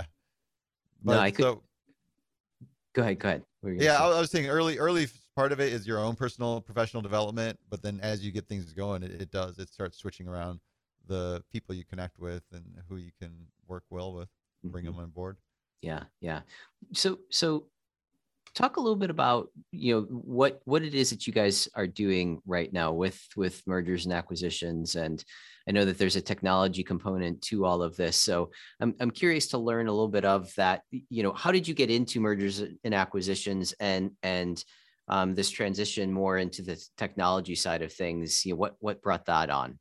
But, 1.05 1.13
no, 1.13 1.19
I 1.21 1.31
could. 1.31 1.43
So, 1.45 1.63
Go 2.95 3.03
ahead. 3.03 3.19
Go 3.21 3.29
ahead. 3.29 3.45
Yeah, 3.63 4.03
I, 4.03 4.09
I 4.09 4.21
was 4.21 4.31
saying 4.31 4.47
early, 4.47 4.79
early 4.79 5.07
part 5.39 5.53
of 5.53 5.61
it 5.61 5.73
is 5.73 5.87
your 5.87 6.01
own 6.01 6.17
personal 6.17 6.61
professional 6.61 7.01
development, 7.01 7.57
but 7.71 7.81
then 7.81 8.01
as 8.03 8.27
you 8.27 8.33
get 8.33 8.49
things 8.49 8.73
going, 8.73 9.05
it, 9.05 9.23
it 9.23 9.31
does. 9.31 9.61
It 9.61 9.69
starts 9.69 9.97
switching 9.97 10.27
around 10.27 10.59
the 11.07 11.45
people 11.53 11.77
you 11.77 11.85
connect 11.85 12.19
with 12.19 12.43
and 12.53 12.65
who 12.89 12.97
you 12.97 13.13
can 13.23 13.31
work 13.69 13.85
well 13.89 14.13
with, 14.15 14.29
bring 14.65 14.85
mm-hmm. 14.85 14.97
them 14.97 15.05
on 15.05 15.11
board. 15.11 15.37
Yeah, 15.81 16.03
yeah. 16.21 16.41
So, 16.93 17.21
so 17.31 17.67
talk 18.53 18.79
a 18.79 18.81
little 18.81 18.97
bit 18.97 19.11
about 19.11 19.47
you 19.71 19.95
know 19.95 20.01
what 20.11 20.61
what 20.65 20.83
it 20.83 20.93
is 20.93 21.11
that 21.11 21.29
you 21.29 21.33
guys 21.33 21.69
are 21.77 21.87
doing 21.87 22.43
right 22.45 22.73
now 22.73 22.91
with 22.93 23.21
with 23.37 23.63
mergers 23.67 24.07
and 24.07 24.15
acquisitions 24.15 24.97
and 24.97 25.23
i 25.69 25.71
know 25.71 25.85
that 25.85 25.99
there's 25.99 26.17
a 26.17 26.21
technology 26.21 26.83
component 26.83 27.41
to 27.43 27.67
all 27.67 27.83
of 27.83 27.95
this 27.97 28.17
so 28.17 28.51
i'm, 28.81 28.95
I'm 29.01 29.11
curious 29.11 29.49
to 29.49 29.59
learn 29.59 29.87
a 29.87 29.93
little 29.93 30.09
bit 30.09 30.25
of 30.25 30.51
that 30.57 30.81
you 30.91 31.23
know 31.23 31.35
how 31.35 31.53
did 31.53 31.69
you 31.69 31.75
get 31.75 31.91
into 31.91 32.21
mergers 32.21 32.63
and 32.83 32.95
acquisitions 32.95 33.75
and 33.79 34.13
and 34.23 34.65
um, 35.09 35.35
this 35.35 35.51
transition 35.51 36.13
more 36.13 36.39
into 36.39 36.63
the 36.63 36.83
technology 36.97 37.55
side 37.55 37.83
of 37.83 37.93
things 37.93 38.45
you 38.45 38.53
know 38.53 38.57
what 38.57 38.77
what 38.81 39.03
brought 39.03 39.25
that 39.27 39.51
on 39.51 39.79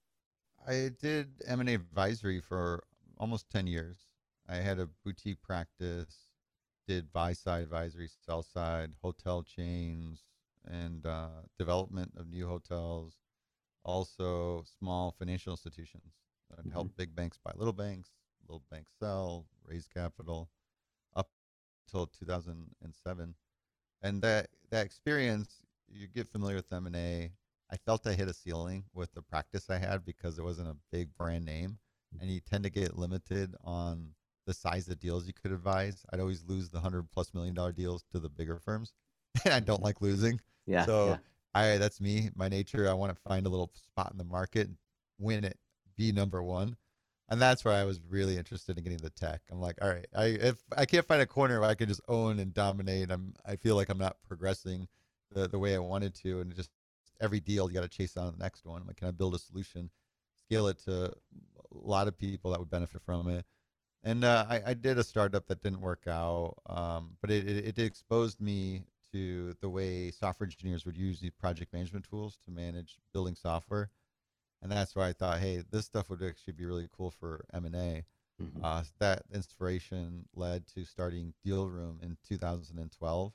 i 0.68 0.90
did 1.02 1.30
m&a 1.48 1.74
advisory 1.74 2.40
for 2.40 2.84
almost 3.18 3.50
10 3.50 3.68
years 3.68 4.08
i 4.50 4.56
had 4.56 4.80
a 4.80 4.88
boutique 5.04 5.42
practice 5.42 6.28
did 6.88 7.12
buy 7.12 7.34
side 7.34 7.64
advisory, 7.64 8.10
sell 8.26 8.42
side, 8.42 8.92
hotel 9.02 9.44
chains, 9.44 10.24
and 10.66 11.06
uh, 11.06 11.42
development 11.60 12.12
of 12.18 12.30
new 12.30 12.48
hotels. 12.48 13.18
Also, 13.84 14.64
small 14.80 15.14
financial 15.18 15.54
institutions 15.54 16.14
that 16.50 16.62
mm-hmm. 16.62 16.72
help 16.72 16.90
big 16.98 17.16
banks 17.16 17.38
buy 17.44 17.52
little 17.56 17.74
banks, 17.74 18.10
little 18.48 18.64
banks 18.72 18.92
sell, 19.00 19.46
raise 19.66 19.88
capital. 19.88 20.50
Up 21.16 21.30
until 21.88 22.08
2007, 22.08 23.36
and 24.02 24.22
that 24.22 24.50
that 24.70 24.86
experience, 24.86 25.64
you 25.90 26.08
get 26.08 26.28
familiar 26.28 26.56
with 26.56 26.72
M 26.72 26.88
and 26.88 26.96
A. 26.96 27.32
I 27.72 27.78
felt 27.78 28.08
I 28.08 28.14
hit 28.14 28.30
a 28.30 28.34
ceiling 28.34 28.86
with 28.94 29.14
the 29.14 29.22
practice 29.22 29.70
I 29.70 29.78
had 29.78 30.06
because 30.06 30.38
it 30.38 30.44
wasn't 30.44 30.70
a 30.70 30.78
big 30.92 31.14
brand 31.16 31.46
name, 31.46 31.78
and 32.20 32.30
you 32.30 32.40
tend 32.40 32.64
to 32.64 32.70
get 32.70 32.98
limited 32.98 33.56
on 33.64 34.10
the 34.46 34.54
size 34.54 34.88
of 34.88 35.00
deals 35.00 35.28
you 35.28 35.34
could 35.34 35.52
advise. 35.52 36.06
I'd 36.12 36.22
always 36.22 36.44
lose 36.48 36.70
the 36.70 36.80
hundred 36.80 37.12
plus 37.12 37.34
million 37.34 37.54
dollar 37.54 37.74
deals 37.74 38.04
to 38.14 38.20
the 38.20 38.30
bigger 38.30 38.60
firms, 38.60 38.94
and 39.46 39.54
I 39.54 39.60
don't 39.60 39.84
like 39.84 40.02
losing. 40.02 40.40
Yeah. 40.66 40.86
So 40.86 41.08
yeah. 41.08 41.18
I 41.54 41.78
that's 41.78 42.00
me, 42.00 42.30
my 42.36 42.48
nature. 42.48 42.90
I 42.90 42.94
want 42.94 43.14
to 43.16 43.22
find 43.28 43.46
a 43.46 43.50
little 43.50 43.72
spot 43.76 44.12
in 44.12 44.18
the 44.18 44.24
market, 44.24 44.70
win 45.18 45.44
it, 45.44 45.58
be 45.98 46.12
number 46.12 46.42
one, 46.42 46.78
and 47.30 47.42
that's 47.42 47.66
where 47.66 47.74
I 47.74 47.84
was 47.84 48.00
really 48.10 48.38
interested 48.38 48.78
in 48.78 48.84
getting 48.84 49.00
the 49.00 49.10
tech. 49.10 49.42
I'm 49.52 49.60
like, 49.60 49.78
all 49.82 49.90
right, 49.90 50.08
I 50.16 50.26
if 50.26 50.58
I 50.76 50.86
can't 50.86 51.06
find 51.06 51.22
a 51.22 51.26
corner 51.26 51.60
where 51.60 51.70
I 51.70 51.76
can 51.76 51.88
just 51.88 52.02
own 52.08 52.40
and 52.40 52.54
dominate, 52.54 53.12
I'm 53.12 53.34
I 53.46 53.56
feel 53.56 53.76
like 53.76 53.90
I'm 53.90 53.98
not 53.98 54.18
progressing 54.28 54.88
the 55.32 55.48
the 55.48 55.60
way 55.60 55.76
I 55.76 55.80
wanted 55.80 56.16
to, 56.16 56.42
and 56.42 56.56
just 56.56 56.70
every 57.20 57.40
deal 57.40 57.68
you 57.68 57.74
got 57.74 57.82
to 57.82 57.90
chase 57.90 58.14
down 58.14 58.32
the 58.32 58.44
next 58.44 58.66
one. 58.66 58.82
I'm 58.82 58.88
like, 58.88 58.98
can 58.98 59.08
I 59.08 59.12
build 59.12 59.36
a 59.36 59.40
solution, 59.40 59.90
scale 60.46 60.68
it 60.68 60.80
to 60.86 61.06
a 61.06 61.14
lot 61.72 62.08
of 62.08 62.18
people 62.18 62.52
that 62.52 62.60
would 62.60 62.70
benefit 62.70 63.02
from 63.06 63.30
it? 63.30 63.46
And 64.04 64.24
uh, 64.24 64.46
I, 64.48 64.62
I 64.68 64.74
did 64.74 64.98
a 64.98 65.04
startup 65.04 65.48
that 65.48 65.62
didn't 65.62 65.82
work 65.82 66.04
out, 66.08 66.56
um, 66.68 67.18
but 67.20 67.32
it, 67.32 67.48
it, 67.48 67.78
it 67.78 67.80
exposed 67.80 68.40
me 68.40 68.84
to 69.12 69.56
the 69.62 69.70
way 69.70 70.12
software 70.12 70.46
engineers 70.46 70.86
would 70.86 70.98
use 70.98 71.20
these 71.20 71.32
project 71.32 71.74
management 71.74 72.06
tools 72.10 72.38
to 72.46 72.52
manage 72.52 73.00
building 73.14 73.36
software, 73.36 73.90
and 74.62 74.72
that's 74.72 74.96
why 74.96 75.08
I 75.10 75.14
thought, 75.14 75.40
hey, 75.40 75.64
this 75.72 75.86
stuff 75.86 76.10
would 76.10 76.24
actually 76.24 76.54
be 76.54 76.66
really 76.66 76.88
cool 76.96 77.12
for 77.12 77.46
M 77.54 77.66
and 77.66 77.76
A. 77.76 78.06
Mhm. 78.42 78.64
Uh, 78.64 78.84
that 79.00 79.24
inspiration 79.34 80.28
led 80.36 80.68
to 80.68 80.86
starting 80.86 81.34
DealRoom 81.46 82.02
in 82.04 82.18
2012, 82.24 83.34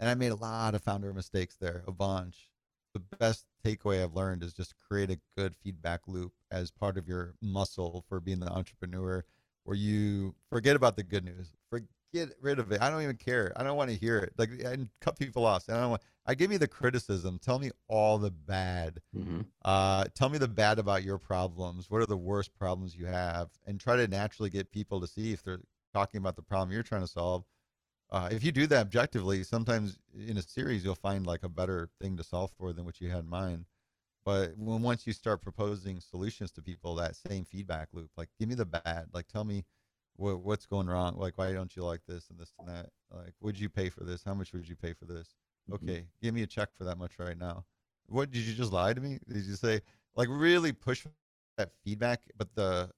and 0.00 0.08
I 0.08 0.14
made 0.14 0.32
a 0.32 0.36
lot 0.36 0.74
of 0.74 0.82
founder 0.82 1.12
mistakes 1.12 1.56
there, 1.56 1.84
a 1.86 1.92
bunch. 1.92 2.50
The 2.94 3.00
best 3.00 3.46
takeaway 3.64 4.02
I've 4.02 4.14
learned 4.14 4.42
is 4.42 4.54
just 4.54 4.74
create 4.78 5.10
a 5.10 5.20
good 5.36 5.56
feedback 5.56 6.06
loop 6.06 6.32
as 6.50 6.70
part 6.70 6.96
of 6.96 7.08
your 7.08 7.34
muscle 7.42 8.04
for 8.08 8.20
being 8.20 8.40
the 8.40 8.50
entrepreneur, 8.50 9.24
where 9.64 9.76
you 9.76 10.34
forget 10.48 10.76
about 10.76 10.96
the 10.96 11.02
good 11.02 11.24
news, 11.24 11.52
forget 11.70 12.30
rid 12.40 12.58
of 12.58 12.70
it. 12.72 12.80
I 12.80 12.90
don't 12.90 13.02
even 13.02 13.16
care. 13.16 13.52
I 13.56 13.62
don't 13.62 13.76
want 13.76 13.90
to 13.90 13.96
hear 13.96 14.18
it. 14.18 14.32
Like 14.38 14.50
and 14.64 14.88
cut 15.00 15.18
people 15.18 15.44
off. 15.44 15.68
I 15.68 15.74
don't 15.74 15.90
want. 15.90 16.02
I 16.26 16.34
give 16.34 16.50
me 16.50 16.56
the 16.56 16.68
criticism. 16.68 17.38
Tell 17.38 17.58
me 17.58 17.70
all 17.88 18.18
the 18.18 18.30
bad. 18.30 19.02
Mhm. 19.14 19.46
Uh, 19.62 20.04
tell 20.14 20.28
me 20.30 20.38
the 20.38 20.48
bad 20.48 20.78
about 20.78 21.02
your 21.04 21.18
problems. 21.18 21.90
What 21.90 22.00
are 22.00 22.06
the 22.06 22.16
worst 22.16 22.54
problems 22.54 22.96
you 22.96 23.06
have? 23.06 23.50
And 23.66 23.78
try 23.78 23.96
to 23.96 24.08
naturally 24.08 24.50
get 24.50 24.70
people 24.70 25.00
to 25.00 25.06
see 25.06 25.32
if 25.32 25.42
they're 25.42 25.62
talking 25.92 26.18
about 26.18 26.36
the 26.36 26.42
problem 26.42 26.72
you're 26.72 26.82
trying 26.82 27.02
to 27.02 27.08
solve. 27.08 27.44
Uh, 28.10 28.28
if 28.30 28.44
you 28.44 28.52
do 28.52 28.66
that 28.68 28.80
objectively, 28.80 29.42
sometimes 29.42 29.98
in 30.14 30.36
a 30.36 30.42
series 30.42 30.84
you'll 30.84 30.94
find 30.94 31.26
like 31.26 31.42
a 31.42 31.48
better 31.48 31.90
thing 32.00 32.16
to 32.16 32.24
solve 32.24 32.50
for 32.52 32.72
than 32.72 32.84
what 32.84 33.00
you 33.00 33.10
had 33.10 33.24
in 33.24 33.28
mind. 33.30 33.66
But 34.24 34.56
when 34.56 34.82
once 34.82 35.06
you 35.06 35.12
start 35.12 35.42
proposing 35.42 36.00
solutions 36.00 36.52
to 36.52 36.62
people, 36.62 36.94
that 36.96 37.16
same 37.16 37.44
feedback 37.44 37.88
loop, 37.92 38.10
like 38.16 38.30
give 38.38 38.48
me 38.48 38.54
the 38.54 38.66
bad, 38.66 39.08
like 39.12 39.28
tell 39.28 39.44
me 39.44 39.64
what, 40.16 40.40
what's 40.40 40.66
going 40.66 40.86
wrong, 40.86 41.16
like 41.16 41.36
why 41.38 41.52
don't 41.52 41.74
you 41.76 41.84
like 41.84 42.02
this 42.06 42.30
and 42.30 42.38
this 42.38 42.52
and 42.58 42.68
that, 42.68 42.90
like 43.10 43.34
would 43.40 43.58
you 43.58 43.68
pay 43.68 43.90
for 43.90 44.04
this? 44.04 44.24
How 44.24 44.34
much 44.34 44.52
would 44.52 44.68
you 44.68 44.76
pay 44.76 44.94
for 44.94 45.04
this? 45.06 45.34
Mhm. 45.68 45.74
Okay, 45.74 46.06
give 46.20 46.34
me 46.34 46.42
a 46.42 46.46
check 46.46 46.74
for 46.76 46.84
that 46.84 46.98
much 46.98 47.18
right 47.18 47.38
now. 47.38 47.64
What 48.06 48.30
did 48.30 48.42
you 48.44 48.54
just 48.54 48.72
lie 48.72 48.92
to 48.92 49.00
me? 49.00 49.18
Did 49.28 49.44
you 49.44 49.54
say 49.56 49.80
like 50.14 50.28
really 50.30 50.72
push 50.72 51.06
that 51.56 51.72
feedback, 51.84 52.22
but 52.36 52.54
the 52.54 52.90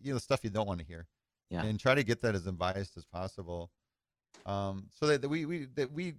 you 0.00 0.12
know 0.12 0.18
stuff 0.18 0.44
you 0.44 0.50
don't 0.50 0.66
want 0.66 0.80
to 0.80 0.86
hear, 0.86 1.08
Yeah. 1.50 1.64
and 1.64 1.78
try 1.80 1.94
to 1.94 2.04
get 2.04 2.20
that 2.20 2.34
as 2.34 2.46
unbiased 2.46 2.96
as 2.96 3.04
possible, 3.04 3.70
um, 4.46 4.88
so 4.90 5.06
that, 5.06 5.22
that 5.22 5.28
we 5.28 5.46
we 5.46 5.66
that 5.74 5.90
we 5.92 6.14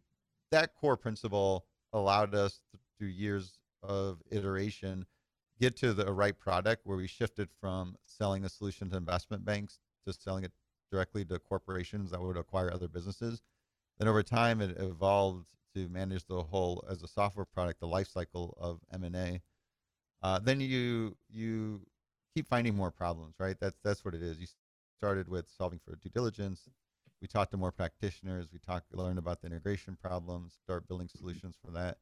that 0.51 0.75
core 0.75 0.97
principle 0.97 1.65
allowed 1.93 2.33
us 2.35 2.61
th- 2.71 2.81
through 2.97 3.07
years 3.09 3.59
of 3.81 4.21
iteration 4.31 5.05
get 5.59 5.75
to 5.77 5.93
the 5.93 6.11
right 6.11 6.37
product 6.37 6.85
where 6.85 6.97
we 6.97 7.07
shifted 7.07 7.49
from 7.59 7.95
selling 8.05 8.43
a 8.43 8.49
solution 8.49 8.89
to 8.89 8.97
investment 8.97 9.45
banks 9.45 9.79
to 10.05 10.11
selling 10.13 10.43
it 10.43 10.51
directly 10.91 11.23
to 11.25 11.39
corporations 11.39 12.11
that 12.11 12.21
would 12.21 12.37
acquire 12.37 12.71
other 12.73 12.87
businesses. 12.87 13.41
Then 13.99 14.07
over 14.07 14.23
time, 14.23 14.61
it 14.61 14.77
evolved 14.79 15.53
to 15.75 15.87
manage 15.89 16.25
the 16.25 16.43
whole 16.43 16.85
as 16.89 17.03
a 17.03 17.07
software 17.07 17.45
product, 17.45 17.79
the 17.79 17.87
life 17.87 18.07
cycle 18.07 18.57
of 18.59 18.79
M 18.91 19.03
and 19.03 19.15
A. 19.15 19.41
Uh, 20.21 20.39
then 20.39 20.59
you 20.61 21.17
you 21.29 21.85
keep 22.35 22.47
finding 22.47 22.75
more 22.75 22.91
problems, 22.91 23.35
right? 23.39 23.57
That's 23.59 23.77
that's 23.83 24.03
what 24.05 24.13
it 24.13 24.23
is. 24.23 24.39
You 24.39 24.47
started 24.97 25.27
with 25.27 25.45
solving 25.49 25.79
for 25.83 25.95
due 25.95 26.09
diligence. 26.09 26.69
We 27.21 27.27
talked 27.27 27.51
to 27.51 27.57
more 27.57 27.71
practitioners. 27.71 28.49
We 28.51 28.59
talked, 28.59 28.93
learned 28.93 29.17
about 29.17 29.41
the 29.41 29.47
integration 29.47 29.97
problems, 30.01 30.53
start 30.61 30.87
building 30.87 31.07
solutions 31.07 31.55
for 31.63 31.71
that. 31.71 31.97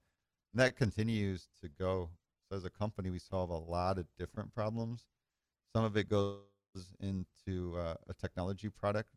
And 0.51 0.60
that 0.60 0.75
continues 0.75 1.47
to 1.62 1.69
go. 1.69 2.10
So 2.49 2.57
as 2.57 2.65
a 2.65 2.69
company, 2.71 3.12
we 3.12 3.19
solve 3.19 3.49
a 3.51 3.57
lot 3.57 3.99
of 3.99 4.07
different 4.17 4.53
problems. 4.53 5.05
Some 5.75 5.84
of 5.86 5.95
it 5.95 6.10
goes 6.10 6.39
into 6.99 7.77
uh, 7.77 7.95
a 8.10 8.13
technology 8.15 8.69
product. 8.69 9.10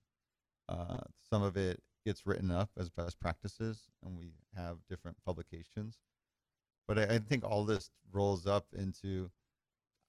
Uh, 0.68 0.98
some 1.30 1.42
of 1.42 1.56
it 1.56 1.80
gets 2.04 2.26
written 2.26 2.50
up 2.50 2.70
as 2.78 2.90
best 2.90 3.18
practices, 3.18 3.88
and 4.04 4.16
we 4.16 4.32
have 4.56 4.78
different 4.88 5.16
publications. 5.24 5.98
But 6.86 6.98
I, 6.98 7.14
I 7.14 7.18
think 7.18 7.44
all 7.44 7.64
this 7.64 7.90
rolls 8.12 8.46
up 8.46 8.66
into 8.76 9.30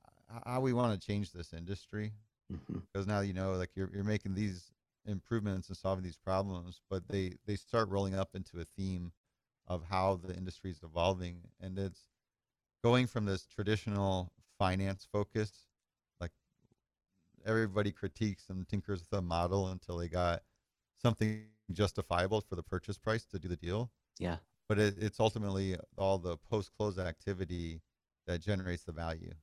uh, 0.06 0.40
how 0.46 0.60
we 0.62 0.74
want 0.74 1.00
to 1.00 1.08
change 1.08 1.32
this 1.32 1.54
industry. 1.54 2.12
Mm-hmm. 2.52 2.80
Because 2.80 3.08
now 3.08 3.22
you 3.22 3.34
know 3.34 3.54
like 3.54 3.72
you're, 3.76 3.90
you're 3.94 4.04
making 4.04 4.36
these 4.36 4.72
improvements 5.08 5.68
and 5.68 5.78
solving 5.78 6.04
these 6.04 6.18
problems 6.18 6.82
but 6.90 7.08
they 7.08 7.34
they 7.46 7.56
start 7.56 7.88
rolling 7.90 8.16
up 8.16 8.30
into 8.34 8.60
a 8.60 8.66
theme 8.76 9.12
of 9.68 9.84
how 9.90 10.20
the 10.24 10.36
industry 10.36 10.72
is 10.72 10.82
evolving. 10.84 11.40
And 11.60 11.78
it's 11.78 12.02
going 12.84 13.08
from 13.08 13.26
this 13.26 13.46
traditional 13.46 14.32
finance 14.60 15.08
focus 15.12 15.52
like 16.22 16.32
everybody 17.46 17.92
critiques 17.92 18.46
and 18.50 18.68
tinkers 18.68 19.02
with 19.02 19.20
a 19.20 19.22
model 19.22 19.70
until 19.70 19.98
they 19.98 20.08
got 20.08 20.44
something 21.02 21.46
justifiable 21.72 22.42
for 22.42 22.56
the 22.56 22.64
purchase 22.64 22.98
price 22.98 23.26
to 23.26 23.40
do 23.40 23.48
the 23.48 23.56
deal. 23.56 23.92
Yeah. 24.20 24.38
but 24.70 24.80
it, 24.80 24.96
it's 24.98 25.20
ultimately 25.20 25.76
all 25.98 26.18
the 26.18 26.38
post 26.38 26.72
close 26.78 26.98
activity 26.98 27.82
that 28.28 28.42
generates 28.42 28.84
the 28.84 28.92
value. 28.92 29.34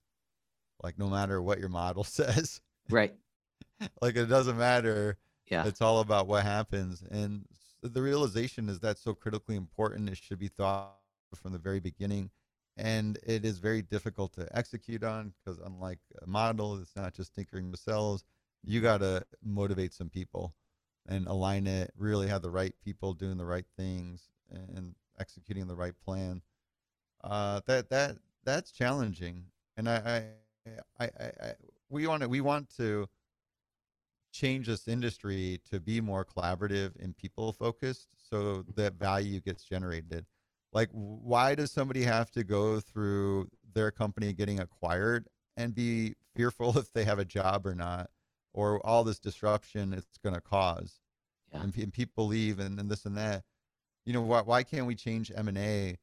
Like 0.83 0.99
no 0.99 1.09
matter 1.09 1.41
what 1.43 1.59
your 1.61 1.69
model 1.69 2.05
says. 2.19 2.61
Right. 2.91 3.15
like 4.01 4.17
it 4.17 4.27
doesn't 4.27 4.59
matter. 4.59 5.19
Yeah. 5.51 5.67
it's 5.67 5.83
all 5.83 6.01
about 6.01 6.27
what 6.27 6.45
happens. 6.45 7.03
And 7.11 7.45
the 7.83 8.01
realization 8.03 8.69
is 8.69 8.81
that's 8.81 9.03
so 9.03 9.15
critically 9.15 9.57
important. 9.57 10.09
It 10.09 10.17
should 10.19 10.39
be 10.39 10.49
thought 10.49 10.95
from 11.35 11.53
the 11.53 11.59
very 11.59 11.81
beginning. 11.81 12.31
And 12.77 13.19
it 13.27 13.45
is 13.45 13.59
very 13.59 13.83
difficult 13.83 14.33
to 14.35 14.49
execute 14.57 15.05
on 15.05 15.35
because 15.45 15.61
unlike 15.61 15.99
a 16.23 16.27
model 16.27 16.79
it's 16.81 16.97
not 16.97 17.13
just 17.13 17.35
tinkering 17.35 17.71
with 17.71 17.81
cells. 17.81 18.25
You 18.65 18.81
got 18.81 18.99
to 18.99 19.25
motivate 19.45 19.93
some 19.93 20.09
people 20.09 20.55
and 21.09 21.27
align 21.27 21.67
it 21.67 21.93
really 21.97 22.29
have 22.29 22.43
the 22.43 22.51
right 22.51 22.75
people 22.85 23.15
doing 23.15 23.37
the 23.37 23.45
right 23.45 23.67
things 23.77 24.31
and 24.51 24.95
executing 25.19 25.67
the 25.67 25.77
right 25.77 25.95
plan. 26.05 26.43
Uh 27.25 27.61
that 27.67 27.89
that 27.91 28.17
that's 28.45 28.73
challenging. 28.73 29.45
And 29.77 29.89
i 29.89 30.33
i 31.01 31.05
i, 31.05 31.05
I, 31.25 31.53
we 31.89 32.07
want 32.07 32.23
to 32.23 32.29
we 32.29 32.41
want 32.41 32.69
to 32.77 33.09
change 34.33 34.67
this 34.67 34.89
industry 34.89 35.61
to 35.71 35.81
be 35.81 36.01
more 36.01 36.25
collaborative 36.25 36.93
and 37.03 37.17
people 37.17 37.53
focused 37.53 38.09
so 38.17 38.65
that 38.75 38.95
value 38.95 39.41
gets 39.41 39.63
generated. 39.65 40.25
Like 40.73 40.89
why 40.93 41.55
does 41.55 41.71
somebody 41.71 42.03
have 42.05 42.31
to 42.33 42.45
go 42.45 42.81
through 42.81 43.49
their 43.75 43.91
company 43.91 44.33
getting 44.33 44.61
acquired 44.61 45.29
and 45.57 45.75
be 45.75 46.15
fearful 46.35 46.77
if 46.79 46.93
they 46.93 47.05
have 47.05 47.19
a 47.19 47.25
job 47.25 47.67
or 47.67 47.75
not 47.75 48.11
or 48.55 48.85
all 48.87 49.05
this 49.05 49.19
disruption 49.19 49.93
it's 49.93 50.19
going 50.19 50.35
to 50.35 50.41
cause 50.41 51.01
Yeah. 51.53 51.63
and, 51.63 51.77
and 51.77 51.93
people 51.93 52.27
leave 52.27 52.59
and, 52.61 52.79
and 52.79 52.91
this 52.91 53.05
and 53.07 53.17
that 53.17 53.45
you 54.05 54.13
know 54.13 54.23
why, 54.23 54.43
why 54.43 54.63
can't 54.63 54.87
we 54.87 54.95
change 54.95 55.31
m&a 55.35 55.97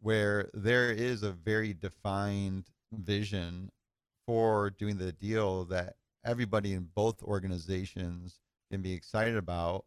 where 0.00 0.48
there 0.54 0.90
is 0.90 1.22
a 1.22 1.32
very 1.32 1.74
defined 1.74 2.70
vision 2.92 3.70
for 4.26 4.70
doing 4.70 4.96
the 4.98 5.12
deal 5.12 5.64
that 5.66 5.96
everybody 6.24 6.74
in 6.74 6.88
both 6.94 7.22
organizations 7.22 8.40
can 8.70 8.82
be 8.82 8.92
excited 8.92 9.36
about 9.36 9.84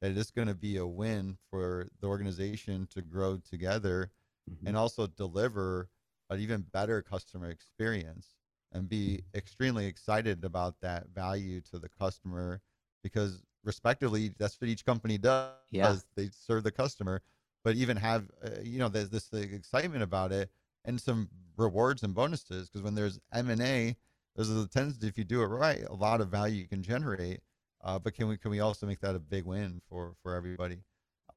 that 0.00 0.16
it's 0.16 0.30
going 0.30 0.48
to 0.48 0.54
be 0.54 0.76
a 0.78 0.86
win 0.86 1.36
for 1.50 1.88
the 2.00 2.06
organization 2.06 2.86
to 2.86 3.02
grow 3.02 3.36
together 3.38 4.10
Mhm. 4.50 4.68
and 4.68 4.76
also 4.76 5.06
deliver 5.06 5.88
an 6.30 6.40
even 6.40 6.62
better 6.62 7.02
customer 7.02 7.50
experience 7.50 8.36
and 8.72 8.88
be 8.88 9.22
extremely 9.34 9.86
excited 9.86 10.44
about 10.44 10.80
that 10.80 11.08
value 11.14 11.60
to 11.60 11.78
the 11.78 11.88
customer 11.88 12.60
because 13.02 13.42
respectively 13.64 14.32
that's 14.38 14.60
what 14.60 14.68
each 14.70 14.84
company 14.84 15.18
does 15.18 15.52
Yeah. 15.70 15.96
they 16.16 16.28
serve 16.32 16.62
the 16.64 16.70
customer 16.70 17.20
but 17.64 17.76
even 17.76 17.96
have 17.96 18.30
uh, 18.44 18.50
you 18.62 18.78
know 18.78 18.88
there's 18.88 19.10
this 19.10 19.32
excitement 19.32 20.02
about 20.02 20.32
it 20.32 20.50
and 20.84 21.00
some 21.00 21.28
rewards 21.56 22.02
and 22.02 22.14
bonuses 22.14 22.68
because 22.68 22.82
when 22.82 22.94
there's 22.94 23.18
m&a 23.32 23.96
there's 24.36 24.50
a 24.50 24.66
tendency 24.68 25.06
if 25.06 25.18
you 25.18 25.24
do 25.24 25.42
it 25.42 25.46
right 25.46 25.84
a 25.84 25.94
lot 25.94 26.20
of 26.20 26.28
value 26.28 26.56
you 26.62 26.68
can 26.68 26.82
generate 26.82 27.40
uh, 27.82 27.98
but 27.98 28.14
can 28.14 28.28
we 28.28 28.36
can 28.38 28.50
we 28.50 28.60
also 28.60 28.86
make 28.86 29.00
that 29.00 29.14
a 29.14 29.18
big 29.18 29.44
win 29.44 29.80
for 29.88 30.14
for 30.22 30.34
everybody 30.34 30.78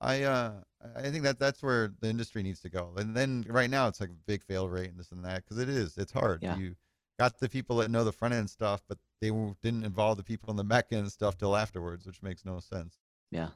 I 0.01 0.23
uh 0.23 0.51
I 0.97 1.09
think 1.11 1.23
that 1.23 1.39
that's 1.39 1.63
where 1.63 1.93
the 2.01 2.09
industry 2.09 2.43
needs 2.43 2.59
to 2.61 2.69
go. 2.69 2.91
And 2.97 3.15
then 3.15 3.45
right 3.47 3.69
now 3.69 3.87
it's 3.87 4.01
like 4.01 4.09
a 4.09 4.25
big 4.27 4.43
fail 4.43 4.67
rate 4.67 4.89
and 4.89 4.99
this 4.99 5.11
and 5.13 5.23
that 5.23 5.43
because 5.43 5.59
it 5.59 5.69
is. 5.69 5.97
It's 5.97 6.11
hard. 6.11 6.43
Yeah. 6.43 6.57
You 6.57 6.75
got 7.19 7.39
the 7.39 7.49
people 7.49 7.77
that 7.77 7.91
know 7.91 8.03
the 8.03 8.11
front 8.11 8.33
end 8.33 8.49
stuff, 8.49 8.83
but 8.87 8.97
they 9.21 9.29
didn't 9.61 9.83
involve 9.85 10.17
the 10.17 10.23
people 10.23 10.49
in 10.51 10.57
the 10.57 10.63
back 10.63 10.87
end 10.91 11.11
stuff 11.11 11.37
till 11.37 11.55
afterwards, 11.55 12.05
which 12.05 12.21
makes 12.21 12.45
no 12.45 12.59
sense. 12.59 12.99
Yeah. 13.31 13.49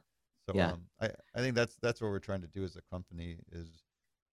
So 0.48 0.54
Yeah. 0.54 0.74
um, 0.74 0.90
I 1.02 1.10
I 1.36 1.40
think 1.40 1.56
that's 1.56 1.78
that's 1.82 2.02
what 2.02 2.10
we're 2.10 2.20
trying 2.20 2.42
to 2.42 2.48
do 2.48 2.64
as 2.64 2.76
a 2.76 2.82
company 2.82 3.40
is 3.52 3.84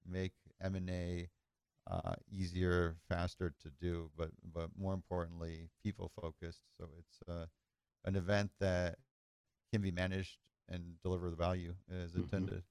make 0.06 0.32
M 0.60 0.74
and 0.76 0.88
A 0.90 1.28
uh, 1.88 2.16
easier, 2.30 2.96
faster 3.08 3.54
to 3.62 3.70
do, 3.70 4.10
but 4.16 4.32
but 4.44 4.70
more 4.76 4.94
importantly, 4.94 5.70
people 5.82 6.10
focused. 6.20 6.64
So 6.78 6.90
it's 6.98 7.20
uh, 7.28 7.46
an 8.04 8.16
event 8.16 8.52
that 8.60 8.98
can 9.72 9.82
be 9.82 9.92
managed 9.92 10.40
and 10.68 11.00
deliver 11.02 11.30
the 11.30 11.36
value 11.36 11.76
as 11.90 12.16
Mhm. 12.16 12.16
intended. 12.16 12.64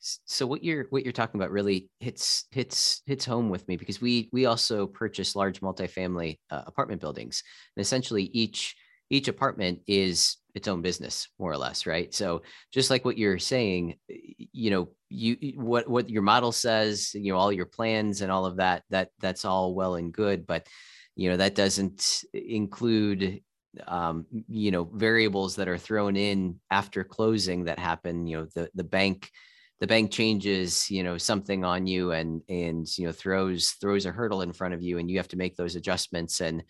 So 0.00 0.46
what 0.46 0.64
you're 0.64 0.86
what 0.90 1.04
you're 1.04 1.12
talking 1.12 1.40
about 1.40 1.50
really 1.50 1.88
hits 2.00 2.46
hits 2.50 3.02
hits 3.06 3.24
home 3.24 3.50
with 3.50 3.66
me 3.68 3.76
because 3.76 4.00
we 4.00 4.28
we 4.32 4.46
also 4.46 4.86
purchase 4.86 5.36
large 5.36 5.60
multifamily 5.60 6.38
uh, 6.50 6.62
apartment 6.66 7.00
buildings. 7.00 7.42
And 7.76 7.82
essentially 7.82 8.24
each 8.32 8.74
each 9.10 9.28
apartment 9.28 9.80
is 9.86 10.38
its 10.54 10.68
own 10.68 10.82
business 10.82 11.28
more 11.38 11.52
or 11.52 11.56
less 11.56 11.86
right? 11.86 12.12
So 12.12 12.42
just 12.72 12.90
like 12.90 13.04
what 13.04 13.18
you're 13.18 13.38
saying 13.38 13.96
you 14.08 14.70
know 14.70 14.88
you 15.08 15.36
what 15.56 15.88
what 15.88 16.10
your 16.10 16.22
model 16.22 16.52
says 16.52 17.14
you 17.14 17.32
know 17.32 17.38
all 17.38 17.52
your 17.52 17.66
plans 17.66 18.22
and 18.22 18.32
all 18.32 18.46
of 18.46 18.56
that 18.56 18.82
that 18.90 19.10
that's 19.20 19.44
all 19.44 19.74
well 19.74 19.96
and 19.96 20.12
good 20.12 20.46
but 20.46 20.66
you 21.16 21.30
know 21.30 21.36
that 21.36 21.54
doesn't 21.54 22.24
include 22.32 23.42
um, 23.86 24.26
you 24.48 24.70
know 24.70 24.84
variables 24.84 25.56
that 25.56 25.68
are 25.68 25.78
thrown 25.78 26.16
in 26.16 26.60
after 26.70 27.04
closing 27.04 27.64
that 27.64 27.78
happen 27.78 28.26
you 28.26 28.38
know 28.38 28.46
the 28.54 28.68
the 28.74 28.84
bank 28.84 29.30
the 29.82 29.86
bank 29.88 30.12
changes 30.12 30.88
you 30.88 31.02
know 31.02 31.18
something 31.18 31.64
on 31.64 31.88
you 31.88 32.12
and 32.12 32.40
and 32.48 32.86
you 32.96 33.04
know 33.04 33.12
throws 33.12 33.70
throws 33.80 34.06
a 34.06 34.12
hurdle 34.12 34.42
in 34.42 34.52
front 34.52 34.72
of 34.72 34.80
you 34.80 34.98
and 34.98 35.10
you 35.10 35.16
have 35.16 35.26
to 35.26 35.36
make 35.36 35.56
those 35.56 35.74
adjustments 35.74 36.40
and 36.40 36.62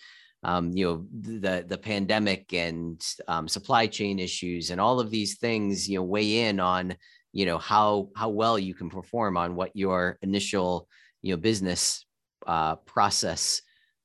um, 0.45 0.73
you 0.73 0.85
know 0.87 1.07
the 1.41 1.65
the 1.69 1.77
pandemic 1.77 2.53
and 2.55 3.05
um, 3.29 3.47
supply 3.47 3.87
chain 3.87 4.19
issues 4.19 4.71
and 4.71 4.81
all 4.81 4.99
of 4.99 5.11
these 5.11 5.37
things 5.37 5.87
you 5.89 5.99
know 5.99 6.03
weigh 6.03 6.49
in 6.49 6.59
on 6.59 6.97
you 7.33 7.45
know 7.45 7.59
how 7.59 8.09
how 8.17 8.31
well 8.31 8.59
you 8.59 8.75
can 8.75 8.89
perform 8.89 9.37
on 9.37 9.55
what 9.55 9.71
your 9.75 10.19
initial 10.23 10.89
you 11.21 11.35
know 11.35 11.37
business 11.37 12.07
uh, 12.47 12.77
process 12.77 13.61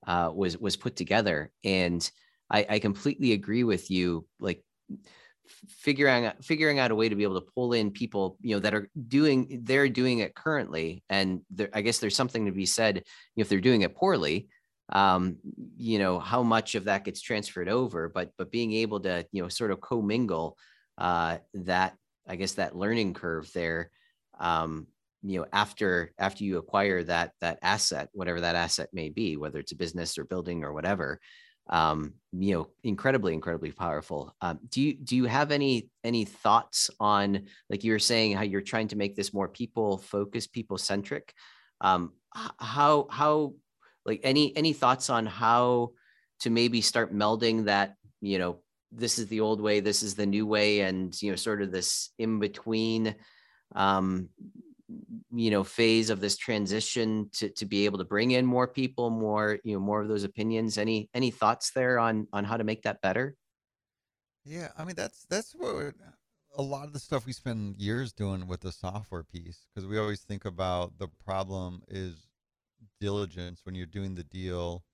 uh, 0.06 0.32
was 0.34 0.58
was 0.58 0.76
put 0.76 0.96
together. 0.96 1.52
And 1.64 2.10
I, 2.50 2.66
I 2.70 2.80
completely 2.80 3.34
agree 3.34 3.64
with 3.64 3.92
you 3.92 4.26
like 4.40 4.64
figuring 5.68 6.26
out 6.26 6.44
figuring 6.44 6.80
out 6.80 6.92
a 6.92 6.96
way 6.96 7.10
to 7.10 7.16
be 7.16 7.24
able 7.24 7.40
to 7.40 7.48
pull 7.54 7.74
in 7.74 7.92
people 7.92 8.38
you 8.42 8.56
know 8.56 8.60
that 8.60 8.74
are 8.74 8.90
doing 9.08 9.62
they're 9.64 9.90
doing 9.90 10.20
it 10.20 10.36
currently 10.36 11.04
and 11.10 11.42
there, 11.50 11.70
i 11.74 11.82
guess 11.82 12.00
there's 12.00 12.16
something 12.16 12.46
to 12.46 12.52
be 12.52 12.66
said 12.66 12.98
you 12.98 13.02
know, 13.38 13.42
if 13.42 13.50
they're 13.50 13.60
doing 13.60 13.82
it 13.82 13.96
poorly 13.96 14.48
um 14.90 15.38
you 15.78 16.00
know 16.00 16.20
how 16.20 16.44
much 16.44 16.76
of 16.76 16.86
that 16.86 17.04
gets 17.04 17.22
transferred 17.22 17.70
over 17.70 18.10
but 18.10 18.32
but 18.38 18.52
being 18.52 18.74
able 18.74 19.00
to 19.00 19.26
you 19.32 19.42
know 19.42 19.50
sort 19.50 19.72
of 19.72 19.82
commingle 19.82 20.58
uh 20.98 21.38
that 21.54 21.96
i 22.28 22.36
guess 22.36 22.54
that 22.54 22.76
learning 22.76 23.14
curve 23.14 23.52
there 23.54 23.92
um 24.40 24.88
you 25.24 25.40
know 25.40 25.46
after 25.52 26.14
after 26.18 26.44
you 26.44 26.58
acquire 26.58 27.04
that 27.04 27.32
that 27.42 27.60
asset 27.62 28.10
whatever 28.14 28.42
that 28.42 28.56
asset 28.56 28.90
may 28.94 29.10
be 29.10 29.36
whether 29.36 29.60
it's 29.60 29.72
a 29.72 29.76
business 29.76 30.18
or 30.18 30.24
building 30.24 30.64
or 30.64 30.74
whatever 30.74 31.20
um, 31.70 32.14
you 32.32 32.54
know, 32.54 32.70
incredibly, 32.84 33.34
incredibly 33.34 33.72
powerful. 33.72 34.36
Um, 34.42 34.60
do 34.70 34.82
you 34.82 34.94
do 34.94 35.16
you 35.16 35.26
have 35.26 35.52
any 35.52 35.90
any 36.04 36.26
thoughts 36.26 36.90
on 37.00 37.48
like 37.70 37.84
you 37.84 37.92
were 37.92 38.00
saying 38.00 38.36
how 38.36 38.44
you're 38.44 38.62
trying 38.62 38.90
to 38.90 38.96
make 38.96 39.16
this 39.16 39.34
more 39.34 39.48
people 39.48 39.98
focused, 39.98 40.54
people 40.54 40.78
centric? 40.78 41.34
Um, 41.82 42.14
how 42.32 43.08
how 43.10 43.54
like 44.06 44.22
any 44.24 44.56
any 44.56 44.74
thoughts 44.74 45.10
on 45.10 45.26
how 45.26 45.92
to 46.40 46.50
maybe 46.50 46.82
start 46.82 47.14
melding 47.14 47.66
that 47.66 47.96
you 48.22 48.40
know 48.40 48.60
this 48.92 49.20
is 49.20 49.28
the 49.28 49.42
old 49.42 49.60
way, 49.60 49.80
this 49.80 50.04
is 50.04 50.16
the 50.16 50.26
new 50.26 50.46
way, 50.46 50.82
and 50.82 51.20
you 51.22 51.32
know 51.32 51.36
sort 51.36 51.62
of 51.62 51.72
this 51.72 52.10
in 52.18 52.40
between 52.40 53.16
um 53.76 54.30
you 55.32 55.52
know 55.52 55.64
phase 55.64 56.10
of 56.10 56.22
this 56.22 56.38
transition 56.38 57.30
to 57.34 57.50
to 57.50 57.66
be 57.66 57.86
able 57.86 57.98
to 57.98 58.06
bring 58.06 58.32
in 58.32 58.46
more 58.46 58.68
people 58.68 59.10
more 59.10 59.60
you 59.64 59.74
know 59.74 59.80
more 59.80 60.02
of 60.02 60.08
those 60.08 60.24
opinions 60.24 60.78
any 60.78 61.10
any 61.14 61.32
thoughts 61.32 61.72
there 61.72 62.00
on 62.00 62.28
on 62.34 62.46
how 62.46 62.56
to 62.58 62.64
make 62.64 62.84
that 62.84 63.02
better 63.02 63.38
Yeah, 64.44 64.72
I 64.78 64.86
mean 64.86 64.96
that's 64.96 65.26
that's 65.26 65.54
what 65.54 65.96
a 66.56 66.62
lot 66.62 66.88
of 66.88 66.94
the 66.94 67.00
stuff 67.00 67.26
we 67.26 67.34
spend 67.34 67.78
years 67.78 68.14
doing 68.14 68.48
with 68.48 68.62
the 68.62 68.72
software 68.72 69.24
piece 69.24 69.68
because 69.68 69.86
we 69.88 69.98
always 69.98 70.24
think 70.24 70.46
about 70.46 70.98
the 70.98 71.08
problem 71.08 71.84
is 71.88 72.30
diligence 73.00 73.66
when 73.66 73.76
you're 73.76 73.88
doing 73.88 74.16
the 74.16 74.24
deal 74.24 74.86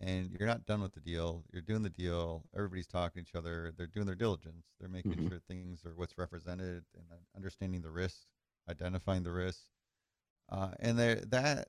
and 0.00 0.32
you're 0.32 0.48
not 0.48 0.66
done 0.66 0.82
with 0.82 0.92
the 0.94 1.00
deal. 1.00 1.44
You're 1.52 1.62
doing 1.62 1.82
the 1.82 1.90
deal. 1.90 2.48
Everybody's 2.54 2.88
talking 2.88 3.24
to 3.24 3.30
each 3.30 3.36
other. 3.36 3.72
They're 3.76 3.86
doing 3.88 4.06
their 4.06 4.16
diligence. 4.16 4.74
They're 4.80 4.88
making 4.90 5.18
Mhm. 5.18 5.28
sure 5.28 5.40
things 5.40 5.86
are 5.86 5.94
what's 5.96 6.18
represented 6.18 6.86
and 6.94 7.06
understanding 7.36 7.82
the 7.82 7.92
risks, 7.92 8.28
identifying 8.68 9.22
the 9.22 9.32
risks. 9.32 9.68
Uh, 10.48 10.70
and 10.80 10.98
there 10.98 11.16
that 11.16 11.68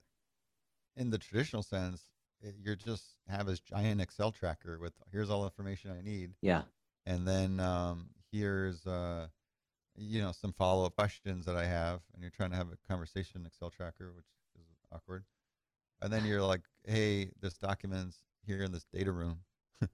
in 0.95 1.09
the 1.09 1.17
traditional 1.17 1.63
sense, 1.63 2.03
it, 2.41 2.55
you're 2.59 2.75
just 2.75 3.15
have 3.27 3.45
this 3.45 3.59
giant 3.59 4.01
Excel 4.01 4.31
tracker 4.31 4.77
with 4.79 4.93
here's 5.11 5.29
all 5.29 5.41
the 5.41 5.47
information 5.47 5.91
I 5.91 6.01
need 6.01 6.33
yeah 6.41 6.63
and 7.05 7.27
then 7.27 7.59
um, 7.59 8.09
here's 8.31 8.85
uh, 8.85 9.27
you 9.95 10.21
know 10.21 10.31
some 10.31 10.53
follow 10.53 10.85
up 10.85 10.95
questions 10.95 11.45
that 11.45 11.55
I 11.55 11.65
have, 11.65 12.01
and 12.13 12.21
you're 12.21 12.31
trying 12.31 12.51
to 12.51 12.55
have 12.55 12.69
a 12.71 12.87
conversation 12.87 13.41
in 13.41 13.45
Excel 13.45 13.69
tracker, 13.69 14.11
which 14.15 14.25
is 14.55 14.65
awkward. 14.91 15.25
And 16.01 16.11
then 16.11 16.25
you're 16.25 16.41
like, 16.41 16.61
hey, 16.85 17.31
this 17.39 17.53
document's 17.57 18.17
here 18.45 18.63
in 18.63 18.71
this 18.71 18.85
data 18.93 19.11
room. 19.11 19.39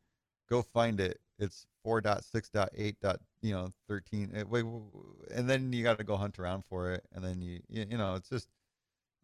Go 0.49 0.61
find 0.61 0.99
it. 0.99 1.19
It's 1.39 1.65
4.6.8. 1.85 2.99
dot, 3.01 3.19
You 3.41 3.53
know, 3.53 3.69
13. 3.87 4.31
eh, 4.35 4.43
wait, 4.43 4.61
w- 4.63 4.85
w- 4.91 5.15
and 5.33 5.49
then 5.49 5.73
you 5.73 5.83
got 5.83 5.97
to 5.99 6.03
go 6.03 6.17
hunt 6.17 6.39
around 6.39 6.65
for 6.65 6.91
it, 6.93 7.05
and 7.13 7.23
then 7.23 7.41
you 7.41 7.61
you, 7.69 7.85
know 7.97 8.15
it's 8.15 8.29
just 8.29 8.49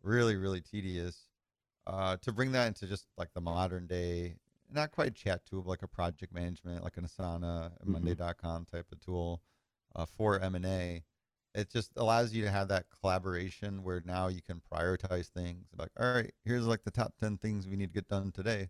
really 0.04 0.36
really 0.36 0.62
tedious. 0.62 1.28
Uh, 1.88 2.18
to 2.18 2.32
bring 2.32 2.52
that 2.54 2.68
into 2.68 2.88
just 2.88 3.08
like 3.18 3.34
the 3.34 3.42
modern 3.42 3.88
day 3.88 4.36
not 4.72 4.92
quite 4.92 5.16
chat 5.16 5.46
tool, 5.46 5.62
but 5.64 5.70
like 5.70 5.84
a 5.84 5.88
project 5.88 6.34
management, 6.34 6.84
like 6.84 6.98
an 6.98 7.06
Asana, 7.06 7.72
a 7.82 7.86
Mhm. 7.88 7.92
Monday.com 7.92 8.66
type 8.66 8.88
of 8.92 9.00
tool 9.00 9.42
uh, 9.96 10.06
for 10.06 10.40
M&A. 10.40 11.04
It 11.54 11.70
just 11.72 11.92
allows 11.98 12.34
you 12.34 12.44
to 12.44 12.52
have 12.52 12.68
that 12.70 12.88
collaboration 12.90 13.84
where 13.84 14.02
now 14.06 14.28
you 14.28 14.42
can 14.42 14.62
prioritize 14.62 15.28
things. 15.30 15.68
Like, 15.78 15.92
all 16.00 16.14
right, 16.14 16.34
here's 16.44 16.66
like 16.66 16.84
the 16.84 16.92
top 16.92 17.16
10 17.20 17.38
things 17.38 17.68
we 17.68 17.78
need 17.78 17.88
to 17.90 17.94
get 17.94 18.08
done 18.10 18.32
today. 18.32 18.70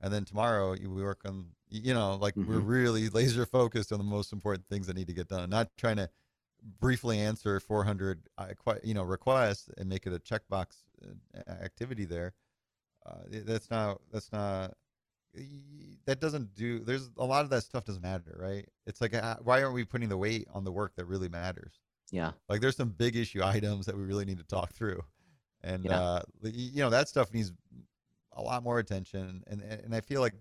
And 0.00 0.12
then 0.12 0.24
tomorrow 0.24 0.74
you 0.74 0.90
we 0.90 1.02
work 1.02 1.22
on, 1.24 1.52
you 1.68 1.94
know, 1.94 2.16
like 2.16 2.36
we're 2.42 2.60
Mhm. 2.60 2.62
really 2.62 3.08
laser 3.10 3.46
focused 3.46 3.92
on 3.92 3.98
the 3.98 4.04
most 4.04 4.32
important 4.32 4.68
things 4.68 4.86
that 4.86 4.96
need 4.96 5.08
to 5.08 5.14
get 5.14 5.28
done, 5.28 5.50
not 5.50 5.76
trying 5.76 5.96
to 5.96 6.10
briefly 6.80 7.18
answer 7.20 7.60
400, 7.60 8.28
uh, 8.38 8.52
you 8.84 8.94
know, 8.94 9.04
requests 9.04 9.68
and 9.78 9.88
make 9.88 10.06
it 10.06 10.12
a 10.12 10.18
checkbox 10.20 10.84
uh, 11.04 11.50
activity 11.50 12.04
there. 12.04 12.34
Uh, 13.06 13.22
that's 13.28 13.70
not, 13.70 14.00
that's 14.12 14.32
not, 14.32 14.74
that 16.06 16.18
doesn't 16.20 16.54
do 16.54 16.80
there's 16.80 17.10
a 17.18 17.24
lot 17.24 17.44
of 17.44 17.50
that 17.50 17.62
stuff 17.62 17.84
doesn't 17.84 18.02
matter 18.02 18.36
right 18.40 18.68
it's 18.86 19.00
like 19.00 19.14
uh, 19.14 19.36
why 19.42 19.62
aren't 19.62 19.74
we 19.74 19.84
putting 19.84 20.08
the 20.08 20.16
weight 20.16 20.46
on 20.52 20.64
the 20.64 20.72
work 20.72 20.94
that 20.96 21.04
really 21.04 21.28
matters 21.28 21.80
yeah 22.10 22.32
like 22.48 22.60
there's 22.60 22.76
some 22.76 22.90
big 22.90 23.16
issue 23.16 23.42
items 23.44 23.86
that 23.86 23.96
we 23.96 24.04
really 24.04 24.24
need 24.24 24.38
to 24.38 24.44
talk 24.44 24.72
through 24.72 25.02
and 25.62 25.90
Yeah. 25.90 25.92
uh 25.92 26.22
you 26.42 26.82
know 26.82 26.90
that 26.90 27.08
stuff 27.08 27.32
needs 27.32 27.52
a 28.38 28.42
lot 28.42 28.62
more 28.62 28.78
attention 28.78 29.42
and 29.46 29.62
and 29.62 29.94
i 29.94 30.00
feel 30.00 30.20
like 30.20 30.34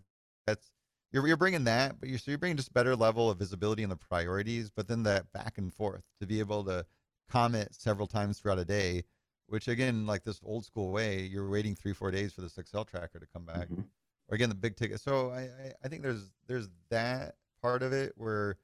that's 0.45 0.71
you're, 1.11 1.25
you're 1.27 1.37
bringing 1.37 1.63
that 1.63 1.99
but 1.99 2.09
you're 2.09 2.17
so 2.19 2.31
you're 2.31 2.37
bringing 2.37 2.57
just 2.57 2.73
better 2.73 2.95
level 2.95 3.29
of 3.29 3.37
visibility 3.37 3.83
in 3.83 3.89
the 3.89 3.95
priorities 3.95 4.69
but 4.69 4.87
then 4.87 5.03
that 5.03 5.31
back 5.33 5.57
and 5.57 5.73
forth 5.73 6.03
to 6.19 6.27
be 6.27 6.39
able 6.39 6.63
to 6.63 6.85
comment 7.29 7.73
several 7.73 8.07
times 8.07 8.39
throughout 8.39 8.59
a 8.59 8.65
day 8.65 9.03
which 9.47 9.67
again 9.67 10.05
like 10.05 10.23
this 10.23 10.39
old 10.43 10.65
school 10.65 10.91
way 10.91 11.21
you're 11.21 11.49
waiting 11.49 11.75
three 11.75 11.93
four 11.93 12.11
days 12.11 12.33
for 12.33 12.41
this 12.41 12.57
excel 12.57 12.85
tracker 12.85 13.19
to 13.19 13.27
come 13.33 13.45
back 13.45 13.67
Mhm. 13.69 13.85
or 14.29 14.35
again 14.35 14.49
the 14.49 14.55
big 14.55 14.75
ticket. 14.75 14.99
So 14.99 15.29
I, 15.31 15.41
I 15.43 15.73
I 15.83 15.87
think 15.87 16.03
there's 16.03 16.33
there's 16.47 16.67
that 16.89 17.35
part 17.61 17.81
of 17.81 17.93
it 17.93 18.11
where 18.17 18.57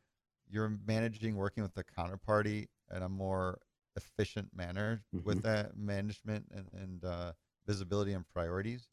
you're 0.50 0.78
managing 0.86 1.36
working 1.38 1.64
with 1.64 1.74
the 1.74 1.84
counterparty 1.86 2.68
in 2.94 3.02
a 3.02 3.08
more 3.10 3.60
efficient 3.96 4.50
manner 4.56 5.04
with 5.24 5.42
that 5.44 5.78
management 5.78 6.46
and, 6.54 6.68
and 6.74 7.06
uh, 7.06 7.32
visibility 7.66 8.12
and 8.14 8.28
priorities. 8.28 8.90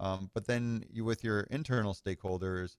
Um, 0.00 0.30
but 0.34 0.46
then 0.46 0.84
you 0.90 1.04
with 1.04 1.24
your 1.24 1.42
internal 1.42 1.94
stakeholders, 1.94 2.76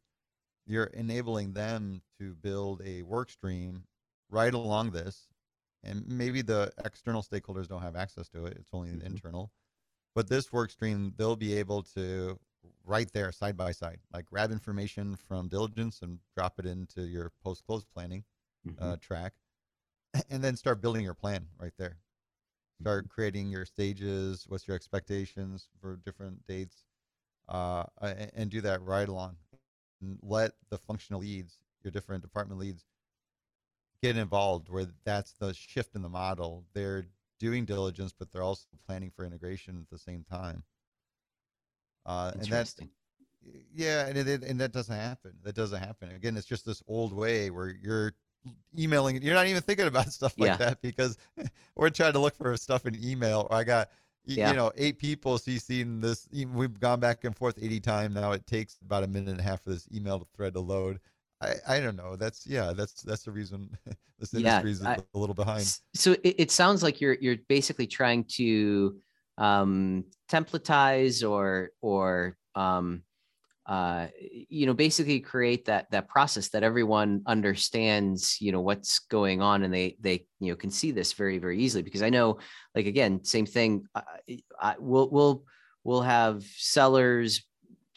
you're 0.66 0.86
enabling 0.86 1.54
them 1.54 2.02
to 2.20 2.36
build 2.36 2.82
a 2.84 3.04
work 3.04 3.30
stream 3.30 3.86
right 4.30 4.54
along 4.54 4.92
this. 4.92 5.30
And 5.84 6.08
maybe 6.08 6.42
the 6.42 6.74
external 6.86 7.24
stakeholders 7.24 7.68
don't 7.68 7.82
have 7.84 7.96
access 7.96 8.30
to 8.30 8.46
it. 8.48 8.58
It's 8.58 8.72
only 8.74 8.92
the 8.96 9.06
Mhm. 9.06 9.06
internal. 9.06 9.52
But 10.16 10.30
this 10.30 10.52
work 10.54 10.72
stream, 10.72 11.14
they'll 11.18 11.36
be 11.38 11.54
able 11.56 11.84
to 11.84 12.40
right 12.84 13.12
there 13.14 13.32
side 13.32 13.58
by 13.58 13.72
side, 13.72 14.02
like 14.14 14.26
grab 14.26 14.52
information 14.52 15.16
from 15.16 15.50
diligence 15.50 16.02
and 16.02 16.20
drop 16.36 16.60
it 16.60 16.66
into 16.66 17.04
your 17.04 17.32
post 17.44 17.64
close 17.66 17.86
planning 17.86 18.26
Mhm. 18.64 18.74
uh, 18.80 18.98
track. 18.98 19.36
and 20.30 20.44
then 20.44 20.56
start 20.58 20.82
building 20.82 21.04
your 21.04 21.14
plan 21.14 21.50
right 21.58 21.74
there. 21.78 22.00
Start 22.82 23.10
creating 23.10 23.50
your 23.52 23.66
stages. 23.66 24.46
What's 24.48 24.68
your 24.68 24.76
expectations 24.76 25.70
for 25.82 25.98
different 25.98 26.46
dates, 26.48 26.87
uh, 27.50 27.84
and 28.02 28.50
do 28.50 28.62
that 28.62 28.82
right 28.82 29.08
along. 29.08 29.38
And 30.02 30.18
let 30.22 30.52
the 30.70 30.78
functional 30.78 31.22
leads, 31.22 31.58
your 31.84 31.92
different 31.92 32.22
department 32.22 32.60
leads, 32.60 32.86
get 34.04 34.18
involved. 34.18 34.70
Where 34.70 34.88
that's 35.06 35.34
the 35.34 35.54
shift 35.54 35.96
in 35.96 36.02
the 36.02 36.10
model. 36.10 36.66
They're 36.74 37.08
doing 37.40 37.66
diligence, 37.66 38.14
but 38.18 38.32
they're 38.32 38.44
also 38.44 38.66
planning 38.86 39.12
for 39.16 39.26
integration 39.26 39.80
at 39.82 39.90
the 39.90 40.00
same 40.00 40.24
time. 40.30 40.64
Uh, 42.06 42.32
and 42.36 42.46
that's 42.46 42.76
yeah, 43.74 44.08
and 44.08 44.18
it, 44.18 44.44
and 44.44 44.60
that 44.60 44.72
doesn't 44.72 44.96
happen. 44.96 45.34
That 45.44 45.56
doesn't 45.56 45.80
happen. 45.80 46.12
Again, 46.12 46.38
it's 46.38 46.48
just 46.48 46.66
this 46.66 46.82
old 46.88 47.14
way 47.14 47.50
where 47.50 47.70
you're 47.70 48.14
emailing. 48.78 49.22
You're 49.22 49.36
not 49.36 49.48
even 49.48 49.62
thinking 49.62 49.88
about 49.88 50.12
stuff 50.12 50.34
like 50.38 50.50
yeah. 50.50 50.58
that 50.58 50.82
because 50.82 51.18
we're 51.76 51.90
trying 51.90 52.14
to 52.14 52.20
look 52.20 52.36
for 52.36 52.56
stuff 52.58 52.86
in 52.86 53.02
email. 53.04 53.48
Or 53.50 53.58
I 53.58 53.64
got 53.64 53.90
yeah. 54.36 54.50
you 54.50 54.56
know 54.56 54.72
eight 54.76 55.00
people 55.00 55.38
CCing 55.38 56.02
this. 56.02 56.28
We've 56.32 56.80
gone 56.80 57.00
back 57.00 57.24
and 57.24 57.36
forth 57.36 57.58
80 57.62 57.80
times 57.80 58.16
now. 58.16 58.32
It 58.34 58.46
takes 58.46 58.78
about 58.84 59.04
a 59.04 59.08
minute 59.08 59.30
and 59.30 59.40
a 59.40 59.44
half 59.44 59.64
for 59.64 59.70
this 59.70 59.88
email 59.94 60.28
thread 60.36 60.54
to 60.54 60.60
load. 60.60 61.00
I, 61.42 61.54
I 61.68 61.80
don't 61.80 61.96
know. 61.96 62.16
That's 62.16 62.46
yeah. 62.46 62.74
That's 62.74 63.02
that's 63.04 63.24
the 63.24 63.32
reason 63.32 63.70
this 64.20 64.34
industry 64.34 64.72
is 64.72 64.82
yeah, 64.82 64.98
a 65.14 65.18
little 65.18 65.36
behind. 65.36 65.66
So 65.94 66.14
it, 66.24 66.36
it 66.38 66.52
sounds 66.52 66.84
like 66.84 67.00
you're 67.00 67.18
you're 67.22 67.38
basically 67.48 67.88
trying 67.88 68.26
to 68.36 68.98
um, 69.38 70.06
templatize 70.30 71.28
or 71.28 71.72
or 71.82 72.38
um, 72.56 73.04
uh, 73.68 74.08
you 74.50 74.66
know 74.66 74.74
basically 74.74 75.20
create 75.20 75.66
that 75.66 75.92
that 75.92 76.08
process 76.08 76.50
that 76.50 76.64
everyone 76.64 77.22
understands 77.26 78.38
you 78.40 78.52
know 78.52 78.62
what's 78.62 79.00
going 79.00 79.42
on 79.42 79.64
and 79.64 79.74
they 79.74 79.98
they 80.00 80.26
you 80.40 80.52
know 80.52 80.56
can 80.56 80.72
see 80.72 80.92
this 80.92 81.14
very 81.14 81.38
very 81.38 81.60
easily. 81.60 81.84
Because 81.84 82.02
i 82.02 82.10
know 82.10 82.40
like 82.76 82.86
again 82.86 83.24
same 83.24 83.46
thing 83.46 83.86
I, 83.94 84.02
I, 84.60 84.76
we'll 84.80 85.10
we'll 85.10 85.44
we'll 85.84 86.02
have 86.02 86.44
sellers 86.44 87.44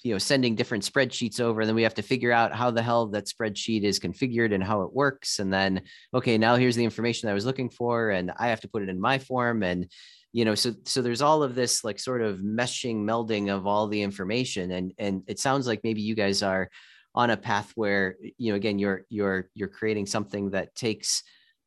you 0.03 0.13
know 0.13 0.19
sending 0.19 0.55
different 0.55 0.85
spreadsheets 0.85 1.41
over 1.41 1.61
and 1.61 1.69
then 1.69 1.77
we 1.77 1.83
have 1.83 1.95
to 1.95 2.03
figure 2.03 2.33
out 2.33 2.55
how 2.55 2.71
the 2.71 2.83
hell 2.83 3.07
that 3.07 3.27
spreadsheet 3.27 3.83
is 3.85 4.01
configured 4.01 4.55
and 4.55 4.65
how 4.65 4.83
it 4.83 4.93
works. 4.93 5.39
And 5.39 5.53
then 5.53 5.83
okay 6.15 6.37
now 6.37 6.57
here's 6.57 6.77
the 6.77 6.85
information 6.85 7.29
i 7.29 7.35
was 7.35 7.47
looking 7.47 7.71
for 7.71 8.11
and 8.11 8.33
i 8.39 8.49
have 8.49 8.61
to 8.63 8.69
put 8.69 8.83
it 8.83 8.89
in 8.89 9.01
my 9.01 9.19
form 9.19 9.63
and 9.63 9.87
you 10.33 10.45
know 10.45 10.55
so 10.55 10.73
so 10.85 11.03
there's 11.03 11.23
all 11.23 11.43
of 11.43 11.55
this 11.55 11.85
like 11.85 11.99
sort 11.99 12.23
of 12.23 12.39
meshing 12.39 13.05
melding 13.05 13.53
of 13.53 13.67
all 13.67 13.87
the 13.89 14.03
information 14.03 14.71
and 14.73 14.93
and 14.99 15.23
it 15.27 15.39
sounds 15.39 15.67
like 15.67 15.81
maybe 15.83 16.01
you 16.01 16.15
guys 16.15 16.43
are 16.43 16.71
on 17.15 17.31
a 17.31 17.37
path 17.37 17.73
where 17.75 18.17
you 18.39 18.53
know 18.53 18.57
again 18.57 18.79
you're 18.79 19.05
you're 19.09 19.49
you're 19.55 19.69
creating 19.69 20.07
something 20.07 20.51
that 20.51 20.75
takes 20.75 21.23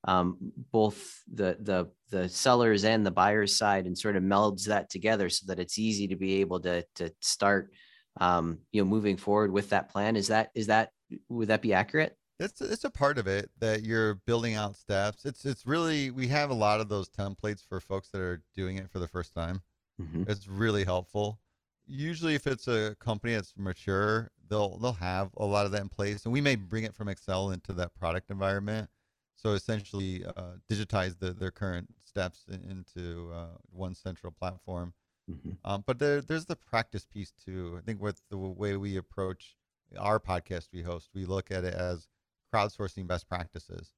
um, 0.06 0.38
both 0.72 1.22
the 1.34 1.58
the 1.62 1.90
the 2.10 2.30
sellers 2.30 2.84
and 2.84 3.06
the 3.06 3.12
buyers 3.12 3.56
side 3.56 3.86
and 3.86 3.98
sort 3.98 4.16
of 4.16 4.24
melds 4.24 4.66
that 4.66 4.90
together 4.90 5.30
so 5.30 5.46
that 5.48 5.60
it's 5.60 5.80
easy 5.80 6.08
to 6.08 6.16
be 6.16 6.42
able 6.42 6.60
to 6.60 6.86
to 6.96 7.12
start 7.22 7.72
um, 8.20 8.60
you 8.72 8.82
know 8.82 8.90
moving 8.90 9.18
forward 9.18 9.52
with 9.52 9.70
that 9.70 9.90
plan. 9.90 10.16
Is 10.16 10.28
that 10.28 10.50
is 10.56 10.68
that 10.68 10.90
would 11.30 11.50
that 11.50 11.62
be 11.62 11.74
accurate 11.74 12.16
it's 12.40 12.62
it's 12.62 12.84
a 12.84 12.90
part 12.90 13.18
of 13.18 13.28
it 13.28 13.52
that 13.60 13.84
you're 13.84 14.16
building 14.16 14.56
out 14.56 14.76
steps. 14.76 15.26
It's 15.26 15.46
it's 15.46 15.66
really 15.66 16.12
we 16.12 16.28
have 16.28 16.50
a 16.50 16.56
lot 16.56 16.80
of 16.80 16.90
those 16.90 17.10
templates 17.10 17.66
for 17.68 17.80
folks 17.80 18.10
that 18.10 18.22
are 18.22 18.42
doing 18.56 18.78
it 18.78 18.90
for 18.90 19.00
the 19.00 19.08
first 19.08 19.34
time. 19.34 19.62
Mm-hmm. 20.02 20.24
It's 20.28 20.48
really 20.48 20.84
helpful. 20.84 21.40
Usually, 21.86 22.34
if 22.34 22.48
it's 22.48 22.68
a 22.68 22.96
company 23.00 23.34
that's 23.34 23.54
mature, 23.58 24.32
they'll 24.50 24.78
they'll 24.78 24.94
have 24.94 25.30
a 25.38 25.46
lot 25.46 25.66
of 25.66 25.72
that 25.74 25.82
in 25.82 25.90
place, 25.90 26.26
and 26.26 26.34
we 26.34 26.42
may 26.42 26.56
bring 26.56 26.84
it 26.84 26.96
from 26.96 27.08
Excel 27.08 27.52
into 27.52 27.74
that 27.74 27.94
product 27.96 28.30
environment. 28.30 28.90
So 29.36 29.52
essentially, 29.52 30.24
uh, 30.26 30.54
digitize 30.72 31.20
the, 31.20 31.34
their 31.34 31.52
current 31.52 31.90
steps 32.06 32.46
into 32.48 33.32
uh, 33.34 33.58
one 33.72 33.94
central 33.94 34.32
platform. 34.32 34.94
Mm-hmm. 35.30 35.52
Um, 35.66 35.84
but 35.86 36.00
there, 36.00 36.22
there's 36.22 36.46
the 36.46 36.56
practice 36.56 37.06
piece 37.06 37.32
too. 37.32 37.78
I 37.78 37.82
think 37.82 38.02
with 38.02 38.22
the 38.30 38.38
way 38.38 38.78
we 38.78 38.98
approach 38.98 39.56
our 39.98 40.20
podcast 40.20 40.70
we 40.72 40.82
host, 40.82 41.10
we 41.14 41.26
look 41.26 41.52
at 41.52 41.64
it 41.64 41.74
as 41.74 42.08
crowdsourcing 42.54 43.08
best 43.08 43.28
practices. 43.28 43.94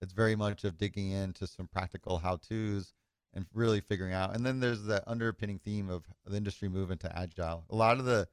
It's 0.00 0.12
very 0.12 0.34
much 0.34 0.64
of 0.64 0.76
digging 0.76 1.10
into 1.10 1.46
some 1.46 1.68
practical 1.68 2.18
how 2.18 2.36
to's 2.36 2.92
and 3.34 3.46
really 3.54 3.80
figuring 3.80 4.12
out. 4.12 4.34
And 4.34 4.44
then 4.44 4.60
there's 4.60 4.82
the 4.82 5.08
underpinning 5.08 5.58
theme 5.58 5.88
of 5.88 6.04
the 6.26 6.36
industry 6.36 6.68
moving 6.68 6.98
to 6.98 7.18
agile. 7.18 7.64
A 7.70 7.76
lot 7.76 7.98
of 7.98 8.04
the 8.04 8.28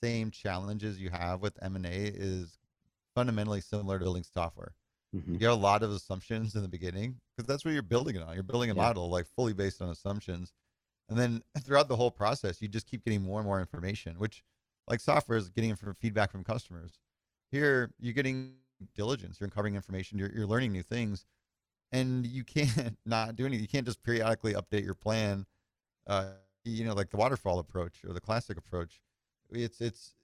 same 0.00 0.30
challenges 0.30 1.00
you 1.00 1.10
have 1.10 1.40
with 1.40 1.58
M&A 1.62 1.88
is 1.88 2.58
fundamentally 3.14 3.60
similar 3.60 3.98
to 3.98 4.04
building 4.04 4.22
software. 4.22 4.74
Mm-hmm. 5.14 5.32
You 5.32 5.38
get 5.38 5.50
a 5.50 5.54
lot 5.54 5.82
of 5.82 5.90
assumptions 5.90 6.54
in 6.54 6.62
the 6.62 6.68
beginning 6.68 7.16
because 7.36 7.46
that's 7.46 7.64
what 7.64 7.72
you're 7.72 7.82
building 7.82 8.16
it 8.16 8.22
on. 8.22 8.34
You're 8.34 8.42
building 8.42 8.70
a 8.70 8.74
yeah. 8.74 8.82
model 8.82 9.08
like 9.08 9.26
fully 9.26 9.52
based 9.52 9.80
on 9.80 9.88
assumptions. 9.88 10.52
And 11.08 11.18
then 11.18 11.42
throughout 11.60 11.88
the 11.88 11.96
whole 11.96 12.10
process, 12.10 12.60
you 12.60 12.68
just 12.68 12.86
keep 12.86 13.04
getting 13.04 13.22
more 13.22 13.38
and 13.38 13.46
more 13.46 13.60
information, 13.60 14.18
which 14.18 14.42
like 14.88 15.00
software 15.00 15.38
is 15.38 15.48
getting 15.50 15.74
from 15.76 15.94
feedback 15.94 16.30
from 16.30 16.44
customers. 16.44 16.98
Here, 17.50 17.92
you're 18.00 18.14
getting 18.14 18.54
diligence. 18.94 19.38
You're 19.40 19.46
uncovering 19.46 19.74
information. 19.74 20.18
You're, 20.18 20.32
you're 20.32 20.46
learning 20.46 20.72
new 20.72 20.82
things, 20.82 21.24
and 21.92 22.26
you 22.26 22.44
can't 22.44 22.96
not 23.06 23.36
do 23.36 23.46
anything. 23.46 23.62
You 23.62 23.68
can't 23.68 23.86
just 23.86 24.02
periodically 24.02 24.54
update 24.54 24.84
your 24.84 24.94
plan. 24.94 25.46
Uh, 26.06 26.30
you 26.64 26.84
know, 26.84 26.94
like 26.94 27.10
the 27.10 27.16
waterfall 27.16 27.58
approach 27.58 28.04
or 28.06 28.12
the 28.12 28.20
classic 28.20 28.56
approach. 28.56 29.00
It's 29.50 29.80
it's 29.80 30.14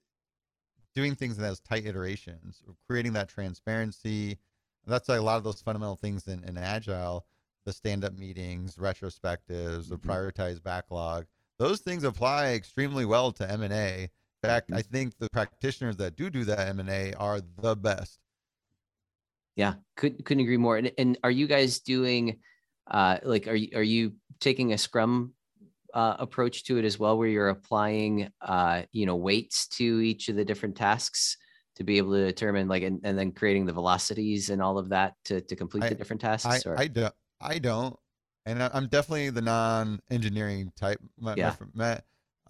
doing 0.95 1.15
things 1.15 1.37
in 1.37 1.43
those 1.43 1.59
tight 1.59 1.85
iterations, 1.85 2.61
creating 2.87 3.13
that 3.13 3.29
transparency. 3.29 4.37
That's 4.85 5.09
like 5.09 5.19
a 5.19 5.23
lot 5.23 5.37
of 5.37 5.43
those 5.43 5.61
fundamental 5.61 5.95
things 5.95 6.27
in, 6.27 6.43
in 6.43 6.57
agile. 6.57 7.25
The 7.65 7.73
stand-up 7.73 8.17
meetings, 8.17 8.77
retrospectives, 8.77 9.87
the 9.87 9.97
mm-hmm. 9.97 10.09
prioritized 10.09 10.63
backlog. 10.63 11.27
Those 11.59 11.79
things 11.81 12.03
apply 12.03 12.53
extremely 12.53 13.05
well 13.05 13.31
to 13.33 13.49
M 13.49 13.61
and 13.61 13.71
A. 13.71 14.03
In 14.03 14.09
fact, 14.49 14.69
mm-hmm. 14.69 14.77
I 14.77 14.81
think 14.81 15.17
the 15.19 15.29
practitioners 15.31 15.97
that 15.97 16.15
do 16.15 16.31
do 16.31 16.43
that 16.45 16.67
M 16.67 16.79
and 16.79 16.89
A 16.89 17.13
are 17.13 17.39
the 17.61 17.75
best 17.75 18.19
yeah, 19.61 19.73
could 19.95 20.25
couldn't 20.25 20.41
agree 20.41 20.57
more. 20.57 20.77
And, 20.77 20.91
and 20.97 21.17
are 21.23 21.29
you 21.29 21.45
guys 21.45 21.79
doing 21.79 22.39
uh, 22.89 23.17
like 23.21 23.47
are 23.47 23.55
you 23.55 23.69
are 23.75 23.83
you 23.83 24.13
taking 24.39 24.73
a 24.73 24.77
Scrum 24.77 25.33
uh, 25.93 26.15
approach 26.17 26.63
to 26.65 26.79
it 26.79 26.85
as 26.85 26.97
well, 26.97 27.15
where 27.15 27.27
you're 27.27 27.49
applying 27.49 28.31
uh, 28.41 28.81
you 28.91 29.05
know 29.05 29.15
weights 29.15 29.67
to 29.77 29.83
each 30.01 30.29
of 30.29 30.35
the 30.35 30.43
different 30.43 30.75
tasks 30.75 31.37
to 31.75 31.83
be 31.83 31.99
able 31.99 32.13
to 32.13 32.25
determine 32.25 32.67
like 32.67 32.81
and, 32.81 33.01
and 33.03 33.15
then 33.17 33.31
creating 33.31 33.67
the 33.67 33.73
velocities 33.73 34.49
and 34.49 34.63
all 34.63 34.79
of 34.79 34.89
that 34.89 35.13
to 35.25 35.41
to 35.41 35.55
complete 35.55 35.83
I, 35.83 35.89
the 35.89 35.95
different 35.95 36.21
tasks? 36.21 36.65
I, 36.65 36.69
or? 36.69 36.79
I 36.79 36.87
don't 36.87 37.13
I 37.39 37.59
don't, 37.59 37.95
and 38.47 38.63
I'm 38.63 38.87
definitely 38.87 39.29
the 39.29 39.41
non-engineering 39.41 40.71
type. 40.75 40.99
My, 41.19 41.35
yeah. 41.35 41.55
My, 41.73 41.99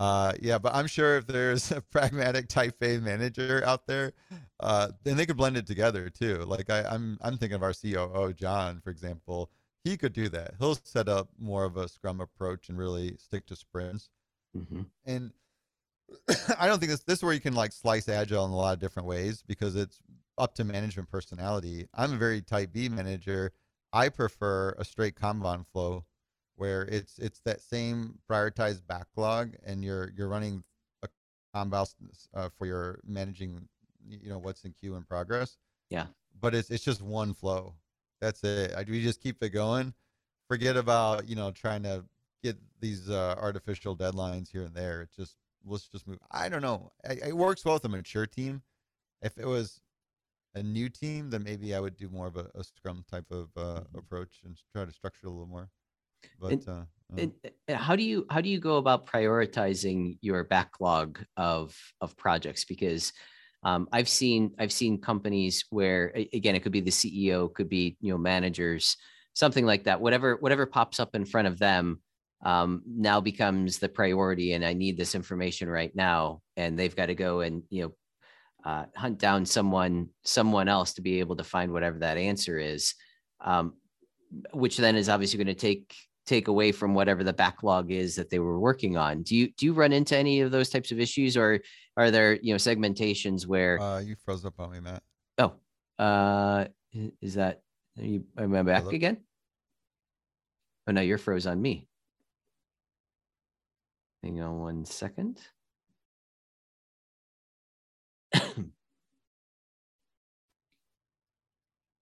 uh, 0.01 0.33
yeah, 0.41 0.57
but 0.57 0.73
I'm 0.73 0.87
sure 0.87 1.17
if 1.17 1.27
there's 1.27 1.71
a 1.71 1.79
pragmatic 1.79 2.47
type 2.47 2.75
A 2.81 2.97
manager 2.97 3.61
out 3.63 3.85
there, 3.85 4.13
uh, 4.59 4.89
then 5.03 5.15
they 5.15 5.27
could 5.27 5.37
blend 5.37 5.57
it 5.57 5.67
together 5.67 6.09
too. 6.09 6.37
Like 6.37 6.71
I, 6.71 6.83
I'm, 6.83 7.19
I'm 7.21 7.37
thinking 7.37 7.55
of 7.55 7.61
our 7.61 7.73
COO 7.73 8.33
John, 8.33 8.81
for 8.83 8.89
example. 8.89 9.51
He 9.83 9.97
could 9.97 10.13
do 10.13 10.27
that. 10.29 10.55
He'll 10.59 10.77
set 10.83 11.07
up 11.07 11.29
more 11.39 11.65
of 11.65 11.77
a 11.77 11.87
Scrum 11.87 12.19
approach 12.19 12.69
and 12.69 12.79
really 12.79 13.15
stick 13.17 13.45
to 13.47 13.55
sprints. 13.55 14.09
Mm-hmm. 14.57 14.81
And 15.05 15.31
I 16.59 16.67
don't 16.67 16.79
think 16.79 16.89
this 16.91 17.03
this 17.03 17.19
is 17.19 17.23
where 17.23 17.33
you 17.33 17.39
can 17.39 17.53
like 17.53 17.71
slice 17.71 18.09
agile 18.09 18.45
in 18.45 18.51
a 18.51 18.55
lot 18.55 18.73
of 18.73 18.79
different 18.79 19.07
ways 19.07 19.43
because 19.47 19.75
it's 19.75 19.99
up 20.39 20.55
to 20.55 20.63
management 20.63 21.11
personality. 21.11 21.87
I'm 21.93 22.13
a 22.13 22.17
very 22.17 22.41
type 22.41 22.73
B 22.73 22.89
manager. 22.89 23.51
I 23.93 24.09
prefer 24.09 24.75
a 24.79 24.83
straight 24.85 25.15
Kanban 25.15 25.65
flow 25.71 26.05
where 26.61 26.83
it's 26.83 27.17
it's 27.17 27.39
that 27.39 27.59
same 27.59 28.19
prioritized 28.29 28.85
backlog 28.85 29.55
and 29.65 29.83
you're 29.83 30.11
you're 30.15 30.27
running 30.27 30.63
a 31.01 31.07
Kanban 31.55 31.87
uh, 32.35 32.49
for 32.55 32.67
your 32.67 32.99
managing 33.03 33.67
you 34.07 34.29
know 34.29 34.37
what's 34.37 34.63
in 34.63 34.71
queue 34.79 34.95
in 34.95 35.01
progress. 35.01 35.57
Yeah. 35.89 36.05
But 36.39 36.53
it's 36.53 36.69
it's 36.69 36.83
just 36.83 37.01
one 37.01 37.33
flow. 37.33 37.73
That's 38.19 38.43
it. 38.43 38.75
I, 38.77 38.83
we 38.87 39.01
just 39.01 39.23
keep 39.23 39.41
it 39.41 39.49
going. 39.49 39.95
Forget 40.47 40.77
about 40.77 41.27
you 41.27 41.35
know 41.35 41.49
trying 41.49 41.81
to 41.81 42.03
get 42.43 42.57
these 42.79 43.09
uh, 43.09 43.33
artificial 43.39 43.97
deadlines 43.97 44.51
here 44.51 44.61
and 44.61 44.75
there. 44.75 45.01
It 45.01 45.09
just 45.17 45.37
let's 45.65 45.87
just 45.87 46.07
move. 46.07 46.19
I 46.29 46.47
don't 46.47 46.61
know. 46.61 46.91
It, 47.03 47.29
it 47.29 47.35
works 47.35 47.65
well 47.65 47.73
with 47.73 47.85
a 47.85 47.89
mature 47.89 48.27
team. 48.27 48.61
If 49.23 49.39
it 49.39 49.47
was 49.47 49.81
a 50.53 50.61
new 50.61 50.89
team 50.89 51.29
then 51.29 51.41
maybe 51.43 51.73
i 51.73 51.79
would 51.79 51.95
do 51.95 52.09
more 52.09 52.27
of 52.27 52.35
a, 52.35 52.45
a 52.55 52.61
scrum 52.61 53.05
type 53.09 53.23
of 53.31 53.47
uh, 53.55 53.61
mm-hmm. 53.61 53.99
approach 53.99 54.41
and 54.43 54.57
try 54.73 54.83
to 54.83 54.91
structure 54.91 55.27
a 55.27 55.29
little 55.29 55.47
more 55.47 55.69
but 56.39 56.51
and, 56.51 56.67
uh, 56.67 56.71
uh, 56.71 57.17
and 57.17 57.31
uh, 57.67 57.75
how 57.75 57.95
do 57.95 58.03
you 58.03 58.25
how 58.29 58.41
do 58.41 58.49
you 58.49 58.59
go 58.59 58.77
about 58.77 59.05
prioritizing 59.05 60.17
your 60.21 60.43
backlog 60.43 61.19
of 61.37 61.77
of 61.99 62.15
projects? 62.17 62.65
Because 62.65 63.13
um, 63.63 63.87
I've 63.91 64.09
seen 64.09 64.53
I've 64.57 64.71
seen 64.71 64.99
companies 64.99 65.65
where 65.69 66.11
again 66.33 66.55
it 66.55 66.63
could 66.63 66.71
be 66.71 66.81
the 66.81 66.91
CEO, 66.91 67.53
could 67.53 67.69
be 67.69 67.97
you 68.01 68.11
know 68.11 68.17
managers, 68.17 68.97
something 69.33 69.65
like 69.65 69.83
that. 69.85 70.01
Whatever 70.01 70.37
whatever 70.37 70.65
pops 70.65 70.99
up 70.99 71.15
in 71.15 71.25
front 71.25 71.47
of 71.47 71.59
them 71.59 72.01
um, 72.43 72.81
now 72.87 73.21
becomes 73.21 73.77
the 73.77 73.89
priority, 73.89 74.53
and 74.53 74.65
I 74.65 74.73
need 74.73 74.97
this 74.97 75.15
information 75.15 75.69
right 75.69 75.95
now, 75.95 76.41
and 76.57 76.77
they've 76.77 76.95
got 76.95 77.07
to 77.07 77.15
go 77.15 77.41
and 77.41 77.63
you 77.69 77.83
know 77.83 77.91
uh, 78.63 78.85
hunt 78.95 79.19
down 79.19 79.45
someone 79.45 80.09
someone 80.23 80.67
else 80.67 80.93
to 80.93 81.01
be 81.01 81.19
able 81.19 81.35
to 81.35 81.43
find 81.43 81.71
whatever 81.71 81.99
that 81.99 82.17
answer 82.17 82.57
is. 82.57 82.95
Um, 83.43 83.73
which 84.53 84.77
then 84.77 84.95
is 84.95 85.09
obviously 85.09 85.37
going 85.37 85.47
to 85.47 85.53
take 85.53 85.93
take 86.25 86.47
away 86.47 86.71
from 86.71 86.93
whatever 86.93 87.23
the 87.23 87.33
backlog 87.33 87.91
is 87.91 88.15
that 88.15 88.29
they 88.29 88.39
were 88.39 88.59
working 88.59 88.97
on. 88.97 89.23
Do 89.23 89.35
you 89.35 89.51
do 89.57 89.65
you 89.65 89.73
run 89.73 89.91
into 89.91 90.17
any 90.17 90.41
of 90.41 90.51
those 90.51 90.69
types 90.69 90.91
of 90.91 90.99
issues, 90.99 91.35
or 91.35 91.59
are 91.97 92.11
there 92.11 92.35
you 92.41 92.53
know 92.53 92.57
segmentations 92.57 93.45
where? 93.45 93.79
Uh, 93.79 93.99
you 93.99 94.15
froze 94.23 94.45
up 94.45 94.59
on 94.59 94.71
me, 94.71 94.79
Matt. 94.79 95.03
Oh, 95.37 95.53
uh, 95.97 96.65
is 97.21 97.35
that 97.35 97.61
are 97.97 98.03
you? 98.03 98.23
Am 98.37 98.53
I 98.55 98.61
back 98.63 98.83
Hello? 98.83 98.91
again? 98.91 99.17
Oh 100.87 100.91
no, 100.91 101.01
you're 101.01 101.17
froze 101.17 101.47
on 101.47 101.61
me. 101.61 101.87
Hang 104.23 104.41
on 104.41 104.59
one 104.59 104.85
second. 104.85 105.39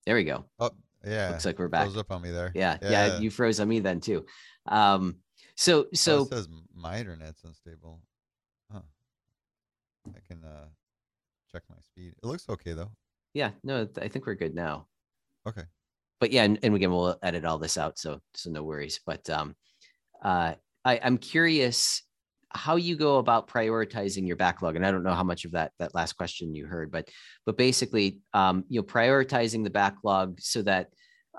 there 0.06 0.16
we 0.16 0.24
go. 0.26 0.46
Oh, 0.60 0.72
yeah. 1.06 1.30
Looks 1.30 1.46
like 1.46 1.60
we're 1.60 1.68
back. 1.68 1.86
Froze 1.86 1.98
up 1.98 2.12
on 2.12 2.22
me 2.22 2.32
there. 2.32 2.52
Yeah, 2.56 2.78
yeah, 2.82 3.20
you 3.20 3.30
froze 3.30 3.60
on 3.60 3.68
me 3.68 3.80
then 3.80 4.00
too. 4.00 4.26
Um, 4.66 5.18
so 5.56 5.82
Oh, 5.82 5.88
so 5.94 6.22
it 6.24 6.30
says 6.30 6.48
my 6.74 7.00
internet's 7.00 7.44
unstable. 7.44 8.02
Huh. 8.72 8.82
I 10.08 10.20
can 10.28 10.44
uh 10.44 10.68
check 11.52 11.64
my 11.70 11.76
speed. 11.82 12.14
It 12.22 12.26
looks 12.26 12.48
okay 12.50 12.74
though. 12.74 12.92
yeah, 13.34 13.52
no, 13.64 13.88
I 14.02 14.08
think 14.08 14.26
we're 14.26 14.36
good 14.36 14.56
now. 14.56 14.88
Okay. 15.48 15.64
But 16.20 16.32
yeah, 16.32 16.44
and, 16.44 16.60
and 16.64 16.76
again, 16.76 16.92
we'll 16.92 17.18
edit 17.24 17.46
all 17.46 17.58
this 17.58 17.78
out, 17.78 17.98
so 17.98 18.20
so 18.34 18.50
no 18.50 18.64
worries. 18.64 19.00
But 19.06 19.30
um, 19.30 19.56
uh, 20.24 20.56
I, 20.86 21.00
I'm 21.02 21.18
curious 21.18 22.04
how 22.52 22.76
you 22.76 22.96
go 22.96 23.18
about 23.18 23.48
prioritizing 23.48 24.28
your 24.28 24.36
backlog, 24.36 24.76
and 24.76 24.86
I 24.86 24.92
don't 24.92 25.04
know 25.04 25.14
how 25.14 25.24
much 25.24 25.46
of 25.46 25.52
that 25.52 25.72
that 25.80 25.94
last 25.94 26.14
question 26.14 26.56
you 26.56 26.66
heard, 26.66 26.92
but 26.92 27.10
but 27.46 27.58
basically, 27.58 28.20
um, 28.34 28.64
you 28.70 28.80
know, 28.80 28.86
prioritizing 28.86 29.64
the 29.64 29.70
backlog 29.70 30.40
so 30.42 30.62
that 30.64 30.88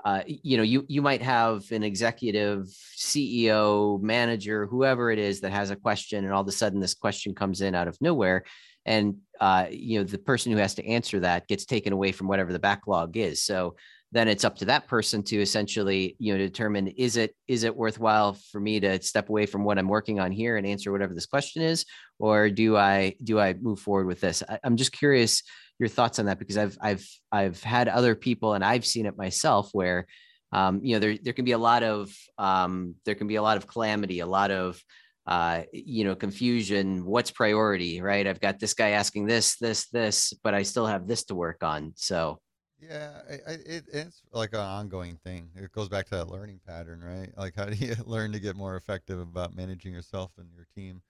uh, 0.05 0.23
you 0.25 0.57
know 0.57 0.63
you 0.63 0.85
you 0.87 1.01
might 1.01 1.21
have 1.21 1.69
an 1.71 1.83
executive, 1.83 2.65
CEO, 2.95 4.01
manager, 4.01 4.65
whoever 4.65 5.11
it 5.11 5.19
is 5.19 5.41
that 5.41 5.51
has 5.51 5.69
a 5.69 5.75
question, 5.75 6.23
and 6.23 6.33
all 6.33 6.41
of 6.41 6.47
a 6.47 6.51
sudden 6.51 6.79
this 6.79 6.93
question 6.93 7.35
comes 7.35 7.61
in 7.61 7.75
out 7.75 7.87
of 7.87 7.99
nowhere, 8.01 8.43
and 8.85 9.17
uh, 9.39 9.65
you 9.69 9.99
know 9.99 10.05
the 10.05 10.17
person 10.17 10.51
who 10.51 10.57
has 10.57 10.75
to 10.75 10.87
answer 10.87 11.19
that 11.19 11.47
gets 11.47 11.65
taken 11.65 11.93
away 11.93 12.11
from 12.11 12.27
whatever 12.27 12.53
the 12.53 12.59
backlog 12.59 13.17
is. 13.17 13.41
So 13.41 13.75
then 14.11 14.27
it's 14.27 14.43
up 14.43 14.57
to 14.57 14.65
that 14.65 14.87
person 14.87 15.23
to 15.23 15.41
essentially 15.41 16.15
you 16.19 16.33
know 16.33 16.37
determine 16.37 16.87
is 16.87 17.17
it 17.17 17.35
is 17.47 17.63
it 17.63 17.75
worthwhile 17.75 18.33
for 18.51 18.59
me 18.59 18.79
to 18.79 19.01
step 19.01 19.29
away 19.29 19.45
from 19.45 19.63
what 19.63 19.77
i'm 19.77 19.87
working 19.87 20.19
on 20.19 20.31
here 20.31 20.57
and 20.57 20.67
answer 20.67 20.91
whatever 20.91 21.13
this 21.13 21.25
question 21.25 21.61
is? 21.61 21.85
Or 22.19 22.49
do 22.49 22.77
i 22.77 23.15
do 23.23 23.39
i 23.39 23.53
move 23.53 23.79
forward 23.79 24.07
with 24.07 24.21
this? 24.21 24.43
I, 24.47 24.59
i'm 24.63 24.77
just 24.77 24.91
curious 24.91 25.43
your 25.79 25.89
thoughts 25.89 26.19
on 26.19 26.25
that 26.25 26.39
because 26.39 26.57
i've 26.57 26.77
i've 26.81 27.07
i've 27.31 27.63
had 27.63 27.87
other 27.87 28.15
people 28.15 28.53
and 28.53 28.63
i've 28.63 28.85
seen 28.85 29.05
it 29.05 29.17
myself 29.17 29.69
where 29.73 30.05
um, 30.53 30.81
you 30.83 30.95
know 30.95 30.99
there 30.99 31.17
there 31.17 31.33
can 31.33 31.45
be 31.45 31.53
a 31.53 31.57
lot 31.57 31.81
of 31.81 32.13
um, 32.37 32.95
there 33.05 33.15
can 33.15 33.27
be 33.27 33.37
a 33.37 33.41
lot 33.41 33.55
of 33.57 33.67
calamity 33.67 34.19
a 34.19 34.25
lot 34.25 34.51
of 34.51 34.81
uh, 35.27 35.61
you 35.71 36.03
know 36.03 36.15
confusion. 36.15 37.05
What's 37.05 37.31
priority 37.31 38.01
right? 38.01 38.25
I've 38.27 38.41
got 38.41 38.59
this 38.59 38.73
guy 38.73 38.89
asking 38.89 39.27
this 39.27 39.55
this 39.57 39.87
this 39.89 40.33
but 40.43 40.53
i 40.53 40.63
still 40.63 40.87
have 40.87 41.07
this 41.07 41.23
to 41.25 41.35
work 41.35 41.63
on. 41.63 41.93
So 41.95 42.39
Yeah, 42.81 43.21
I, 43.29 43.33
I, 43.33 43.53
it, 43.65 43.85
it's 43.93 44.23
like 44.31 44.53
an 44.53 44.59
ongoing 44.59 45.17
thing. 45.23 45.51
It 45.55 45.71
goes 45.71 45.87
back 45.87 46.05
to 46.07 46.15
that 46.15 46.29
learning 46.29 46.61
pattern, 46.65 47.03
right? 47.03 47.29
Like, 47.37 47.55
how 47.55 47.65
do 47.65 47.75
you 47.75 47.95
learn 48.05 48.31
to 48.31 48.39
get 48.39 48.55
more 48.55 48.75
effective 48.75 49.19
about 49.19 49.55
managing 49.55 49.93
yourself 49.93 50.31
and 50.37 50.49
your 50.55 50.65
team? 50.75 51.03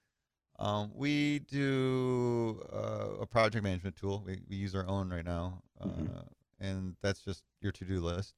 Um, 0.60 0.92
we 0.94 1.40
do 1.40 2.62
uh, 2.72 3.22
a 3.22 3.26
project 3.26 3.64
management 3.64 3.96
tool. 3.96 4.22
We, 4.26 4.42
we 4.50 4.58
use 4.58 4.76
our 4.76 4.86
own 4.88 5.10
right 5.10 5.26
now, 5.26 5.62
uh, 5.80 5.88
Mhm. 5.88 6.28
and 6.60 6.96
that's 7.02 7.22
just 7.24 7.44
your 7.62 7.72
to-do 7.72 8.02
list. 8.02 8.36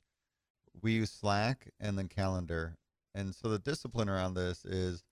We 0.81 0.93
use 0.93 1.11
Slack 1.11 1.71
and 1.79 1.97
then 1.97 2.07
Calendar, 2.07 2.77
and 3.15 3.33
so 3.35 3.49
the 3.49 3.59
discipline 3.59 4.09
around 4.09 4.35
this 4.35 4.63
is 4.63 5.03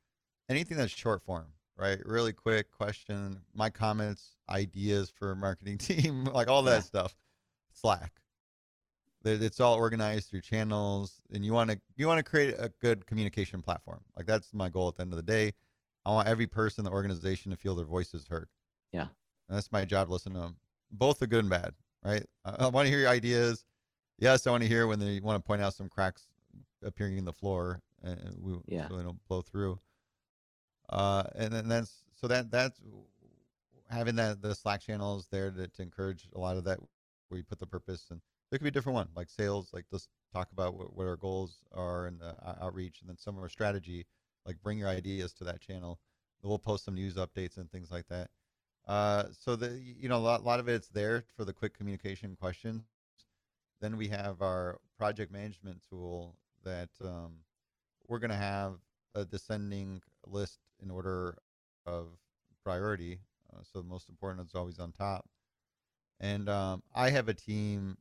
anything 0.47 0.77
that's 0.77 0.91
short 0.91 1.23
form, 1.23 1.47
right? 1.75 1.99
Really 2.05 2.33
quick 2.33 2.71
question, 2.71 3.41
my 3.53 3.69
comments, 3.69 4.37
ideas 4.49 5.09
for 5.09 5.35
marketing 5.35 5.77
team, 5.79 6.25
like 6.25 6.47
all 6.47 6.63
that 6.63 6.75
Yeah. 6.77 6.79
stuff. 6.81 7.15
Slack. 7.81 8.13
That 9.23 9.41
It's 9.41 9.59
all 9.59 9.75
organized 9.75 10.29
through 10.29 10.41
channels, 10.41 11.21
and 11.33 11.45
you 11.45 11.53
want 11.53 11.69
to 11.71 11.79
you 11.95 12.07
want 12.07 12.17
to 12.17 12.23
create 12.23 12.55
a 12.57 12.71
good 12.81 13.05
communication 13.05 13.61
platform. 13.61 14.01
Like 14.17 14.25
that's 14.25 14.53
my 14.53 14.69
goal 14.69 14.87
at 14.87 14.95
the 14.95 15.01
end 15.01 15.13
of 15.13 15.17
the 15.17 15.23
day. 15.23 15.53
I 16.05 16.11
want 16.11 16.27
every 16.27 16.47
person 16.47 16.81
in 16.81 16.85
the 16.85 16.95
organization 16.95 17.51
to 17.51 17.57
feel 17.57 17.75
their 17.75 17.85
voices 17.85 18.25
heard. 18.27 18.49
Yeah. 18.91 19.07
And 19.47 19.57
that's 19.57 19.71
my 19.71 19.85
job. 19.85 20.09
Listen 20.09 20.33
to 20.33 20.39
them, 20.39 20.55
both 20.91 21.19
the 21.19 21.27
good 21.27 21.41
and 21.41 21.49
bad. 21.49 21.73
Right. 22.03 22.25
I, 22.43 22.65
I 22.65 22.67
want 22.69 22.87
to 22.87 22.89
hear 22.89 22.99
your 23.01 23.09
ideas. 23.09 23.63
Yes, 24.17 24.47
I 24.47 24.51
want 24.51 24.63
to 24.63 24.69
hear 24.69 24.87
when 24.87 24.99
they 24.99 25.19
want 25.19 25.37
to 25.43 25.47
point 25.47 25.61
out 25.61 25.75
some 25.75 25.89
cracks 25.89 26.25
appearing 26.83 27.17
in 27.17 27.25
the 27.25 27.33
floor, 27.33 27.79
and 28.03 28.35
we, 28.39 28.53
Yeah. 28.65 28.87
so 28.87 28.97
they 28.97 29.03
don't 29.03 29.23
blow 29.27 29.41
through. 29.41 29.79
Uh, 30.89 31.23
and 31.35 31.53
then 31.53 31.67
that's 31.67 32.03
so 32.19 32.27
that 32.27 32.49
that's 32.49 32.79
having 33.89 34.15
that 34.15 34.41
the 34.41 34.55
Slack 34.55 34.81
channels 34.81 35.27
there 35.29 35.51
to, 35.51 35.67
to 35.67 35.81
encourage 35.81 36.27
a 36.35 36.39
lot 36.39 36.57
of 36.57 36.63
that 36.63 36.79
where 37.31 37.37
you 37.37 37.43
put 37.43 37.59
the 37.59 37.65
purpose 37.65 38.07
and 38.11 38.21
there 38.49 38.57
could 38.57 38.63
be 38.63 38.69
a 38.69 38.71
different 38.71 38.95
one 38.95 39.07
like 39.15 39.29
sales 39.29 39.69
like 39.73 39.85
let's 39.91 40.07
talk 40.33 40.51
about 40.51 40.75
what, 40.75 40.95
what 40.95 41.07
our 41.07 41.17
goals 41.17 41.57
are 41.73 42.07
and 42.07 42.19
the 42.19 42.35
outreach 42.61 42.99
and 43.01 43.09
then 43.09 43.17
some 43.17 43.35
of 43.37 43.41
our 43.41 43.49
strategy 43.49 44.05
like 44.45 44.61
bring 44.61 44.77
your 44.77 44.89
ideas 44.89 45.33
to 45.33 45.43
that 45.43 45.61
channel 45.61 45.99
we'll 46.43 46.59
post 46.59 46.85
some 46.85 46.95
news 46.95 47.15
updates 47.15 47.57
and 47.57 47.71
things 47.71 47.91
like 47.91 48.07
that 48.07 48.29
uh, 48.87 49.25
so 49.31 49.55
the 49.55 49.79
you 49.79 50.09
know 50.09 50.17
a 50.17 50.19
lot, 50.19 50.43
lot 50.43 50.59
of 50.59 50.67
it's 50.67 50.89
there 50.89 51.23
for 51.35 51.45
the 51.45 51.53
quick 51.53 51.77
communication 51.77 52.35
questions 52.35 52.83
then 53.81 53.97
we 53.97 54.07
have 54.07 54.41
our 54.41 54.79
project 54.97 55.31
management 55.31 55.81
tool 55.89 56.35
that 56.63 56.89
um, 57.03 57.33
we're 58.07 58.19
going 58.19 58.31
to 58.31 58.35
have 58.35 58.75
a 59.15 59.25
descending 59.25 60.01
list 60.27 60.59
in 60.81 60.91
order 60.91 61.37
of 61.85 62.07
priority. 62.63 63.19
Uh, 63.51 63.61
so 63.63 63.81
the 63.81 63.87
most 63.87 64.09
important 64.09 64.47
is 64.47 64.55
always 64.55 64.79
on 64.79 64.91
top. 64.91 65.25
And 66.21 66.49
um, 66.49 66.83
I 66.93 67.11
have 67.11 67.29
a 67.29 67.35
team. 67.35 67.97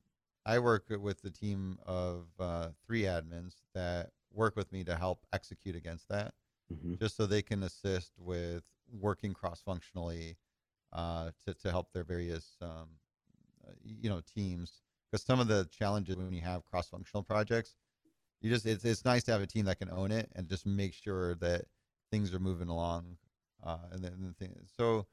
I 0.47 0.61
work 0.61 0.87
with 0.91 1.23
the 1.23 1.33
team 1.33 1.81
of 1.87 2.29
uh, 2.41 2.73
three 2.87 3.03
admins 3.05 3.62
that 3.75 4.12
work 4.33 4.57
with 4.57 4.73
me 4.73 4.85
to 4.85 4.97
help 4.97 5.27
execute 5.33 5.77
against 5.77 6.09
that, 6.11 6.35
Mhm. 6.68 7.01
just 7.01 7.16
so 7.16 7.27
they 7.27 7.43
can 7.43 7.62
assist 7.64 8.18
with 8.18 8.64
working 8.89 9.35
cross-functionally 9.35 10.39
uh, 10.93 11.33
to 11.47 11.55
to 11.55 11.71
help 11.73 11.93
their 11.93 12.05
various 12.05 12.57
um, 12.62 13.01
you 13.83 14.11
know 14.11 14.21
teams. 14.21 14.83
Because 15.11 15.25
some 15.25 15.41
of 15.41 15.49
the 15.49 15.68
challenges 15.73 16.16
when 16.16 16.33
you 16.33 16.41
have 16.43 16.64
cross-functional 16.64 17.25
projects, 17.25 17.77
you 18.41 18.51
just 18.51 18.66
it's 18.66 18.85
it's 18.85 19.05
nice 19.05 19.25
to 19.25 19.33
have 19.33 19.43
a 19.43 19.47
team 19.47 19.66
that 19.66 19.79
can 19.79 19.91
own 19.91 20.12
it 20.12 20.31
and 20.35 20.49
just 20.49 20.66
make 20.66 20.95
sure 20.95 21.35
that 21.37 21.66
things 22.11 22.35
are 22.35 22.41
moving 22.41 22.68
along. 22.68 23.18
Uh, 23.62 23.89
and 23.93 24.05
then 24.05 24.23
the 24.23 24.35
thing, 24.35 24.57
so 24.66 25.07